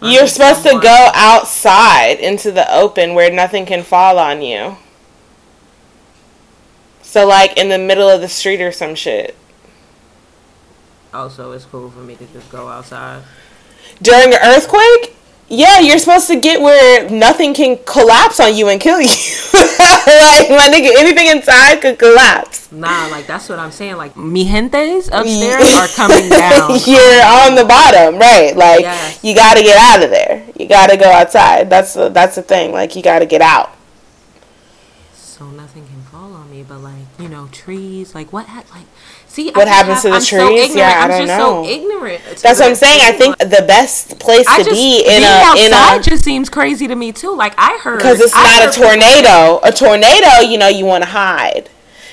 You're 0.00 0.26
supposed 0.26 0.62
to 0.62 0.80
go 0.80 1.10
outside 1.14 2.20
into 2.20 2.50
the 2.50 2.74
open 2.74 3.12
where 3.12 3.30
nothing 3.30 3.66
can 3.66 3.82
fall 3.82 4.18
on 4.18 4.40
you. 4.40 4.78
So 7.02 7.26
like 7.26 7.58
in 7.58 7.68
the 7.68 7.76
middle 7.76 8.08
of 8.08 8.22
the 8.22 8.28
street 8.28 8.62
or 8.62 8.72
some 8.72 8.94
shit. 8.94 9.36
Also, 11.12 11.52
it's 11.52 11.66
cool 11.66 11.90
for 11.90 11.98
me 11.98 12.16
to 12.16 12.26
just 12.28 12.50
go 12.50 12.68
outside. 12.68 13.22
During 14.00 14.32
an 14.32 14.40
earthquake? 14.42 15.14
Yeah, 15.48 15.80
you're 15.80 15.98
supposed 15.98 16.28
to 16.28 16.40
get 16.40 16.62
where 16.62 17.08
nothing 17.10 17.52
can 17.52 17.78
collapse 17.84 18.40
on 18.40 18.54
you 18.56 18.68
and 18.70 18.80
kill 18.80 19.00
you. 19.02 19.08
like 19.52 20.48
my 20.48 20.70
nigga, 20.72 20.90
anything 20.98 21.26
inside 21.28 21.82
could 21.82 21.98
collapse. 21.98 22.72
Nah, 22.72 23.08
like 23.08 23.26
that's 23.26 23.50
what 23.50 23.58
I'm 23.58 23.70
saying. 23.70 23.96
Like 23.98 24.16
mi 24.16 24.46
gentes 24.46 25.08
upstairs 25.12 25.74
are 25.76 25.88
coming 25.88 26.30
down. 26.30 26.70
You're 26.86 27.22
on 27.26 27.54
the 27.54 27.66
bottom, 27.68 28.18
right? 28.18 28.56
Like 28.56 28.80
Yes. 28.80 29.22
you 29.22 29.34
got 29.34 29.54
to 29.58 29.62
get 29.62 29.76
out 29.76 30.02
of 30.02 30.10
there. 30.10 30.42
You 30.58 30.66
got 30.68 30.88
to 30.88 30.96
go 30.96 31.10
outside. 31.10 31.68
That's 31.68 31.92
the, 31.94 32.08
that's 32.08 32.36
the 32.36 32.42
thing. 32.42 32.72
Like 32.72 32.96
you 32.96 33.02
got 33.02 33.18
to 33.18 33.26
get 33.26 33.42
out. 33.42 33.76
so 35.12 35.50
nothing 35.50 35.86
can 35.86 36.00
fall 36.04 36.32
on 36.32 36.50
me. 36.50 36.62
But 36.62 36.78
like 36.78 37.04
you 37.18 37.28
know, 37.28 37.48
trees. 37.52 38.14
Like 38.14 38.32
what? 38.32 38.46
Ha- 38.46 38.64
like 38.72 38.86
see, 39.32 39.50
What 39.52 39.68
happens 39.68 40.02
to 40.02 40.08
the 40.10 40.14
I'm 40.16 40.22
trees? 40.22 40.30
ignorant. 40.70 40.74
Yeah, 40.76 41.00
I 41.04 41.08
don't 41.08 41.26
just 41.26 41.38
know. 41.38 41.64
so 41.64 41.68
ignorant. 41.68 42.20
That's 42.42 42.60
what 42.60 42.68
I'm 42.68 42.74
saying. 42.74 43.00
I 43.02 43.12
think 43.12 43.38
the 43.38 43.64
best 43.66 44.18
place 44.18 44.46
to 44.46 44.64
just 44.64 44.70
be 44.70 45.00
in 45.06 45.22
a 45.22 45.54
in 45.58 45.72
a 45.72 46.02
just 46.02 46.24
seems 46.24 46.48
crazy 46.48 46.86
to 46.88 46.94
me 46.94 47.12
too. 47.12 47.34
Like 47.34 47.54
I 47.58 47.78
heard 47.82 47.98
because 47.98 48.20
it's 48.20 48.32
I 48.34 48.42
not 48.42 48.68
a 48.68 48.70
people- 48.70 48.88
tornado. 48.88 49.60
A 49.62 49.72
tornado, 49.72 50.40
you 50.48 50.58
know, 50.58 50.68
you 50.68 50.84
want 50.84 51.04
to 51.04 51.10
hide 51.10 51.68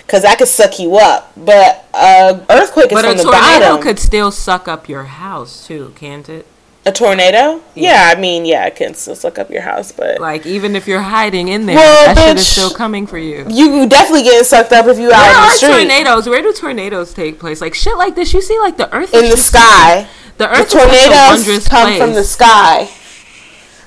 because 0.05 0.23
that 0.23 0.37
could 0.37 0.47
suck 0.47 0.79
you 0.79 0.95
up. 0.97 1.31
But 1.37 1.85
a 1.93 2.43
earthquake 2.49 2.87
is 2.91 2.93
But 2.93 3.03
from 3.05 3.13
a 3.13 3.15
the 3.17 3.23
tornado 3.23 3.59
bottom. 3.59 3.81
could 3.83 3.99
still 3.99 4.31
suck 4.31 4.67
up 4.67 4.87
your 4.89 5.03
house 5.03 5.67
too, 5.67 5.93
can't 5.95 6.27
it? 6.29 6.45
A 6.85 6.91
tornado? 6.91 7.61
Yeah. 7.75 8.13
I 8.15 8.19
mean, 8.19 8.45
yeah, 8.45 8.65
it 8.65 8.75
can 8.75 8.93
still 8.93 9.15
suck 9.15 9.37
up 9.37 9.49
your 9.51 9.61
house, 9.61 9.91
but 9.91 10.19
Like 10.19 10.45
even 10.45 10.75
if 10.75 10.87
you're 10.87 11.01
hiding 11.01 11.47
in 11.49 11.65
there, 11.65 11.75
Well, 11.75 12.15
that 12.15 12.27
shit 12.29 12.37
is 12.37 12.47
still 12.47 12.69
coming 12.71 13.05
for 13.07 13.17
you. 13.17 13.45
you 13.49 13.87
definitely 13.87 14.23
getting 14.23 14.43
sucked 14.43 14.71
up 14.71 14.85
if 14.87 14.97
you 14.97 15.09
Where 15.09 15.15
out 15.15 15.27
in 15.27 15.33
the 15.33 15.39
are 15.39 15.51
street 15.55 15.69
tornadoes? 15.89 16.27
Where 16.29 16.41
do 16.41 16.53
tornadoes 16.53 17.13
take 17.13 17.39
place? 17.39 17.61
Like 17.61 17.73
shit 17.75 17.97
like 17.97 18.15
this, 18.15 18.33
you 18.33 18.41
see 18.41 18.57
like 18.59 18.77
the 18.77 18.93
earth 18.95 19.13
in 19.13 19.29
the 19.29 19.37
sky. 19.37 20.07
The 20.37 20.45
The 20.45 20.51
earth 20.51 20.73
a 20.73 20.77
tornadoes 20.77 21.67
come 21.67 21.87
place. 21.87 22.01
from 22.01 22.13
the 22.13 22.23
sky. 22.23 22.89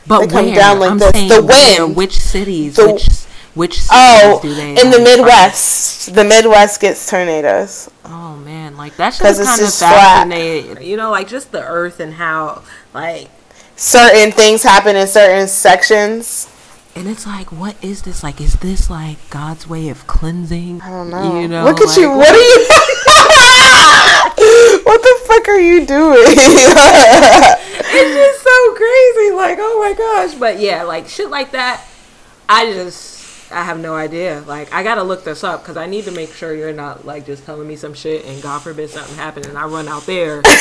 But 0.07 0.20
They 0.20 0.26
come 0.26 0.47
where? 0.47 0.55
down 0.55 0.78
like 0.80 0.90
I'm 0.90 0.99
this. 0.99 1.11
saying 1.12 1.28
The 1.28 1.43
where? 1.43 1.86
wind. 1.86 1.97
Which 1.97 2.18
cities? 2.18 2.76
The- 2.76 2.93
which 2.93 3.09
which 3.55 3.74
cities 3.74 3.88
Oh, 3.92 4.38
do 4.42 4.55
they? 4.55 4.70
in 4.70 4.90
the 4.90 4.98
have? 4.98 5.18
Midwest, 5.18 6.14
the 6.14 6.24
Midwest 6.24 6.80
gets 6.80 7.09
tornadoes. 7.09 7.90
Oh 8.05 8.36
man, 8.36 8.76
like 8.76 8.96
that's 8.96 9.16
shit 9.16 9.26
'Cause 9.26 9.38
is 9.38 9.40
it's 9.40 9.48
kind 9.50 9.61
of 9.61 9.66
just 9.66 9.78
flat. 9.78 9.92
fascinating. 10.28 10.82
You 10.82 10.96
know, 10.96 11.11
like 11.11 11.28
just 11.28 11.53
the 11.53 11.64
earth 11.64 12.00
and 12.00 12.14
how 12.14 12.62
like, 12.94 13.28
Certain 13.76 14.32
things 14.32 14.62
happen 14.62 14.96
in 14.96 15.07
certain 15.09 15.48
sections. 15.48 16.48
and 16.94 17.09
it's 17.09 17.26
like, 17.26 17.50
what 17.50 17.74
is 17.82 18.03
this? 18.03 18.22
Like, 18.22 18.40
is 18.40 18.55
this 18.55 18.88
like 18.90 19.16
God's 19.30 19.66
way 19.68 19.88
of 19.88 20.07
cleansing? 20.07 20.82
I 20.82 20.90
don't 20.90 21.11
know. 21.11 21.40
You 21.40 21.48
know, 21.48 21.64
Look 21.64 21.80
at 21.80 21.88
like, 21.88 21.96
you. 21.98 22.11
What 22.11 22.28
are 22.28 22.36
you? 22.36 22.66
what 24.84 25.03
the 25.03 25.14
fuck 25.26 25.48
are 25.48 25.61
you 25.61 25.84
doing? 25.86 26.18
it's 26.26 28.14
just 28.14 28.42
so 28.42 28.74
crazy. 28.74 29.30
Like, 29.34 29.59
oh 29.61 29.78
my 29.80 29.92
gosh. 29.96 30.34
But 30.38 30.59
yeah, 30.61 30.82
like 30.84 31.09
shit 31.09 31.30
like 31.30 31.53
that. 31.53 31.84
I 32.48 32.66
just, 32.72 33.11
I 33.53 33.62
have 33.62 33.78
no 33.78 33.94
idea. 33.94 34.42
Like, 34.46 34.72
I 34.72 34.82
gotta 34.82 35.03
look 35.03 35.24
this 35.24 35.44
up 35.44 35.62
because 35.62 35.76
I 35.76 35.86
need 35.86 36.05
to 36.05 36.11
make 36.11 36.32
sure 36.32 36.55
you're 36.55 36.72
not 36.72 37.05
like 37.05 37.26
just 37.26 37.44
telling 37.44 37.68
me 37.68 37.76
some 37.76 37.94
shit 37.94 38.24
and 38.24 38.42
God 38.42 38.62
forbid 38.62 38.90
something 38.90 39.14
happened 39.16 39.46
and 39.46 39.57
I 39.59 39.66
run 39.66 39.88
out 39.88 40.07
there. 40.07 40.42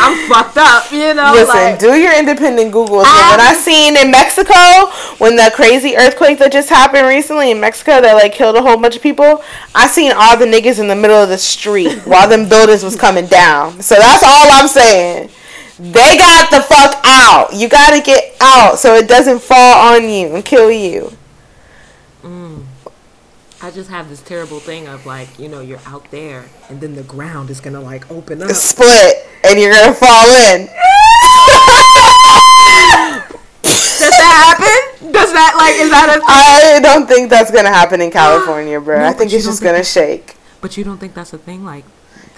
I'm 0.00 0.28
fucked 0.28 0.56
up, 0.56 0.90
you 0.90 1.14
know. 1.14 1.32
Listen, 1.32 1.54
like, 1.54 1.78
do 1.78 1.94
your 1.94 2.18
independent 2.18 2.72
Googles. 2.72 3.04
And 3.04 3.30
when 3.30 3.40
I 3.40 3.54
seen 3.54 3.96
in 3.96 4.10
Mexico, 4.10 4.54
when 5.18 5.36
the 5.36 5.52
crazy 5.54 5.96
earthquake 5.96 6.38
that 6.38 6.52
just 6.52 6.68
happened 6.68 7.06
recently 7.06 7.50
in 7.50 7.60
Mexico 7.60 8.00
that 8.00 8.14
like 8.14 8.32
killed 8.32 8.56
a 8.56 8.62
whole 8.62 8.78
bunch 8.78 8.96
of 8.96 9.02
people, 9.02 9.42
I 9.74 9.86
seen 9.86 10.12
all 10.14 10.36
the 10.36 10.46
niggas 10.46 10.80
in 10.80 10.88
the 10.88 10.96
middle 10.96 11.16
of 11.16 11.28
the 11.28 11.38
street 11.38 11.98
while 12.06 12.28
them 12.28 12.48
buildings 12.48 12.82
was 12.82 12.96
coming 12.96 13.26
down. 13.26 13.82
So 13.82 13.96
that's 13.96 14.22
all 14.22 14.48
I'm 14.52 14.68
saying. 14.68 15.30
They 15.78 16.16
got 16.16 16.50
the 16.50 16.60
fuck 16.60 17.00
out. 17.04 17.54
You 17.54 17.68
gotta 17.68 18.00
get 18.00 18.34
out 18.40 18.78
so 18.78 18.94
it 18.96 19.08
doesn't 19.08 19.40
fall 19.40 19.94
on 19.94 20.08
you 20.08 20.34
and 20.34 20.44
kill 20.44 20.70
you. 20.70 21.12
Mm. 22.22 22.64
I 23.62 23.70
just 23.70 23.90
have 23.90 24.08
this 24.08 24.20
terrible 24.20 24.58
thing 24.58 24.88
of 24.88 25.06
like, 25.06 25.38
you 25.38 25.48
know, 25.48 25.60
you're 25.60 25.80
out 25.86 26.10
there 26.10 26.46
and 26.68 26.80
then 26.80 26.94
the 26.94 27.02
ground 27.04 27.50
is 27.50 27.60
gonna 27.60 27.80
like 27.80 28.10
open 28.10 28.42
up. 28.42 28.50
Split 28.50 29.26
and 29.44 29.58
you're 29.58 29.72
gonna 29.72 29.94
fall 29.94 30.28
in. 30.52 30.66
Does 33.98 34.14
that 34.14 34.34
happen? 34.46 35.12
Does 35.12 35.32
that 35.32 35.54
like 35.58 35.74
is 35.74 35.90
that 35.90 36.18
a 36.18 36.22
I 36.26 36.80
don't 36.80 37.06
think 37.06 37.30
that's 37.30 37.50
gonna 37.50 37.68
happen 37.68 38.00
in 38.00 38.10
California, 38.10 38.80
bro. 38.84 38.98
No, 38.98 39.06
I 39.06 39.12
think 39.12 39.32
it's 39.32 39.44
just 39.44 39.62
gonna 39.62 39.84
shake. 39.84 40.36
But 40.60 40.76
you 40.76 40.84
don't 40.84 40.98
think 40.98 41.14
that's 41.14 41.32
a 41.32 41.38
thing? 41.38 41.64
Like, 41.64 41.84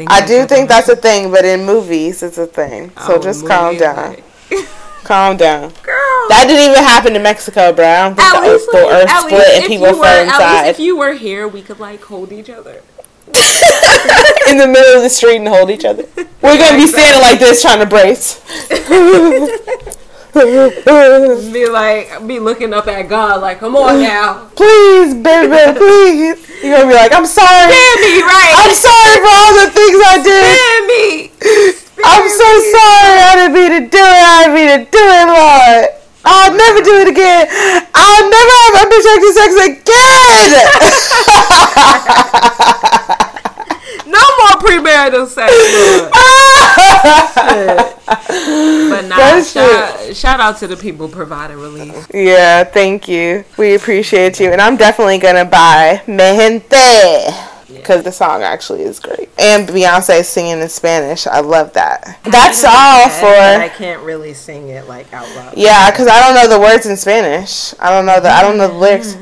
things 0.06 0.22
I 0.22 0.26
do 0.26 0.46
think 0.46 0.68
that's 0.68 0.88
a 0.88 0.96
thing, 0.96 1.30
but 1.30 1.44
in 1.44 1.64
movies, 1.64 2.22
it's 2.22 2.38
a 2.38 2.46
thing. 2.46 2.90
So 3.06 3.14
Oh, 3.16 3.18
just 3.20 3.46
calm 3.46 3.76
down. 3.76 4.16
Calm 5.04 5.36
down. 5.36 5.70
Girl. 5.82 5.96
That 6.28 6.44
didn't 6.46 6.70
even 6.70 6.84
happen 6.84 7.16
in 7.16 7.22
Mexico, 7.22 7.72
bro. 7.72 7.84
I 7.84 8.08
don't 8.08 8.14
think 8.14 8.28
At 8.28 8.40
the 8.42 8.52
least, 8.52 8.68
like, 8.72 8.84
earth 8.84 9.08
at 9.08 9.22
split 9.22 9.48
and 9.56 9.64
people 9.64 9.86
fell 9.86 9.98
were, 9.98 10.22
inside 10.22 10.68
if 10.68 10.78
you 10.78 10.96
were 10.96 11.14
here, 11.14 11.48
we 11.48 11.62
could 11.62 11.80
like 11.80 12.02
hold 12.02 12.30
each 12.32 12.50
other. 12.50 12.82
in 14.48 14.58
the 14.58 14.68
middle 14.68 14.96
of 14.96 15.02
the 15.02 15.08
street 15.10 15.36
and 15.36 15.48
hold 15.48 15.70
each 15.70 15.84
other. 15.84 16.04
We're 16.42 16.58
gonna 16.58 16.76
be 16.76 16.86
standing 16.86 17.20
like 17.22 17.40
this 17.40 17.62
trying 17.62 17.80
to 17.80 17.86
brace. 17.86 18.40
Be 21.52 21.66
like, 21.68 22.06
be 22.26 22.38
looking 22.38 22.72
up 22.72 22.86
at 22.86 23.08
God, 23.08 23.40
like, 23.40 23.58
come 23.58 23.74
on 23.74 23.98
now, 24.06 24.46
please, 24.54 25.14
baby, 25.14 25.58
please. 25.78 26.38
You're 26.62 26.76
gonna 26.78 26.88
be 26.88 26.94
like, 26.94 27.12
I'm 27.12 27.26
sorry. 27.26 27.66
spare 27.66 27.96
me, 27.98 28.22
right? 28.22 28.54
I'm 28.62 28.74
sorry 28.74 29.16
for 29.18 29.32
all 29.34 29.54
the 29.58 29.68
things 29.74 29.98
I 29.98 30.16
did. 30.22 30.44
spare 30.54 30.82
me. 30.86 31.30
I'm 32.04 32.28
so 32.30 32.48
sorry. 32.70 33.18
I 33.26 33.32
didn't 33.36 33.54
mean 33.58 33.70
to 33.74 33.80
do 33.90 33.98
it. 33.98 34.22
I 34.22 34.44
didn't 34.46 34.54
mean 34.54 34.70
to 34.70 34.84
do 34.86 35.02
it, 35.02 35.26
Lord. 35.26 35.98
I'll 36.24 36.52
never 36.54 36.80
do 36.84 36.94
it 37.02 37.08
again. 37.08 37.48
I'll 37.94 38.26
never 38.30 38.54
have 38.60 38.74
unprotected 38.86 39.32
sex 39.34 39.50
again. 39.66 40.50
No 44.06 44.20
more 44.38 44.54
premarital 44.62 45.26
sex, 45.26 45.50
Lord. 45.50 46.10
Ah! 46.14 46.49
shout 50.20 50.38
out 50.38 50.58
to 50.58 50.66
the 50.66 50.76
people 50.76 51.08
providing 51.08 51.58
relief. 51.58 52.06
Yeah, 52.12 52.64
thank 52.64 53.08
you. 53.08 53.44
We 53.56 53.74
appreciate 53.74 54.38
you. 54.38 54.52
And 54.52 54.60
I'm 54.60 54.76
definitely 54.76 55.18
going 55.18 55.36
to 55.36 55.46
buy 55.46 56.02
Mi 56.06 56.36
Gente 56.36 57.34
because 57.68 58.04
the 58.04 58.12
song 58.12 58.42
actually 58.42 58.82
is 58.82 59.00
great. 59.00 59.30
And 59.38 59.66
Beyonce 59.66 60.22
singing 60.22 60.60
in 60.60 60.68
Spanish, 60.68 61.26
I 61.26 61.40
love 61.40 61.72
that. 61.72 62.20
That's 62.24 62.62
all 62.64 63.08
for. 63.08 63.26
I 63.26 63.70
can't 63.74 64.02
really 64.02 64.34
sing 64.34 64.68
it 64.68 64.86
like 64.86 65.10
out 65.14 65.28
loud. 65.36 65.56
Yeah, 65.56 65.90
because 65.90 66.06
I 66.06 66.20
don't 66.20 66.34
know 66.34 66.54
the 66.54 66.60
words 66.60 66.84
in 66.84 66.96
Spanish. 66.98 67.72
I 67.80 67.88
don't 67.90 68.04
know 68.04 68.20
the 68.20 68.28
I 68.28 68.42
don't 68.42 68.58
know 68.58 68.68
the 68.68 68.74
lyrics. 68.74 69.16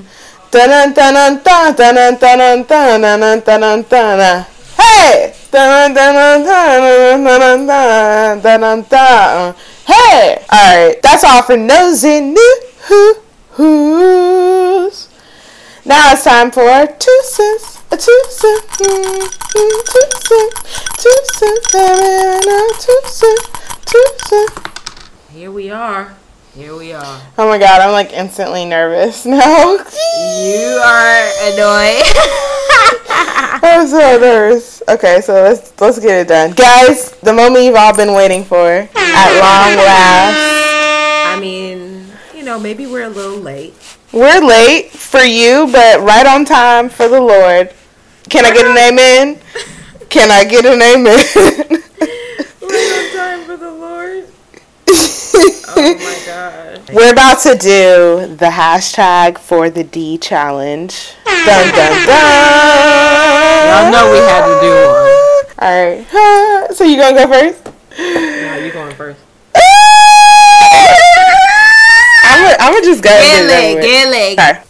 Hey! 4.76 5.34
Hey! 9.88 10.44
Alright, 10.52 11.00
that's 11.02 11.24
all 11.24 11.42
for 11.42 11.56
nosy 11.56 12.20
news. 12.20 12.36
Now 15.86 16.12
it's 16.12 16.24
time 16.24 16.50
for 16.50 16.86
two 16.98 17.20
cents, 17.24 17.80
a 17.90 17.96
two 17.96 18.24
cent, 18.28 18.68
two 18.76 19.30
cent, 19.48 20.52
two 20.98 21.20
cent, 21.32 21.62
two 22.78 23.00
cent, 23.06 23.40
two 23.86 24.06
cent. 24.18 24.50
Here 25.32 25.50
we 25.50 25.70
are. 25.70 26.16
Here 26.58 26.74
we 26.74 26.92
are. 26.92 27.22
Oh 27.38 27.46
my 27.46 27.56
god, 27.56 27.80
I'm 27.80 27.92
like 27.92 28.12
instantly 28.12 28.64
nervous 28.64 29.24
now. 29.26 29.36
You 29.38 30.82
are 30.84 31.30
annoyed. 31.46 32.02
I'm 33.62 33.86
so 33.86 34.18
nervous. 34.18 34.82
Okay, 34.88 35.20
so 35.20 35.34
let's 35.34 35.80
let's 35.80 36.00
get 36.00 36.22
it 36.22 36.26
done, 36.26 36.50
guys. 36.54 37.12
The 37.22 37.32
moment 37.32 37.64
you've 37.64 37.76
all 37.76 37.96
been 37.96 38.12
waiting 38.12 38.42
for, 38.42 38.66
at 38.66 38.88
long 38.90 39.76
last. 39.76 41.36
I 41.36 41.38
mean, 41.40 42.10
you 42.34 42.42
know, 42.42 42.58
maybe 42.58 42.86
we're 42.86 43.04
a 43.04 43.08
little 43.08 43.38
late. 43.38 43.74
We're 44.10 44.44
late 44.44 44.90
for 44.90 45.22
you, 45.22 45.68
but 45.70 46.00
right 46.00 46.26
on 46.26 46.44
time 46.44 46.88
for 46.88 47.06
the 47.06 47.20
Lord. 47.20 47.72
Can 48.30 48.44
I 48.44 48.52
get 48.52 48.66
an 48.66 48.76
amen? 48.76 49.40
Can 50.08 50.32
I 50.32 50.42
get 50.42 50.66
an 50.66 50.82
amen? 50.82 51.84
Right 52.60 53.12
on 53.14 53.16
time 53.16 53.46
for 53.46 53.56
the 53.56 53.70
Lord. 53.70 54.28
Oh 55.80 55.94
my 55.94 56.22
god. 56.26 56.90
We're 56.92 57.12
about 57.12 57.40
to 57.42 57.50
do 57.56 58.34
the 58.34 58.46
hashtag 58.50 59.38
for 59.38 59.70
the 59.70 59.84
D 59.84 60.18
challenge. 60.18 61.12
Dun 61.24 61.68
dun 61.72 62.06
dun. 62.06 63.68
Y'all 63.68 63.92
know 63.92 64.10
we 64.10 64.18
had 64.18 64.46
to 64.46 64.54
do 64.60 64.72
one. 64.88 65.14
All 65.60 65.74
right. 65.86 66.04
So 66.74 66.84
you 66.84 66.96
gonna 66.98 67.14
go 67.16 67.26
first? 67.28 67.64
Now 67.98 68.56
you 68.56 68.70
going 68.72 68.94
first. 68.94 69.20
I'm 72.24 72.42
gonna 72.42 72.56
I'm 72.60 72.82
just 72.84 73.02
go. 73.02 73.10
and 73.10 73.80
do 73.80 74.10
that 74.36 74.67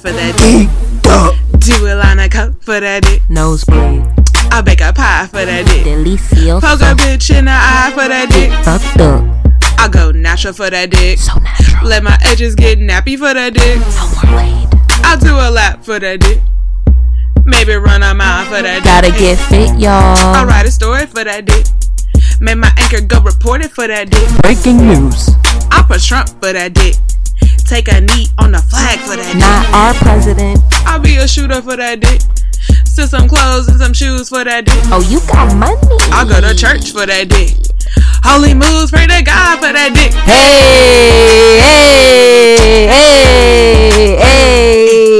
for 0.00 0.10
that 0.12 0.36
dick. 0.38 1.60
Do 1.60 1.86
a 1.86 1.94
line 1.94 2.18
of 2.20 2.30
coke 2.30 2.62
for 2.62 2.80
that 2.80 3.02
dick. 3.02 3.22
Nosebleed, 3.28 4.04
I'll 4.50 4.62
bake 4.62 4.80
a 4.80 4.92
pie 4.92 5.26
for 5.26 5.44
that 5.44 5.66
dick. 5.66 5.84
delicioso, 5.84 6.60
Poke 6.60 6.80
a 6.80 6.94
bitch 6.94 7.36
in 7.36 7.44
the 7.44 7.50
eye 7.52 7.90
for 7.94 8.08
that 8.08 8.28
dick. 8.30 8.50
fucked 8.64 9.00
up, 9.00 9.78
I'll 9.78 9.88
go 9.90 10.10
natural 10.10 10.54
for 10.54 10.70
that 10.70 10.90
dick. 10.90 11.18
so 11.18 11.34
natural, 11.38 11.86
Let 11.88 12.02
my 12.02 12.16
edges 12.24 12.54
get 12.54 12.78
nappy 12.78 13.18
for 13.18 13.34
that 13.34 13.52
dick. 13.54 13.78
no 13.78 14.10
more 14.24 14.36
laid. 14.36 14.68
I'll 15.04 15.18
do 15.18 15.34
a 15.34 15.50
lap 15.50 15.84
for 15.84 15.98
that 15.98 16.20
dick. 16.20 16.40
Maybe 17.44 17.74
run 17.74 18.02
a 18.02 18.14
mile 18.14 18.44
for 18.46 18.62
that 18.62 18.82
dick. 18.82 18.84
Gotta 18.84 19.10
get 19.10 19.36
fit, 19.48 19.78
y'all. 19.80 20.16
I 20.16 20.44
write 20.44 20.66
a 20.66 20.70
story 20.70 21.06
for 21.06 21.24
that 21.24 21.44
dick. 21.44 21.66
Make 22.40 22.56
my 22.58 22.72
anchor 22.78 23.00
go 23.02 23.20
report 23.20 23.62
it 23.64 23.70
for 23.72 23.86
that 23.86 24.08
dick. 24.10 24.28
Breaking 24.42 24.78
news, 24.86 25.30
I'll 25.70 25.84
put 25.84 26.00
Trump 26.02 26.28
for 26.40 26.52
that 26.52 26.72
dick. 26.74 26.94
Take 27.70 27.86
a 27.86 28.00
knee 28.00 28.26
on 28.36 28.50
the 28.50 28.58
flag 28.58 28.98
for 28.98 29.14
that 29.14 29.30
dick. 29.30 29.38
not 29.38 29.62
our 29.70 29.94
president. 29.94 30.58
I'll 30.84 30.98
be 30.98 31.18
a 31.18 31.28
shooter 31.28 31.62
for 31.62 31.76
that 31.76 32.00
dick. 32.00 32.20
Steal 32.84 33.06
some 33.06 33.28
clothes 33.28 33.68
and 33.68 33.78
some 33.78 33.92
shoes 33.92 34.28
for 34.28 34.42
that 34.42 34.64
dick. 34.64 34.74
Oh, 34.90 34.98
you 35.08 35.20
got 35.30 35.54
money. 35.54 35.78
I'll 36.10 36.26
go 36.26 36.40
to 36.40 36.52
church 36.52 36.90
for 36.90 37.06
that 37.06 37.28
dick. 37.28 37.54
Holy 38.26 38.54
moves, 38.54 38.90
pray 38.90 39.06
to 39.06 39.22
God 39.22 39.60
for 39.62 39.72
that 39.72 39.94
dick. 39.94 40.10
Hey, 40.26 41.62
hey, 41.62 42.90
hey, 42.90 43.30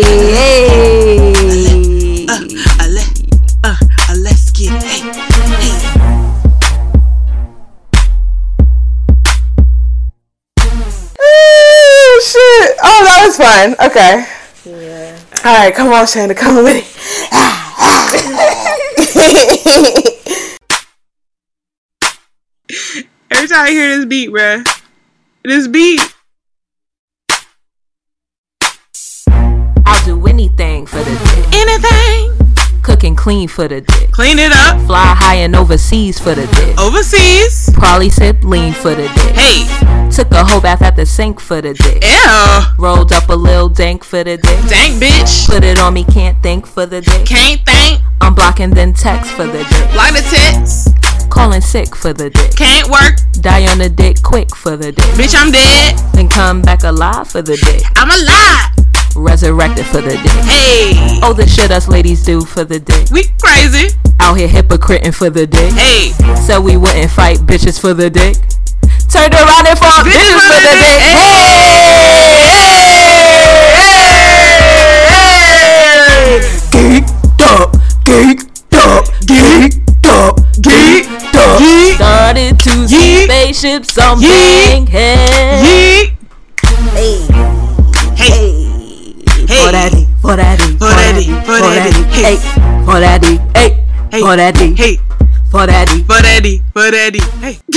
hey, 0.03 0.27
hey. 0.35 2.27
Uh, 2.27 2.35
uh, 2.83 2.89
let, 2.91 3.07
uh, 3.63 3.77
uh, 3.79 4.15
let's 4.19 4.51
get. 4.51 4.75
Hey. 4.83 5.30
That 13.21 13.27
was 13.27 13.37
fun. 13.37 13.75
Okay. 13.87 14.25
Yeah. 14.65 15.19
All 15.45 15.57
right, 15.59 15.75
come 15.75 15.89
on, 15.93 16.05
Shanda, 16.07 16.37
come 16.37 16.57
with 16.57 16.77
it. 16.77 16.85
Every 23.31 23.49
time 23.49 23.67
I 23.67 23.71
hear 23.71 23.97
this 23.97 24.07
beat, 24.07 24.31
bruh, 24.31 24.65
this 25.45 25.69
beat, 25.69 26.01
I'll 29.87 30.05
do 30.05 30.27
anything 30.27 30.87
for 30.87 30.99
the 30.99 31.05
dick. 31.05 31.47
anything, 31.55 32.10
Cook 33.01 33.07
and 33.09 33.17
clean 33.17 33.49
for 33.49 33.67
the 33.67 33.81
dick. 33.81 34.11
clean 34.13 34.39
it 34.39 34.53
up. 34.53 34.79
Fly 34.87 35.15
high 35.17 35.37
and 35.37 35.57
overseas 35.57 36.19
for 36.19 36.35
the 36.35 36.47
dick. 36.49 36.79
Overseas, 36.79 37.71
Probably 37.73 38.11
sip 38.11 38.45
lean 38.45 38.75
for 38.75 38.91
the 38.91 39.09
dick. 39.09 39.35
hey, 39.35 40.11
Took 40.11 40.31
a 40.33 40.45
whole 40.45 40.61
bath 40.61 40.83
at 40.83 40.97
the 40.97 41.07
sink 41.07 41.41
for 41.41 41.63
the 41.63 41.73
dick. 41.73 42.05
ew, 42.05 42.61
Rolled 42.79 43.13
up 43.13 43.27
a 43.31 43.35
lil 43.35 43.71
dank 43.71 44.05
for 44.05 44.23
the 44.23 44.37
dick. 44.37 44.61
dang 44.69 45.01
bitch, 45.01 45.47
Put 45.49 45.65
it 45.65 45.79
on 45.79 45.95
me, 45.95 46.05
can't 46.05 46.37
think 46.43 46.67
for 46.67 46.85
the 46.85 47.01
dick. 47.01 47.25
can't 47.25 47.65
think, 47.65 48.03
I'm 48.21 48.35
blocking 48.35 48.69
then 48.71 48.93
text 48.93 49.31
for 49.33 49.47
the 49.47 49.65
dick. 49.65 49.95
like 49.95 50.13
the 50.13 50.21
tits, 50.29 50.91
Calling 51.31 51.63
sick 51.63 51.97
for 51.97 52.13
the 52.13 52.29
dick. 52.29 52.55
can't 52.55 52.89
work, 52.91 53.15
Die 53.41 53.67
on 53.73 53.79
the 53.79 53.89
dick 53.89 54.23
quick 54.23 54.55
for 54.55 54.77
the 54.77 54.93
dick. 54.93 55.05
bitch, 55.17 55.35
I'm 55.35 55.51
dead, 55.51 55.97
Then 56.13 56.29
come 56.29 56.61
back 56.61 56.83
alive 56.83 57.29
for 57.29 57.41
the 57.41 57.57
dick. 57.57 57.83
I'm 57.97 58.11
alive, 58.11 58.90
Resurrected 59.17 59.87
for 59.87 60.01
the 60.01 60.11
dick. 60.13 60.45
hey, 60.47 60.93
Oh, 61.23 61.33
the 61.33 61.47
shit 61.47 61.71
us 61.71 61.89
ladies 61.89 62.23
do 62.25 62.41
for 62.43 62.65
the 62.65 62.79
dick. 62.81 63.11
we 63.11 63.25
crazy, 63.43 63.95
Out 64.21 64.35
here 64.39 64.49
hypocriting 64.49 65.15
for 65.15 65.29
the 65.31 65.47
dick. 65.47 65.73
hey, 65.75 66.13
So 66.47 66.61
we 66.61 66.77
wouldn't 66.77 67.11
fight 67.11 67.39
bitches 67.39 67.81
for 67.81 67.93
the 67.95 68.09
dick. 68.11 68.37
Turned 69.09 69.35
around 69.35 69.67
and 69.67 69.79
fought 69.79 70.07
bitches, 70.07 70.35
for 70.35 70.41
for 70.41 70.61
the 70.63 70.71
the 70.71 70.77
dick. 70.79 71.01
dick. 71.01 72.21
Geeked 76.71 77.43
up, 77.43 77.73
geeked 78.05 78.75
up, 78.75 79.05
geeked 79.27 80.07
up, 80.07 80.37
geeked 80.61 81.35
up. 81.35 81.61
Started 81.97 82.59
to 82.61 82.89
see 82.89 83.25
spaceships 83.25 83.99
on 83.99 84.19
Yeet. 84.19 84.87
Bankhead. 84.87 85.50
For 93.01 93.07
that 93.07 93.23
D, 93.23 93.39
hey, 93.59 93.71
Hey. 94.13 94.21
for 94.21 94.37
that 94.37 94.55
D, 94.57 94.75
hey, 94.75 94.97
for 95.51 95.67
that 95.67 95.89
D. 95.89 96.03
for 96.05 96.21
daddy, 96.21 96.61
for 96.75 96.91
daddy, 96.91 97.21
hey. 97.41 97.57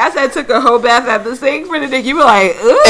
I 0.00 0.10
said 0.10 0.32
took 0.32 0.48
a 0.48 0.58
whole 0.58 0.78
bath 0.78 1.06
at 1.06 1.22
the 1.22 1.36
sink 1.36 1.66
for 1.66 1.78
the 1.78 1.86
dick. 1.86 2.06
You 2.06 2.16
were 2.16 2.24
like, 2.24 2.56
oh 2.58 2.82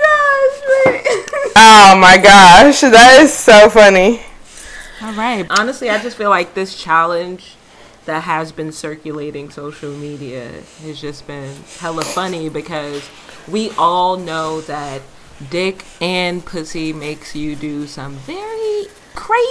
gosh. 0.00 0.56
Oh 1.60 1.96
my 2.00 2.16
gosh, 2.16 2.80
that 2.80 3.18
is 3.20 3.34
so 3.34 3.68
funny. 3.68 4.22
All 5.02 5.12
right. 5.12 5.44
Honestly, 5.50 5.90
I 5.90 6.02
just 6.02 6.16
feel 6.16 6.30
like 6.30 6.54
this 6.54 6.74
challenge 6.80 7.57
that 8.08 8.22
has 8.22 8.52
been 8.52 8.72
circulating 8.72 9.50
social 9.50 9.92
media 9.92 10.50
has 10.80 10.98
just 10.98 11.26
been 11.26 11.54
hella 11.78 12.02
funny 12.02 12.48
because 12.48 13.06
we 13.46 13.70
all 13.72 14.16
know 14.16 14.62
that 14.62 15.02
dick 15.50 15.84
and 16.00 16.42
pussy 16.42 16.90
makes 16.90 17.36
you 17.36 17.54
do 17.54 17.86
some 17.86 18.14
very 18.14 18.86
crazy 19.14 19.44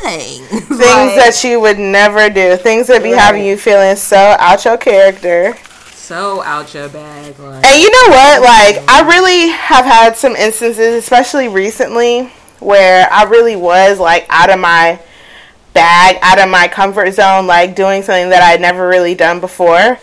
things. 0.00 0.48
Things 0.68 0.78
Like, 0.78 1.16
that 1.16 1.40
you 1.42 1.58
would 1.58 1.80
never 1.80 2.30
do. 2.30 2.56
Things 2.56 2.86
that 2.86 3.02
be 3.02 3.10
having 3.10 3.44
you 3.44 3.56
feeling 3.56 3.96
so 3.96 4.36
out 4.38 4.64
your 4.64 4.78
character. 4.78 5.56
so 5.92 6.40
out 6.42 6.72
your 6.72 6.88
bag. 6.88 7.36
Like, 7.36 7.66
And 7.66 7.82
you 7.82 7.90
know 7.90 8.14
what? 8.14 8.42
Like, 8.42 8.76
I 8.88 9.02
mm. 9.02 9.08
really 9.08 9.48
have 9.48 9.84
had 9.84 10.16
some 10.16 10.36
instances, 10.36 10.94
especially 10.94 11.48
recently, 11.48 12.26
where 12.60 13.12
I 13.12 13.24
really 13.24 13.56
was 13.56 13.98
like 13.98 14.24
out 14.28 14.50
of 14.50 14.60
my 14.60 15.00
bag 15.72 16.18
out 16.22 16.38
of 16.38 16.48
my 16.48 16.68
comfort 16.68 17.12
zone, 17.12 17.46
like 17.46 17.74
doing 17.74 18.02
something 18.02 18.28
that 18.30 18.42
I'd 18.42 18.60
never 18.60 18.86
really 18.86 19.14
done 19.14 19.40
before. 19.40 19.98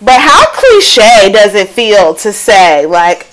But 0.00 0.20
how 0.20 0.46
cliche 0.52 1.30
does 1.32 1.54
it 1.54 1.68
feel 1.68 2.14
to 2.16 2.32
say, 2.32 2.86
like, 2.86 3.28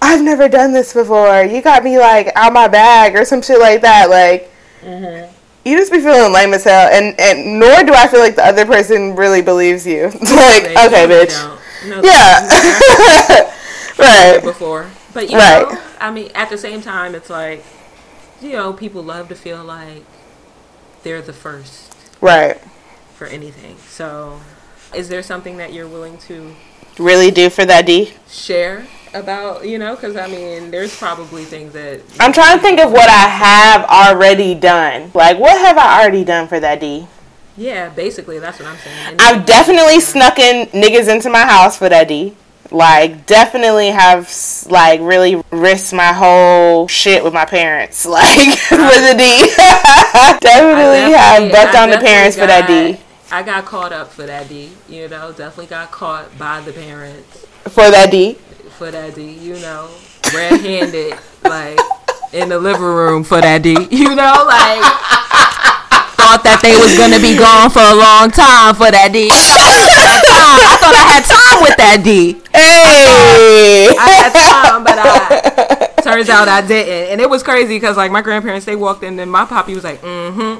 I've 0.00 0.22
never 0.22 0.48
done 0.48 0.72
this 0.72 0.92
before. 0.92 1.42
You 1.44 1.62
got 1.62 1.82
me 1.82 1.98
like 1.98 2.30
out 2.34 2.52
my 2.52 2.68
bag 2.68 3.16
or 3.16 3.24
some 3.24 3.40
shit 3.42 3.58
like 3.58 3.80
that. 3.82 4.10
Like, 4.10 4.52
mm-hmm. 4.82 5.32
you 5.64 5.78
just 5.78 5.90
be 5.90 6.00
feeling 6.00 6.32
lame 6.32 6.52
as 6.52 6.64
hell, 6.64 6.88
and 6.92 7.18
and 7.18 7.58
nor 7.58 7.82
do 7.82 7.94
I 7.94 8.06
feel 8.08 8.20
like 8.20 8.36
the 8.36 8.44
other 8.44 8.66
person 8.66 9.16
really 9.16 9.40
believes 9.42 9.86
you. 9.86 10.04
Like, 10.20 10.64
They 10.64 10.76
okay, 10.86 11.06
bitch. 11.06 11.34
No, 11.88 12.02
Yeah. 12.02 13.50
right. 13.98 14.42
before. 14.42 14.90
But 15.14 15.30
you 15.30 15.38
Right. 15.38 15.62
know, 15.70 15.80
I 16.00 16.10
mean, 16.10 16.30
at 16.34 16.50
the 16.50 16.58
same 16.58 16.82
time, 16.82 17.14
it's 17.14 17.30
like, 17.30 17.64
you 18.42 18.52
know, 18.52 18.72
people 18.72 19.02
love 19.02 19.28
to 19.28 19.34
feel 19.34 19.64
like 19.64 20.04
they're 21.04 21.22
the 21.22 21.32
first 21.32 21.92
Right. 22.20 22.58
for 23.14 23.26
anything. 23.26 23.76
So, 23.88 24.40
is 24.94 25.08
there 25.08 25.22
something 25.22 25.56
that 25.58 25.72
you're 25.72 25.86
willing 25.88 26.18
to 26.28 26.54
Really 26.98 27.30
do 27.30 27.50
for 27.50 27.64
that 27.64 27.86
D. 27.86 28.14
share 28.30 28.86
about? 29.12 29.64
You 29.66 29.78
know, 29.78 29.94
because 29.94 30.16
I 30.16 30.26
mean, 30.26 30.70
there's 30.70 30.96
probably 30.96 31.44
things 31.44 31.72
that 31.74 32.00
I'm 32.20 32.32
trying 32.32 32.56
to 32.56 32.62
think 32.62 32.80
of 32.80 32.90
what 32.92 33.08
I 33.08 33.28
have 33.28 33.84
already 33.84 34.54
done. 34.54 35.10
Like, 35.14 35.38
what 35.38 35.56
have 35.58 35.76
I 35.78 36.00
already 36.02 36.24
done 36.24 36.48
for 36.48 36.58
that 36.60 36.80
D? 36.80 37.06
yeah, 37.56 37.88
basically 37.88 38.40
that's 38.40 38.58
what 38.58 38.66
I'm 38.68 38.76
saying. 38.78 38.96
And 39.12 39.20
I've 39.22 39.46
definitely 39.46 40.00
snuck 40.00 40.38
in 40.40 40.66
niggas 40.68 41.08
into 41.08 41.30
my 41.30 41.42
house 41.46 41.76
for 41.78 41.88
that 41.88 42.08
D. 42.08 42.34
Like, 42.74 43.26
definitely 43.26 43.90
have 43.90 44.28
like 44.68 44.98
really 45.00 45.40
risked 45.52 45.92
my 45.92 46.12
whole 46.12 46.88
shit 46.88 47.22
with 47.22 47.32
my 47.32 47.44
parents. 47.44 48.04
Like 48.14 48.48
with 48.70 49.10
the 49.10 49.14
D. 49.16 49.54
Definitely 50.40 51.12
have 51.12 51.52
bucked 51.52 51.76
on 51.76 51.90
the 51.90 51.98
parents 51.98 52.36
for 52.36 52.46
that 52.46 52.66
D. 52.66 52.98
I 53.30 53.42
got 53.42 53.64
caught 53.64 53.92
up 53.92 54.10
for 54.12 54.24
that 54.26 54.48
D. 54.48 54.72
You 54.88 55.08
know, 55.08 55.32
definitely 55.32 55.66
got 55.66 55.90
caught 55.90 56.36
by 56.38 56.60
the 56.60 56.72
parents 56.72 57.46
For 57.64 57.90
that 57.90 58.10
D. 58.10 58.34
for 58.78 58.90
that 58.90 59.14
D. 59.14 59.32
You 59.32 59.54
know, 59.54 59.90
red-handed, 60.34 61.18
like 61.44 61.78
in 62.32 62.48
the 62.48 62.58
living 62.58 62.82
room 62.82 63.22
for 63.24 63.40
that 63.40 63.62
D. 63.62 63.76
You 63.90 64.14
know, 64.14 64.44
like 64.46 64.82
thought 66.34 66.42
that 66.44 66.58
they 66.62 66.74
was 66.74 66.98
gonna 66.98 67.20
be 67.22 67.38
gone 67.38 67.70
for 67.70 67.78
a 67.82 67.94
long 67.94 68.26
time 68.30 68.74
for 68.74 68.90
that 68.90 69.10
D. 69.12 69.30
I 69.30 70.74
thought 70.82 70.94
I 70.94 71.04
had 71.14 71.22
time 71.22 71.62
with 71.62 71.76
that 71.78 72.02
D. 72.02 72.34
Hey. 72.50 73.94
I 73.94 74.08
had 74.18 74.32
time, 74.34 74.82
but 74.84 74.98
I 74.98 75.94
turns 76.02 76.28
out 76.28 76.48
I 76.48 76.60
didn't, 76.66 77.12
and 77.12 77.20
it 77.20 77.30
was 77.30 77.42
crazy 77.42 77.76
because 77.76 77.96
like 77.96 78.10
my 78.10 78.20
grandparents 78.22 78.66
they 78.66 78.76
walked 78.76 79.02
in 79.04 79.18
and 79.20 79.30
my 79.30 79.44
poppy 79.44 79.74
was 79.74 79.84
like, 79.84 80.00
mm-hmm, 80.02 80.58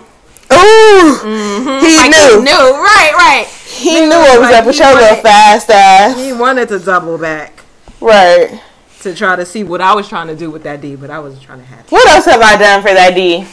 Ooh. 0.54 1.80
He 1.80 1.96
like 1.96 2.10
knew. 2.10 2.38
he 2.38 2.44
knew, 2.44 2.52
right, 2.78 3.12
right. 3.18 3.46
He 3.66 4.00
knew 4.00 4.10
what 4.10 4.38
was 4.40 4.50
Like, 4.50 4.60
up 4.62 4.66
with 4.66 4.76
he 4.76 4.82
your 4.84 4.94
little 4.94 5.16
fast 5.16 5.70
ass. 5.70 6.16
He 6.16 6.32
wanted 6.32 6.68
to 6.68 6.78
double 6.78 7.18
back 7.18 7.64
Right. 8.00 8.60
to 9.00 9.14
try 9.14 9.34
to 9.36 9.44
see 9.44 9.64
what 9.64 9.80
I 9.80 9.94
was 9.94 10.08
trying 10.08 10.28
to 10.28 10.36
do 10.36 10.50
with 10.50 10.62
that 10.62 10.80
D, 10.80 10.94
but 10.96 11.10
I 11.10 11.18
wasn't 11.18 11.42
trying 11.42 11.58
to 11.60 11.64
have. 11.66 11.90
What 11.90 12.06
else 12.08 12.26
have 12.26 12.40
I 12.40 12.56
done 12.56 12.82
for 12.82 12.92
that 12.94 13.14
D? 13.14 13.44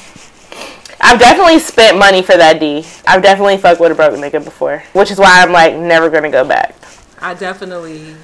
I've 1.02 1.20
definitely 1.20 1.60
spent 1.60 1.97
money 1.97 2.22
for 2.22 2.38
that 2.38 2.60
D. 2.60 2.86
I've 3.08 3.24
definitely 3.24 3.58
fucked 3.58 3.82
with 3.82 3.91
a 3.91 3.95
broke 3.95 4.14
nigga 4.14 4.43
before, 4.43 4.84
which 4.93 5.12
is 5.12 5.18
why 5.18 5.41
I'm 5.41 5.52
like 5.52 5.76
never 5.76 6.10
gonna 6.10 6.32
go 6.32 6.47
back 6.47 6.76
I 7.24 7.36
definitely 7.36 8.16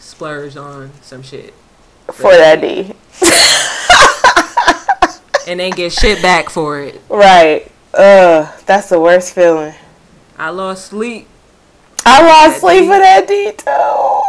splurged 0.00 0.56
on 0.56 0.90
some 1.02 1.22
shit 1.22 1.54
for 2.12 2.32
that 2.32 2.60
D. 2.60 2.94
and 5.48 5.60
then 5.60 5.70
get 5.70 5.92
shit 5.92 6.20
back 6.20 6.50
for 6.50 6.80
it. 6.80 7.00
Right. 7.08 7.70
Ugh, 7.94 8.52
that's 8.66 8.88
the 8.88 8.98
worst 8.98 9.34
feeling. 9.34 9.72
I 10.36 10.50
lost 10.50 10.86
sleep. 10.86 11.28
I 12.04 12.26
lost 12.26 12.60
sleep 12.60 12.80
D. 12.80 12.86
for 12.88 12.98
that 12.98 13.28
D 13.28 13.52
too. 13.52 13.64
Oh 13.68 14.24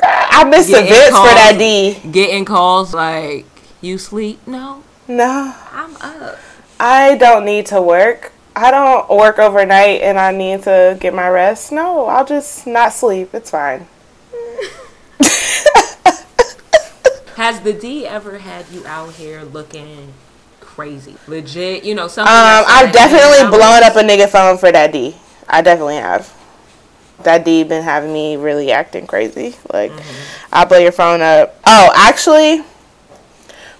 god, 0.00 0.26
I 0.30 0.44
missed 0.44 0.68
Getting 0.68 0.86
events 0.86 1.08
for 1.08 1.24
that 1.24 1.56
D. 1.58 1.98
Getting 2.12 2.44
calls 2.44 2.94
like, 2.94 3.44
"You 3.80 3.98
sleep? 3.98 4.46
No, 4.46 4.84
No, 5.08 5.52
I'm 5.72 5.96
up." 5.96 6.38
I 6.80 7.16
don't 7.16 7.44
need 7.44 7.66
to 7.66 7.82
work. 7.82 8.32
I 8.54 8.70
don't 8.70 9.08
work 9.10 9.38
overnight, 9.38 10.00
and 10.02 10.18
I 10.18 10.32
need 10.32 10.62
to 10.64 10.96
get 11.00 11.14
my 11.14 11.28
rest. 11.28 11.70
No, 11.72 12.06
I'll 12.06 12.24
just 12.24 12.66
not 12.66 12.92
sleep. 12.92 13.34
It's 13.34 13.50
fine. 13.50 13.86
Has 17.36 17.60
the 17.60 17.72
D 17.72 18.04
ever 18.04 18.38
had 18.38 18.68
you 18.70 18.84
out 18.84 19.12
here 19.12 19.42
looking 19.42 20.12
crazy, 20.60 21.14
legit? 21.28 21.84
You 21.84 21.94
know 21.94 22.08
something. 22.08 22.32
Um, 22.32 22.64
I've 22.66 22.92
definitely 22.92 23.48
blown 23.56 23.84
up 23.84 23.94
a 23.94 24.00
nigga 24.00 24.28
phone 24.28 24.58
for 24.58 24.72
that 24.72 24.90
D. 24.92 25.14
I 25.48 25.62
definitely 25.62 25.96
have. 25.96 26.34
That 27.22 27.44
D 27.44 27.62
been 27.62 27.84
having 27.84 28.12
me 28.12 28.36
really 28.36 28.72
acting 28.72 29.06
crazy. 29.06 29.54
Like, 29.72 29.92
I'll 30.52 30.66
blow 30.66 30.78
your 30.78 30.92
phone 30.92 31.20
up. 31.20 31.60
Oh, 31.64 31.92
actually, 31.94 32.64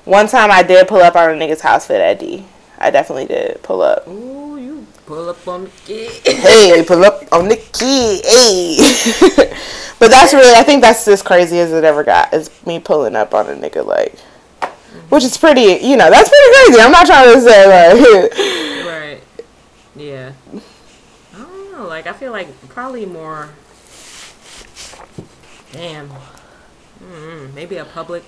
one 0.04 0.28
time 0.28 0.52
I 0.52 0.62
did 0.62 0.86
pull 0.86 1.02
up 1.02 1.16
on 1.16 1.30
a 1.30 1.34
nigga's 1.34 1.60
house 1.60 1.86
for 1.86 1.94
that 1.94 2.20
D. 2.20 2.46
I 2.80 2.90
definitely 2.90 3.26
did 3.26 3.62
pull 3.62 3.82
up. 3.82 4.06
Ooh, 4.06 4.56
you 4.56 4.86
pull 5.06 5.28
up 5.28 5.46
on 5.48 5.64
the 5.64 5.70
kid. 5.84 6.10
Hey, 6.24 6.84
pull 6.86 7.04
up 7.04 7.24
on 7.32 7.48
the 7.48 7.56
key. 7.56 8.22
Hey. 8.24 8.76
but 9.98 10.08
that's 10.08 10.32
really, 10.32 10.54
I 10.54 10.62
think 10.62 10.82
that's 10.82 11.06
as 11.08 11.22
crazy 11.22 11.58
as 11.58 11.72
it 11.72 11.84
ever 11.84 12.04
got. 12.04 12.32
Is 12.32 12.50
me 12.66 12.78
pulling 12.78 13.16
up 13.16 13.34
on 13.34 13.48
a 13.48 13.54
nigga 13.54 13.84
like, 13.84 14.18
which 15.08 15.24
is 15.24 15.36
pretty. 15.36 15.84
You 15.84 15.96
know, 15.96 16.10
that's 16.10 16.28
pretty 16.28 16.54
crazy. 16.54 16.80
I'm 16.80 16.92
not 16.92 17.06
trying 17.06 17.34
to 17.34 17.40
say 17.40 17.66
like. 17.66 18.36
right. 18.86 19.20
Yeah. 19.96 20.32
I 21.34 21.38
don't 21.38 21.72
know. 21.72 21.86
Like 21.86 22.06
I 22.06 22.12
feel 22.12 22.32
like 22.32 22.48
probably 22.68 23.06
more. 23.06 23.48
Damn. 25.72 26.10
mm 27.02 27.54
Maybe 27.54 27.76
a 27.76 27.84
public. 27.84 28.24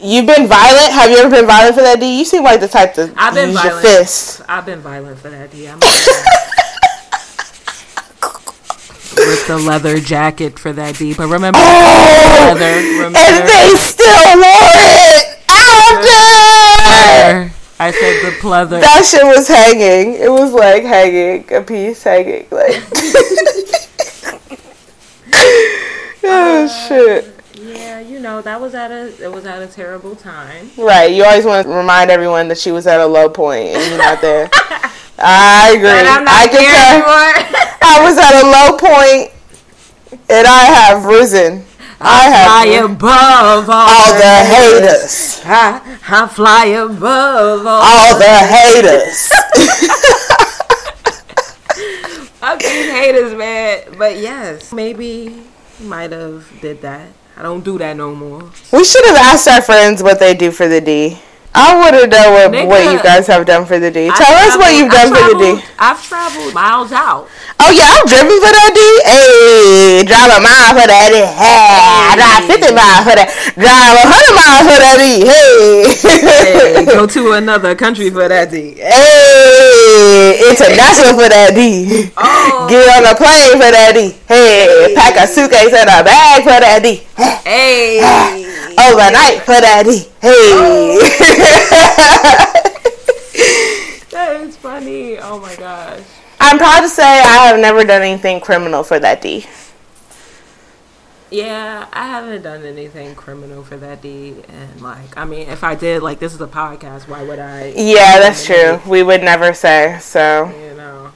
You've 0.00 0.26
been 0.26 0.46
violent. 0.46 0.92
Have 0.92 1.10
you 1.10 1.16
ever 1.18 1.30
been 1.30 1.46
violent 1.46 1.74
for 1.76 1.82
that 1.82 2.00
D? 2.00 2.18
You 2.18 2.24
seem 2.24 2.42
like 2.42 2.60
the 2.60 2.68
type 2.68 2.94
to 2.94 3.12
I've 3.16 3.34
been 3.34 3.50
use 3.50 3.60
violent. 3.60 3.84
your 3.84 3.92
fist. 3.98 4.40
I've 4.48 4.64
been 4.66 4.80
violent 4.80 5.18
for 5.18 5.30
that. 5.30 5.52
Yeah. 5.54 5.74
I'm 5.74 5.80
With 9.16 9.46
the 9.46 9.58
leather 9.58 10.00
jacket 10.00 10.58
for 10.58 10.72
that 10.72 10.98
D, 10.98 11.14
but 11.14 11.28
remember 11.28 11.58
Oh, 11.62 12.54
leather. 12.58 12.76
Remember, 12.82 13.16
and 13.18 13.48
they 13.48 13.72
still 13.78 14.34
wore 14.34 14.44
it 14.44 15.38
after. 15.48 17.52
I 17.78 17.90
said 17.92 18.22
the 18.24 18.32
pleather. 18.40 18.80
That 18.80 19.04
shit 19.04 19.24
was 19.24 19.46
hanging. 19.48 20.14
It 20.20 20.30
was 20.30 20.52
like 20.52 20.82
hanging, 20.82 21.44
a 21.54 21.62
piece 21.62 22.02
hanging, 22.02 22.46
like. 22.50 22.74
oh 26.24 26.66
shit! 26.88 27.24
Yeah, 27.64 28.00
you 28.00 28.20
know 28.20 28.42
that 28.42 28.60
was 28.60 28.74
at 28.74 28.90
a 28.90 29.22
it 29.22 29.32
was 29.32 29.46
at 29.46 29.62
a 29.62 29.66
terrible 29.66 30.14
time. 30.16 30.70
Right, 30.76 31.12
you 31.12 31.24
always 31.24 31.44
want 31.44 31.66
to 31.66 31.72
remind 31.72 32.10
everyone 32.10 32.48
that 32.48 32.58
she 32.58 32.70
was 32.72 32.86
at 32.86 33.00
a 33.00 33.06
low 33.06 33.28
point 33.28 33.68
and 33.68 33.88
you're 33.88 33.98
not 33.98 34.20
there. 34.20 34.50
I 35.18 35.72
agree. 35.76 35.88
And 35.88 36.08
I'm 36.08 36.24
not 36.24 36.34
I 36.34 36.48
here 36.48 36.70
anymore. 36.70 37.32
I 37.82 38.02
was 38.02 38.18
at 38.18 38.42
a 38.42 38.46
low 38.46 38.76
point, 38.76 39.32
and 40.28 40.46
I 40.46 40.64
have 40.64 41.04
risen. 41.04 41.64
I 42.00 42.26
I 42.26 42.28
have 42.28 42.46
fly 42.50 42.66
have 42.66 42.90
above 42.90 43.70
all, 43.70 43.88
all 43.88 44.14
the 44.18 44.44
haters. 44.44 45.40
I, 45.44 45.80
I 46.08 46.26
fly 46.28 46.66
above 46.66 47.66
all, 47.66 47.82
All 47.82 48.18
the 48.18 48.24
haters. 48.24 49.28
fucking 52.44 52.90
haters, 52.90 53.34
man. 53.34 53.94
But 53.96 54.18
yes, 54.18 54.72
maybe 54.72 55.42
might 55.80 56.12
have 56.12 56.46
did 56.60 56.82
that. 56.82 57.08
I 57.36 57.42
don't 57.42 57.64
do 57.64 57.78
that 57.78 57.96
no 57.96 58.14
more. 58.14 58.42
We 58.72 58.84
should 58.84 59.04
have 59.06 59.16
asked 59.16 59.48
our 59.48 59.60
friends 59.62 60.02
what 60.02 60.18
they 60.20 60.34
do 60.34 60.50
for 60.50 60.68
the 60.68 60.80
D. 60.80 61.18
I 61.56 61.78
want 61.78 61.94
to 61.94 62.06
know 62.10 62.32
what, 62.34 62.50
Nigga, 62.50 62.66
what 62.66 62.82
you 62.92 62.98
guys 63.00 63.28
have 63.28 63.46
done 63.46 63.64
for 63.64 63.78
the 63.78 63.88
D. 63.88 64.10
Tell 64.10 64.26
us 64.42 64.56
what 64.58 64.74
traveled- 64.74 64.74
you've 64.78 64.90
done 64.90 65.08
for 65.14 65.22
the 65.22 65.38
D. 65.38 65.44
traveled- 65.54 65.62
I've 65.78 66.02
traveled 66.02 66.52
miles 66.54 66.90
out. 66.90 67.28
Oh 67.62 67.70
yeah, 67.70 67.94
I'm 67.94 68.06
driven 68.10 68.34
for 68.42 68.50
that 68.50 68.70
D. 68.74 68.80
Hey, 69.06 70.02
drive 70.02 70.34
a 70.34 70.40
mile 70.42 70.74
for 70.74 70.86
that 70.90 71.06
D. 71.14 71.22
Hey, 71.22 71.58
I 72.10 72.12
drive 72.18 72.42
50 72.50 72.74
miles 72.74 73.02
for 73.06 73.14
that. 73.14 73.28
Drive 73.54 73.94
100 74.02 74.34
miles 74.34 74.66
for 74.66 74.78
that 74.82 74.96
D. 74.98 75.06
Hey. 75.30 76.74
Hey, 76.74 76.84
go 76.90 77.06
to 77.14 77.32
another 77.38 77.74
country 77.78 78.10
for 78.10 78.26
that 78.28 78.50
D. 78.50 78.74
Hey, 78.74 80.42
international 80.50 81.14
for 81.14 81.28
that 81.30 81.54
D. 81.54 82.10
Oh. 82.18 82.66
Get 82.68 82.82
on 82.98 83.06
a 83.06 83.14
plane 83.14 83.54
for 83.62 83.70
that 83.70 83.92
D. 83.94 84.10
Hey, 84.26 84.43
pack 84.94 85.16
a 85.16 85.26
suitcase 85.26 85.72
and 85.72 85.88
a 85.88 86.04
bag 86.04 86.42
for 86.42 86.60
that 86.60 86.80
D. 86.82 86.96
Hey, 87.44 88.00
Overnight 88.78 89.42
for 89.42 89.60
that 89.60 89.84
D. 89.84 90.08
Hey. 90.20 90.98
that 94.10 94.40
is 94.42 94.56
funny. 94.56 95.18
Oh 95.18 95.40
my 95.40 95.54
gosh. 95.56 96.00
I'm 96.40 96.58
proud 96.58 96.80
to 96.80 96.88
say 96.88 97.02
I 97.02 97.46
have 97.48 97.58
never 97.58 97.84
done 97.84 98.02
anything 98.02 98.40
criminal 98.40 98.82
for 98.82 98.98
that 98.98 99.22
D. 99.22 99.46
Yeah, 101.30 101.88
I 101.92 102.06
haven't 102.06 102.42
done 102.42 102.64
anything 102.64 103.14
criminal 103.16 103.64
for 103.64 103.76
that 103.78 104.00
D, 104.00 104.36
and 104.46 104.80
like, 104.80 105.16
I 105.16 105.24
mean, 105.24 105.48
if 105.48 105.64
I 105.64 105.74
did, 105.74 106.00
like, 106.02 106.20
this 106.20 106.32
is 106.32 106.40
a 106.40 106.46
podcast. 106.46 107.08
Why 107.08 107.24
would 107.24 107.40
I? 107.40 107.72
Yeah, 107.76 108.20
that's 108.20 108.46
true. 108.46 108.80
We 108.86 109.02
would 109.02 109.22
never 109.22 109.52
say 109.52 109.98
so. 110.00 110.46
You 110.46 110.76
know, 110.76 111.10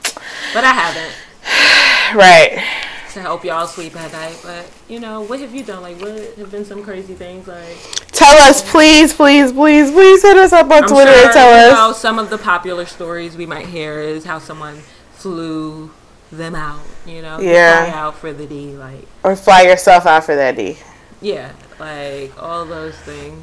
but 0.54 0.64
I 0.64 0.72
haven't 0.72 1.14
Right. 2.14 2.62
to 3.14 3.20
help 3.20 3.44
y'all 3.44 3.66
sleep 3.66 3.96
at 3.96 4.12
night. 4.12 4.38
But 4.42 4.70
you 4.88 5.00
know, 5.00 5.22
what 5.22 5.40
have 5.40 5.54
you 5.54 5.62
done? 5.64 5.82
Like, 5.82 6.00
what 6.00 6.36
have 6.36 6.50
been 6.50 6.64
some 6.64 6.82
crazy 6.82 7.14
things? 7.14 7.46
Like, 7.48 7.76
Tell 8.12 8.36
us, 8.48 8.62
um, 8.62 8.68
please, 8.68 9.12
please, 9.14 9.52
please, 9.52 9.90
please 9.90 10.22
hit 10.22 10.36
us 10.36 10.52
up 10.52 10.66
on 10.70 10.82
I'm 10.84 10.88
Twitter 10.88 11.12
sure, 11.12 11.24
and 11.24 11.32
tell 11.32 11.70
us. 11.70 11.72
know, 11.76 11.92
some 11.92 12.18
of 12.18 12.30
the 12.30 12.38
popular 12.38 12.84
stories 12.86 13.36
we 13.36 13.46
might 13.46 13.66
hear 13.66 14.00
is 14.00 14.24
how 14.24 14.38
someone 14.38 14.78
flew 15.12 15.90
them 16.32 16.54
out. 16.54 16.80
You 17.06 17.22
know, 17.22 17.38
Yeah. 17.40 17.86
fly 17.86 17.98
out 17.98 18.16
for 18.18 18.32
the 18.32 18.46
D. 18.46 18.76
Like, 18.76 19.06
Or 19.22 19.36
fly 19.36 19.62
yourself 19.62 20.04
out 20.06 20.24
for 20.24 20.34
that 20.36 20.56
D. 20.56 20.78
yeah, 21.20 21.52
like 21.78 22.32
all 22.42 22.64
those 22.64 22.94
things. 22.96 23.42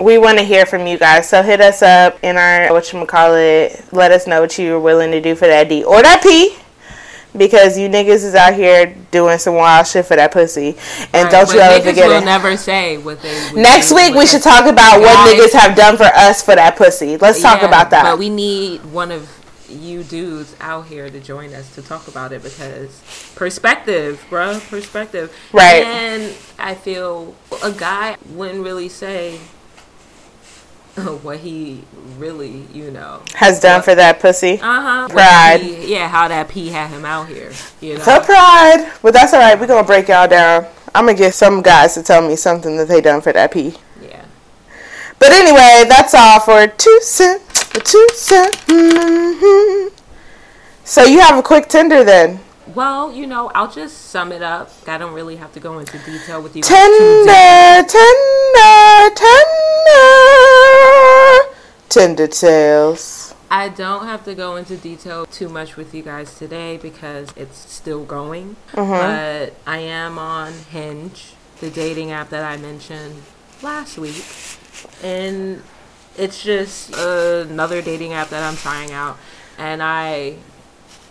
We 0.00 0.16
want 0.16 0.38
to 0.38 0.44
hear 0.44 0.64
from 0.64 0.86
you 0.86 0.96
guys, 0.96 1.28
so 1.28 1.42
hit 1.42 1.60
us 1.60 1.82
up 1.82 2.18
in 2.22 2.36
our 2.36 2.72
what 2.72 2.92
you 2.92 3.04
call 3.06 3.34
it. 3.34 3.82
Let 3.92 4.12
us 4.12 4.26
know 4.28 4.40
what 4.42 4.56
you're 4.58 4.78
willing 4.78 5.10
to 5.10 5.20
do 5.20 5.34
for 5.34 5.48
that 5.48 5.68
D 5.68 5.82
or 5.82 6.02
that 6.02 6.22
P. 6.22 6.56
Because 7.36 7.78
you 7.78 7.88
niggas 7.88 8.24
is 8.24 8.34
out 8.34 8.54
here 8.54 8.94
doing 9.10 9.38
some 9.38 9.54
wild 9.54 9.86
shit 9.86 10.06
for 10.06 10.16
that 10.16 10.32
pussy. 10.32 10.76
And 11.12 11.24
Right, 11.24 11.30
don't 11.30 11.52
you 11.52 11.60
ever 11.60 11.78
niggas 11.84 11.88
forget 11.90 12.08
will 12.08 12.18
it. 12.22 12.24
never 12.24 12.56
say 12.56 12.96
what 12.96 13.20
they. 13.22 13.50
would 13.52 13.62
Next 13.62 13.90
do 13.90 13.96
week 13.96 14.14
we 14.14 14.26
should 14.26 14.42
talk 14.42 14.66
about 14.66 15.00
what 15.00 15.28
niggas 15.28 15.52
have 15.52 15.76
done 15.76 15.96
for 15.96 16.04
us 16.04 16.42
for 16.42 16.54
that 16.54 16.76
pussy. 16.76 17.16
Let's 17.18 17.40
talk 17.42 17.60
Yeah, 17.60 17.68
about 17.68 17.90
that. 17.90 18.02
But 18.04 18.18
we 18.18 18.30
need 18.30 18.84
one 18.86 19.10
of 19.12 19.28
you 19.68 20.02
dudes 20.02 20.56
out 20.60 20.86
here 20.86 21.10
to 21.10 21.20
join 21.20 21.52
us 21.52 21.74
to 21.74 21.82
talk 21.82 22.08
about 22.08 22.32
it 22.32 22.42
because 22.42 23.02
perspective, 23.34 24.24
bro, 24.30 24.58
perspective. 24.70 25.34
Right. 25.52 25.84
And 25.84 26.34
I 26.58 26.74
feel 26.74 27.34
a 27.62 27.72
guy 27.72 28.16
wouldn't 28.30 28.64
really 28.64 28.88
say 28.88 29.38
what 31.22 31.38
he 31.38 31.82
really, 32.18 32.64
you 32.72 32.90
know. 32.90 33.22
Has 33.34 33.60
done 33.60 33.82
for 33.82 33.94
that 33.94 34.20
pussy. 34.20 34.54
Uh 34.54 34.80
huh. 34.80 35.08
Pride. 35.08 35.58
Yeah, 35.62 36.08
how 36.08 36.28
that 36.28 36.48
P 36.48 36.68
had 36.68 36.90
him 36.90 37.04
out 37.04 37.28
here. 37.28 37.52
You 37.80 37.98
know. 37.98 38.04
So 38.04 38.20
pride. 38.20 38.92
But 39.02 39.12
that's 39.14 39.32
alright, 39.32 39.58
we're 39.58 39.66
gonna 39.66 39.86
break 39.86 40.08
y'all 40.08 40.28
down. 40.28 40.66
I'm 40.94 41.06
gonna 41.06 41.16
get 41.18 41.34
some 41.34 41.62
guys 41.62 41.94
to 41.94 42.02
tell 42.02 42.26
me 42.26 42.34
something 42.36 42.76
that 42.76 42.88
they 42.88 43.00
done 43.00 43.20
for 43.20 43.32
that 43.32 43.52
P. 43.52 43.74
yeah. 44.02 44.24
But 45.18 45.32
anyway, 45.32 45.84
that's 45.88 46.14
all 46.14 46.40
for 46.40 46.66
two 46.66 46.98
cent. 47.02 47.42
Two 47.84 48.08
cent. 48.14 48.56
hmm 48.68 49.88
So 50.84 51.04
you 51.04 51.20
have 51.20 51.38
a 51.38 51.42
quick 51.42 51.68
Tinder 51.68 52.02
then? 52.04 52.40
Well, 52.74 53.12
you 53.12 53.26
know, 53.26 53.50
I'll 53.54 53.70
just 53.70 53.96
sum 54.10 54.30
it 54.30 54.42
up. 54.42 54.70
I 54.86 54.98
don't 54.98 55.14
really 55.14 55.36
have 55.36 55.52
to 55.52 55.60
go 55.60 55.78
into 55.78 55.98
detail 55.98 56.42
with 56.42 56.54
you. 56.54 56.62
Tender, 56.62 57.86
tender, 57.88 59.14
tender. 59.14 59.98
Tender 61.88 62.26
tales. 62.26 63.34
I 63.50 63.70
don't 63.70 64.04
have 64.04 64.24
to 64.26 64.34
go 64.34 64.56
into 64.56 64.76
detail 64.76 65.24
too 65.24 65.48
much 65.48 65.76
with 65.76 65.94
you 65.94 66.02
guys 66.02 66.36
today 66.36 66.76
because 66.76 67.32
it's 67.36 67.56
still 67.56 68.04
going. 68.04 68.56
Mm-hmm. 68.72 68.90
But 68.90 69.54
I 69.66 69.78
am 69.78 70.18
on 70.18 70.52
Hinge, 70.70 71.32
the 71.60 71.70
dating 71.70 72.12
app 72.12 72.28
that 72.28 72.44
I 72.44 72.58
mentioned 72.58 73.22
last 73.62 73.96
week. 73.96 74.24
And 75.02 75.62
it's 76.18 76.42
just 76.42 76.94
another 76.94 77.80
dating 77.80 78.12
app 78.12 78.28
that 78.28 78.42
I'm 78.42 78.56
trying 78.58 78.92
out. 78.92 79.16
And 79.56 79.82
I 79.82 80.36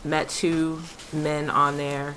met 0.04 0.30
two 0.30 0.82
men 1.14 1.50
on 1.50 1.78
there, 1.78 2.16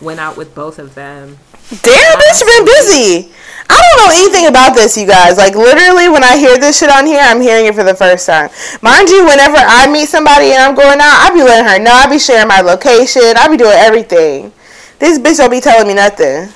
went 0.00 0.20
out 0.20 0.36
with 0.36 0.54
both 0.54 0.78
of 0.78 0.94
them. 0.94 1.38
Damn, 1.82 2.16
um, 2.16 2.20
bitch, 2.20 2.40
been 2.44 2.64
busy. 2.64 3.32
I 3.70 3.80
don't 3.80 4.04
know 4.04 4.12
anything 4.12 4.46
about 4.48 4.74
this, 4.74 4.96
you 4.96 5.06
guys. 5.06 5.38
Like, 5.38 5.54
literally, 5.54 6.08
when 6.08 6.22
I 6.22 6.36
hear 6.36 6.58
this 6.58 6.78
shit 6.78 6.90
on 6.90 7.06
here, 7.06 7.20
I'm 7.22 7.40
hearing 7.40 7.66
it 7.66 7.74
for 7.74 7.84
the 7.84 7.94
first 7.94 8.26
time. 8.26 8.50
Mind 8.82 9.08
you, 9.08 9.24
whenever 9.24 9.56
I 9.56 9.90
meet 9.90 10.08
somebody 10.08 10.52
and 10.52 10.62
I'm 10.62 10.74
going 10.74 11.00
out, 11.00 11.16
I 11.22 11.30
be 11.32 11.42
letting 11.42 11.64
her 11.64 11.78
know. 11.78 11.92
I 11.92 12.10
be 12.10 12.18
sharing 12.18 12.48
my 12.48 12.60
location. 12.60 13.22
I 13.36 13.48
be 13.48 13.56
doing 13.56 13.72
everything. 13.72 14.52
This 14.98 15.18
bitch 15.18 15.38
don't 15.38 15.50
be 15.50 15.60
telling 15.60 15.88
me 15.88 15.94
nothing. 15.94 16.52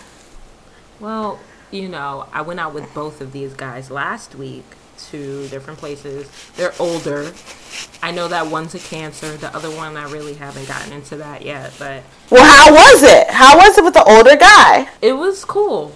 Well, 1.01 1.39
you 1.71 1.89
know, 1.89 2.27
I 2.33 2.43
went 2.43 2.61
out 2.61 2.75
with 2.75 2.93
both 2.95 3.21
of 3.21 3.33
these 3.33 3.55
guys 3.55 3.91
last 3.91 4.35
week 4.35 4.65
to 5.11 5.49
different 5.49 5.79
places. 5.79 6.29
They're 6.57 6.75
older. 6.79 7.33
I 8.03 8.11
know 8.11 8.29
that 8.29 8.47
one's 8.47 8.75
a 8.75 8.79
cancer. 8.79 9.37
The 9.37 9.55
other 9.55 9.71
one, 9.71 9.97
I 9.97 10.11
really 10.11 10.35
haven't 10.35 10.67
gotten 10.69 10.93
into 10.93 11.17
that 11.17 11.43
yet, 11.43 11.73
but 11.79 12.03
Well, 12.31 12.45
how 12.45 12.73
was 12.73 13.03
it? 13.03 13.29
How 13.31 13.57
was 13.59 13.77
it 13.79 13.85
with 13.85 13.95
the 13.95 14.05
older 14.05 14.37
guy? 14.37 14.89
it 15.03 15.13
was 15.15 15.45
cool. 15.45 15.93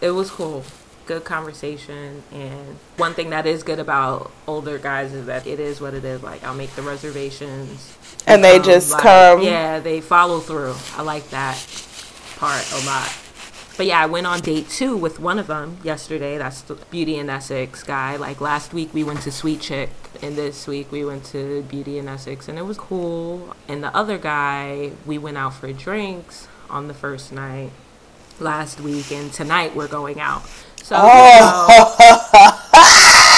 It 0.00 0.10
was 0.10 0.30
cool. 0.30 0.64
Good 1.06 1.24
conversation. 1.24 2.22
And 2.32 2.78
one 2.96 3.14
thing 3.14 3.30
that 3.30 3.44
is 3.46 3.62
good 3.62 3.78
about 3.80 4.30
older 4.46 4.78
guys 4.78 5.12
is 5.12 5.26
that 5.26 5.46
it 5.46 5.58
is 5.60 5.80
what 5.80 5.92
it 5.94 6.04
is. 6.04 6.22
Like, 6.22 6.42
I'll 6.44 6.54
make 6.54 6.74
the 6.76 6.82
reservations. 6.82 7.96
And 8.26 8.44
they 8.44 8.56
Um, 8.58 8.62
just 8.62 8.92
like, 8.92 9.02
come. 9.02 9.42
Yeah, 9.42 9.80
they 9.80 10.00
follow 10.00 10.40
through. 10.40 10.74
I 10.96 11.02
like 11.02 11.28
that 11.30 11.56
part 12.38 12.64
a 12.72 12.86
lot. 12.86 13.12
But 13.80 13.86
yeah, 13.86 14.02
I 14.02 14.04
went 14.04 14.26
on 14.26 14.40
date 14.40 14.68
two 14.68 14.94
with 14.94 15.18
one 15.18 15.38
of 15.38 15.46
them 15.46 15.78
yesterday. 15.82 16.36
That's 16.36 16.60
the 16.60 16.74
Beauty 16.74 17.16
and 17.16 17.30
Essex 17.30 17.82
guy. 17.82 18.16
Like 18.16 18.42
last 18.42 18.74
week, 18.74 18.92
we 18.92 19.02
went 19.02 19.22
to 19.22 19.32
Sweet 19.32 19.62
Chick, 19.62 19.88
and 20.20 20.36
this 20.36 20.66
week 20.66 20.92
we 20.92 21.02
went 21.02 21.24
to 21.32 21.62
Beauty 21.62 21.98
and 21.98 22.06
Essex, 22.06 22.46
and 22.46 22.58
it 22.58 22.66
was 22.66 22.76
cool. 22.76 23.56
And 23.68 23.82
the 23.82 23.96
other 23.96 24.18
guy, 24.18 24.92
we 25.06 25.16
went 25.16 25.38
out 25.38 25.54
for 25.54 25.72
drinks 25.72 26.46
on 26.68 26.88
the 26.88 26.92
first 26.92 27.32
night 27.32 27.70
last 28.38 28.82
week, 28.82 29.10
and 29.12 29.32
tonight 29.32 29.74
we're 29.74 29.88
going 29.88 30.20
out. 30.20 30.42
So, 30.82 30.96
you 30.96 31.02
oh. 31.02 31.96
know, 32.34 33.20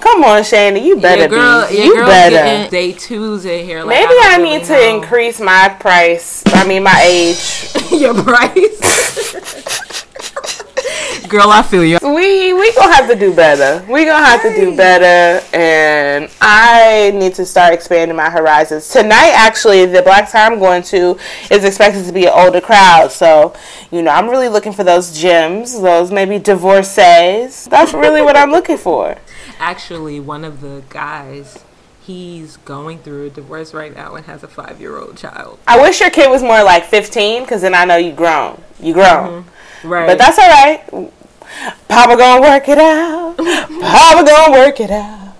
Come 0.00 0.22
on, 0.24 0.42
Shana, 0.42 0.82
you 0.82 1.00
better 1.00 1.22
your 1.22 1.28
girl, 1.28 1.68
be. 1.68 1.74
your 1.76 1.84
You 1.86 1.94
girl 1.96 2.06
better. 2.06 2.70
day 2.70 2.92
twos 2.92 3.44
in 3.44 3.64
here. 3.64 3.82
Like, 3.82 3.98
Maybe 4.00 4.14
I 4.20 4.36
really 4.38 4.58
need 4.58 4.66
to 4.66 4.72
know. 4.72 4.96
increase 4.96 5.40
my 5.40 5.68
price. 5.80 6.42
I 6.46 6.66
mean, 6.66 6.84
my 6.84 7.00
age. 7.04 7.70
your 7.90 8.14
price. 8.14 9.84
Girl, 11.28 11.50
I 11.50 11.62
feel 11.62 11.84
you. 11.84 11.98
We 12.02 12.54
we 12.54 12.72
gonna 12.74 12.94
have 12.94 13.06
to 13.10 13.14
do 13.14 13.34
better. 13.34 13.84
We 13.92 14.06
gonna 14.06 14.24
have 14.24 14.40
to 14.42 14.54
do 14.54 14.74
better, 14.74 15.44
and 15.54 16.30
I 16.40 17.10
need 17.14 17.34
to 17.34 17.44
start 17.44 17.74
expanding 17.74 18.16
my 18.16 18.30
horizons. 18.30 18.88
Tonight, 18.88 19.32
actually, 19.34 19.84
the 19.84 20.00
black 20.00 20.30
tie 20.30 20.46
I'm 20.46 20.58
going 20.58 20.82
to 20.84 21.18
is 21.50 21.64
expected 21.64 22.06
to 22.06 22.12
be 22.12 22.24
an 22.24 22.32
older 22.34 22.62
crowd. 22.62 23.12
So, 23.12 23.52
you 23.90 24.00
know, 24.00 24.10
I'm 24.10 24.30
really 24.30 24.48
looking 24.48 24.72
for 24.72 24.84
those 24.84 25.18
gems, 25.20 25.78
those 25.82 26.10
maybe 26.10 26.38
divorcees. 26.38 27.66
That's 27.66 27.92
really 27.92 28.22
what 28.22 28.34
I'm 28.34 28.50
looking 28.50 28.78
for. 28.78 29.14
Actually, 29.58 30.20
one 30.20 30.44
of 30.44 30.60
the 30.60 30.82
guys, 30.88 31.64
he's 32.00 32.56
going 32.58 32.98
through 32.98 33.26
a 33.26 33.30
divorce 33.30 33.74
right 33.74 33.94
now 33.94 34.14
and 34.14 34.26
has 34.26 34.42
a 34.42 34.48
five 34.48 34.80
year 34.80 34.98
old 34.98 35.16
child. 35.16 35.58
I 35.66 35.80
wish 35.80 36.00
your 36.00 36.10
kid 36.10 36.30
was 36.30 36.42
more 36.42 36.62
like 36.62 36.84
15, 36.84 37.42
because 37.42 37.62
then 37.62 37.74
I 37.74 37.84
know 37.84 37.96
you 37.96 38.12
grown. 38.12 38.62
You 38.80 38.94
grown. 38.94 39.44
Mm-hmm. 39.44 39.88
Right. 39.88 40.06
But 40.06 40.18
that's 40.18 40.38
all 40.38 40.48
right. 40.48 41.12
Papa 41.88 42.16
gonna 42.16 42.42
work 42.42 42.68
it 42.68 42.78
out. 42.78 43.36
Papa 43.36 44.24
gonna 44.24 44.52
work 44.52 44.80
it 44.80 44.90
out. 44.90 45.34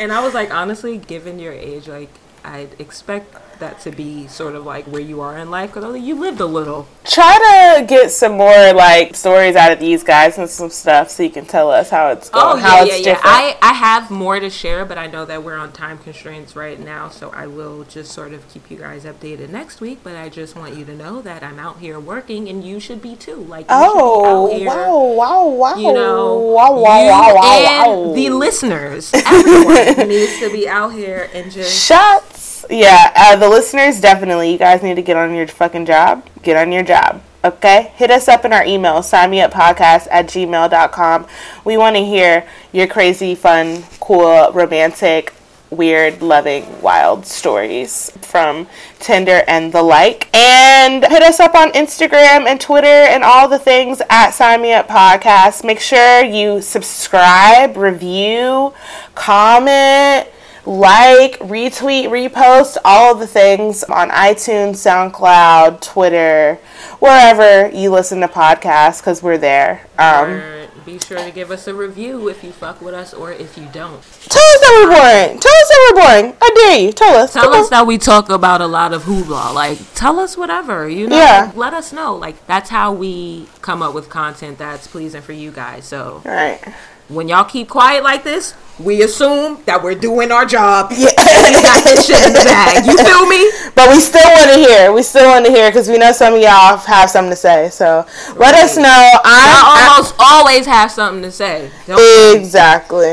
and 0.00 0.12
I 0.12 0.24
was 0.24 0.34
like, 0.34 0.52
honestly, 0.52 0.98
given 0.98 1.38
your 1.38 1.52
age, 1.52 1.88
like, 1.88 2.10
I'd 2.44 2.78
expect 2.80 3.34
that 3.60 3.80
to 3.80 3.90
be 3.90 4.26
sort 4.26 4.54
of 4.54 4.64
like 4.64 4.84
where 4.86 5.00
you 5.00 5.20
are 5.20 5.36
in 5.38 5.50
life 5.50 5.70
because 5.70 5.84
only 5.84 6.00
you 6.00 6.14
lived 6.14 6.40
a 6.40 6.46
little. 6.46 6.86
Try 7.04 7.76
to 7.78 7.86
get 7.86 8.10
some 8.10 8.32
more 8.32 8.72
like 8.72 9.14
stories 9.14 9.56
out 9.56 9.72
of 9.72 9.80
these 9.80 10.02
guys 10.02 10.38
and 10.38 10.48
some 10.48 10.70
stuff 10.70 11.10
so 11.10 11.22
you 11.22 11.30
can 11.30 11.46
tell 11.46 11.70
us 11.70 11.90
how 11.90 12.10
it's 12.10 12.28
going. 12.28 12.44
Oh, 12.44 12.56
how 12.56 12.84
yeah, 12.84 12.94
it's 12.94 13.06
yeah, 13.06 13.12
yeah. 13.12 13.20
I, 13.22 13.58
I 13.62 13.72
have 13.72 14.10
more 14.10 14.40
to 14.40 14.50
share, 14.50 14.84
but 14.84 14.98
I 14.98 15.06
know 15.06 15.24
that 15.24 15.42
we're 15.42 15.56
on 15.56 15.72
time 15.72 15.98
constraints 15.98 16.56
right 16.56 16.78
now, 16.78 17.08
so 17.08 17.30
I 17.30 17.46
will 17.46 17.84
just 17.84 18.12
sort 18.12 18.32
of 18.32 18.48
keep 18.48 18.70
you 18.70 18.78
guys 18.78 19.04
updated 19.04 19.50
next 19.50 19.80
week. 19.80 20.00
But 20.02 20.16
I 20.16 20.28
just 20.28 20.56
want 20.56 20.76
you 20.76 20.84
to 20.84 20.94
know 20.94 21.22
that 21.22 21.42
I'm 21.42 21.58
out 21.58 21.78
here 21.78 21.98
working, 22.00 22.48
and 22.48 22.64
you 22.64 22.80
should 22.80 23.00
be 23.02 23.16
too. 23.16 23.36
Like, 23.36 23.62
you 23.62 23.76
oh, 23.76 24.48
should 24.48 24.58
be 24.58 24.66
oh, 24.66 24.70
out 24.70 24.76
here. 24.76 24.88
wow, 24.88 25.06
wow, 25.06 25.48
wow. 25.48 25.76
you 25.76 25.92
know, 25.92 26.38
wow, 26.38 26.80
wow, 26.80 27.02
you 27.02 27.10
wow, 27.10 27.34
wow, 27.34 27.92
and 27.92 28.08
wow. 28.08 28.14
the 28.14 28.30
listeners, 28.30 29.12
everyone 29.14 30.08
needs 30.08 30.38
to 30.40 30.50
be 30.52 30.68
out 30.68 30.92
here 30.92 31.30
and 31.32 31.50
just 31.50 31.86
Shots. 31.86 32.45
Yeah, 32.68 33.12
uh, 33.14 33.36
the 33.36 33.48
listeners 33.48 34.00
definitely. 34.00 34.52
You 34.52 34.58
guys 34.58 34.82
need 34.82 34.96
to 34.96 35.02
get 35.02 35.16
on 35.16 35.34
your 35.34 35.46
fucking 35.46 35.86
job. 35.86 36.26
Get 36.42 36.56
on 36.56 36.72
your 36.72 36.82
job. 36.82 37.22
Okay? 37.44 37.92
Hit 37.94 38.10
us 38.10 38.26
up 38.26 38.44
in 38.44 38.52
our 38.52 38.64
email, 38.64 39.02
sign 39.02 39.30
me 39.30 39.40
up 39.40 39.52
podcast 39.52 40.08
at 40.10 40.26
gmail.com. 40.26 41.26
We 41.64 41.76
want 41.76 41.94
to 41.94 42.04
hear 42.04 42.46
your 42.72 42.88
crazy, 42.88 43.36
fun, 43.36 43.84
cool, 44.00 44.50
romantic, 44.52 45.32
weird, 45.70 46.22
loving, 46.22 46.80
wild 46.82 47.24
stories 47.24 48.10
from 48.20 48.66
Tinder 48.98 49.42
and 49.46 49.72
the 49.72 49.82
like. 49.82 50.34
And 50.34 51.04
hit 51.04 51.22
us 51.22 51.38
up 51.38 51.54
on 51.54 51.70
Instagram 51.72 52.46
and 52.46 52.60
Twitter 52.60 52.86
and 52.86 53.22
all 53.22 53.48
the 53.48 53.58
things 53.60 54.02
at 54.10 54.30
Sign 54.30 54.62
Me 54.62 54.72
Up 54.72 54.88
Podcast. 54.88 55.64
Make 55.64 55.78
sure 55.78 56.24
you 56.24 56.60
subscribe, 56.60 57.76
review, 57.76 58.74
comment 59.14 60.28
like, 60.66 61.38
retweet, 61.38 62.08
repost, 62.08 62.76
all 62.84 63.12
of 63.12 63.20
the 63.20 63.26
things 63.26 63.84
on 63.84 64.10
iTunes, 64.10 64.76
SoundCloud, 64.76 65.80
Twitter, 65.80 66.56
wherever 66.98 67.68
you 67.74 67.90
listen 67.90 68.20
to 68.20 68.28
podcasts, 68.28 69.00
because 69.00 69.22
we're 69.22 69.38
there. 69.38 69.86
Um, 69.98 70.56
be 70.86 71.00
sure 71.00 71.18
to 71.18 71.32
give 71.32 71.50
us 71.50 71.66
a 71.66 71.74
review 71.74 72.28
if 72.28 72.44
you 72.44 72.52
fuck 72.52 72.80
with 72.80 72.94
us 72.94 73.12
or 73.12 73.32
if 73.32 73.58
you 73.58 73.64
don't. 73.72 74.00
tell 74.28 74.42
us 74.42 74.60
that 74.60 74.86
we're 74.88 74.94
boring. 74.94 75.40
Tell 75.40 75.52
us 75.52 75.68
that 75.68 75.92
we're 75.94 76.02
boring. 76.02 76.36
I 76.40 76.50
dare 76.54 76.78
you. 76.78 76.92
Tell 76.92 77.16
us. 77.16 77.32
Tell 77.32 77.42
Come 77.42 77.54
us 77.54 77.64
on. 77.66 77.70
that 77.70 77.86
we 77.88 77.98
talk 77.98 78.30
about 78.30 78.60
a 78.60 78.68
lot 78.68 78.92
of 78.92 79.02
hoopla. 79.02 79.52
Like, 79.52 79.78
tell 79.94 80.20
us 80.20 80.36
whatever, 80.36 80.88
you 80.88 81.08
know? 81.08 81.16
Yeah. 81.16 81.50
Let 81.56 81.74
us 81.74 81.92
know. 81.92 82.14
Like, 82.14 82.46
that's 82.46 82.70
how 82.70 82.92
we 82.92 83.48
come 83.62 83.82
up 83.82 83.94
with 83.94 84.08
content 84.08 84.58
that's 84.58 84.86
pleasing 84.86 85.22
for 85.22 85.32
you 85.32 85.50
guys. 85.50 85.86
So, 85.86 86.22
All 86.24 86.32
right. 86.32 86.62
When 87.08 87.28
y'all 87.28 87.44
keep 87.44 87.68
quiet 87.68 88.02
like 88.02 88.24
this, 88.24 88.54
we 88.78 89.02
assume 89.02 89.62
that 89.64 89.82
we're 89.82 89.94
doing 89.94 90.30
our 90.32 90.44
job. 90.44 90.90
Yeah. 90.96 91.08
We 91.46 91.62
got 91.62 91.84
this 91.84 92.06
shit 92.06 92.26
in 92.26 92.32
the 92.32 92.40
bag. 92.44 92.84
You 92.84 92.96
feel 92.96 93.26
me? 93.26 93.50
But 93.76 93.90
we 93.90 94.00
still 94.00 94.26
want 94.26 94.50
to 94.50 94.56
hear. 94.56 94.92
We 94.92 95.02
still 95.02 95.28
want 95.28 95.44
to 95.46 95.52
hear 95.52 95.70
because 95.70 95.88
we 95.88 95.98
know 95.98 96.10
some 96.12 96.34
of 96.34 96.40
y'all 96.40 96.76
have 96.78 97.08
something 97.10 97.30
to 97.30 97.36
say. 97.36 97.68
So 97.70 98.04
let 98.36 98.54
us 98.54 98.76
know. 98.76 98.84
I 98.86 99.92
almost 99.94 100.14
always 100.18 100.66
have 100.66 100.90
something 100.90 101.22
to 101.22 101.30
say. 101.30 101.70
Don't 101.86 102.36
exactly. 102.36 103.12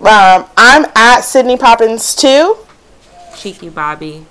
Um, 0.00 0.46
I'm 0.56 0.86
at 0.96 1.20
Sydney 1.22 1.56
Poppins 1.56 2.14
too, 2.14 2.56
cheeky 3.36 3.68
Bobby. 3.70 4.24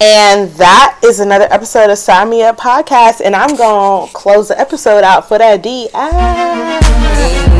and 0.00 0.50
that 0.52 0.98
is 1.04 1.18
another 1.20 1.48
episode 1.50 1.90
of 1.90 1.98
Sign 1.98 2.30
Me 2.30 2.42
Up 2.42 2.56
podcast. 2.58 3.20
And 3.20 3.34
I'm 3.34 3.56
gonna 3.56 4.10
close 4.12 4.48
the 4.48 4.58
episode 4.60 5.02
out 5.04 5.26
for 5.28 5.38
that 5.38 5.62
D. 5.62 5.88
Ah. 5.92 7.59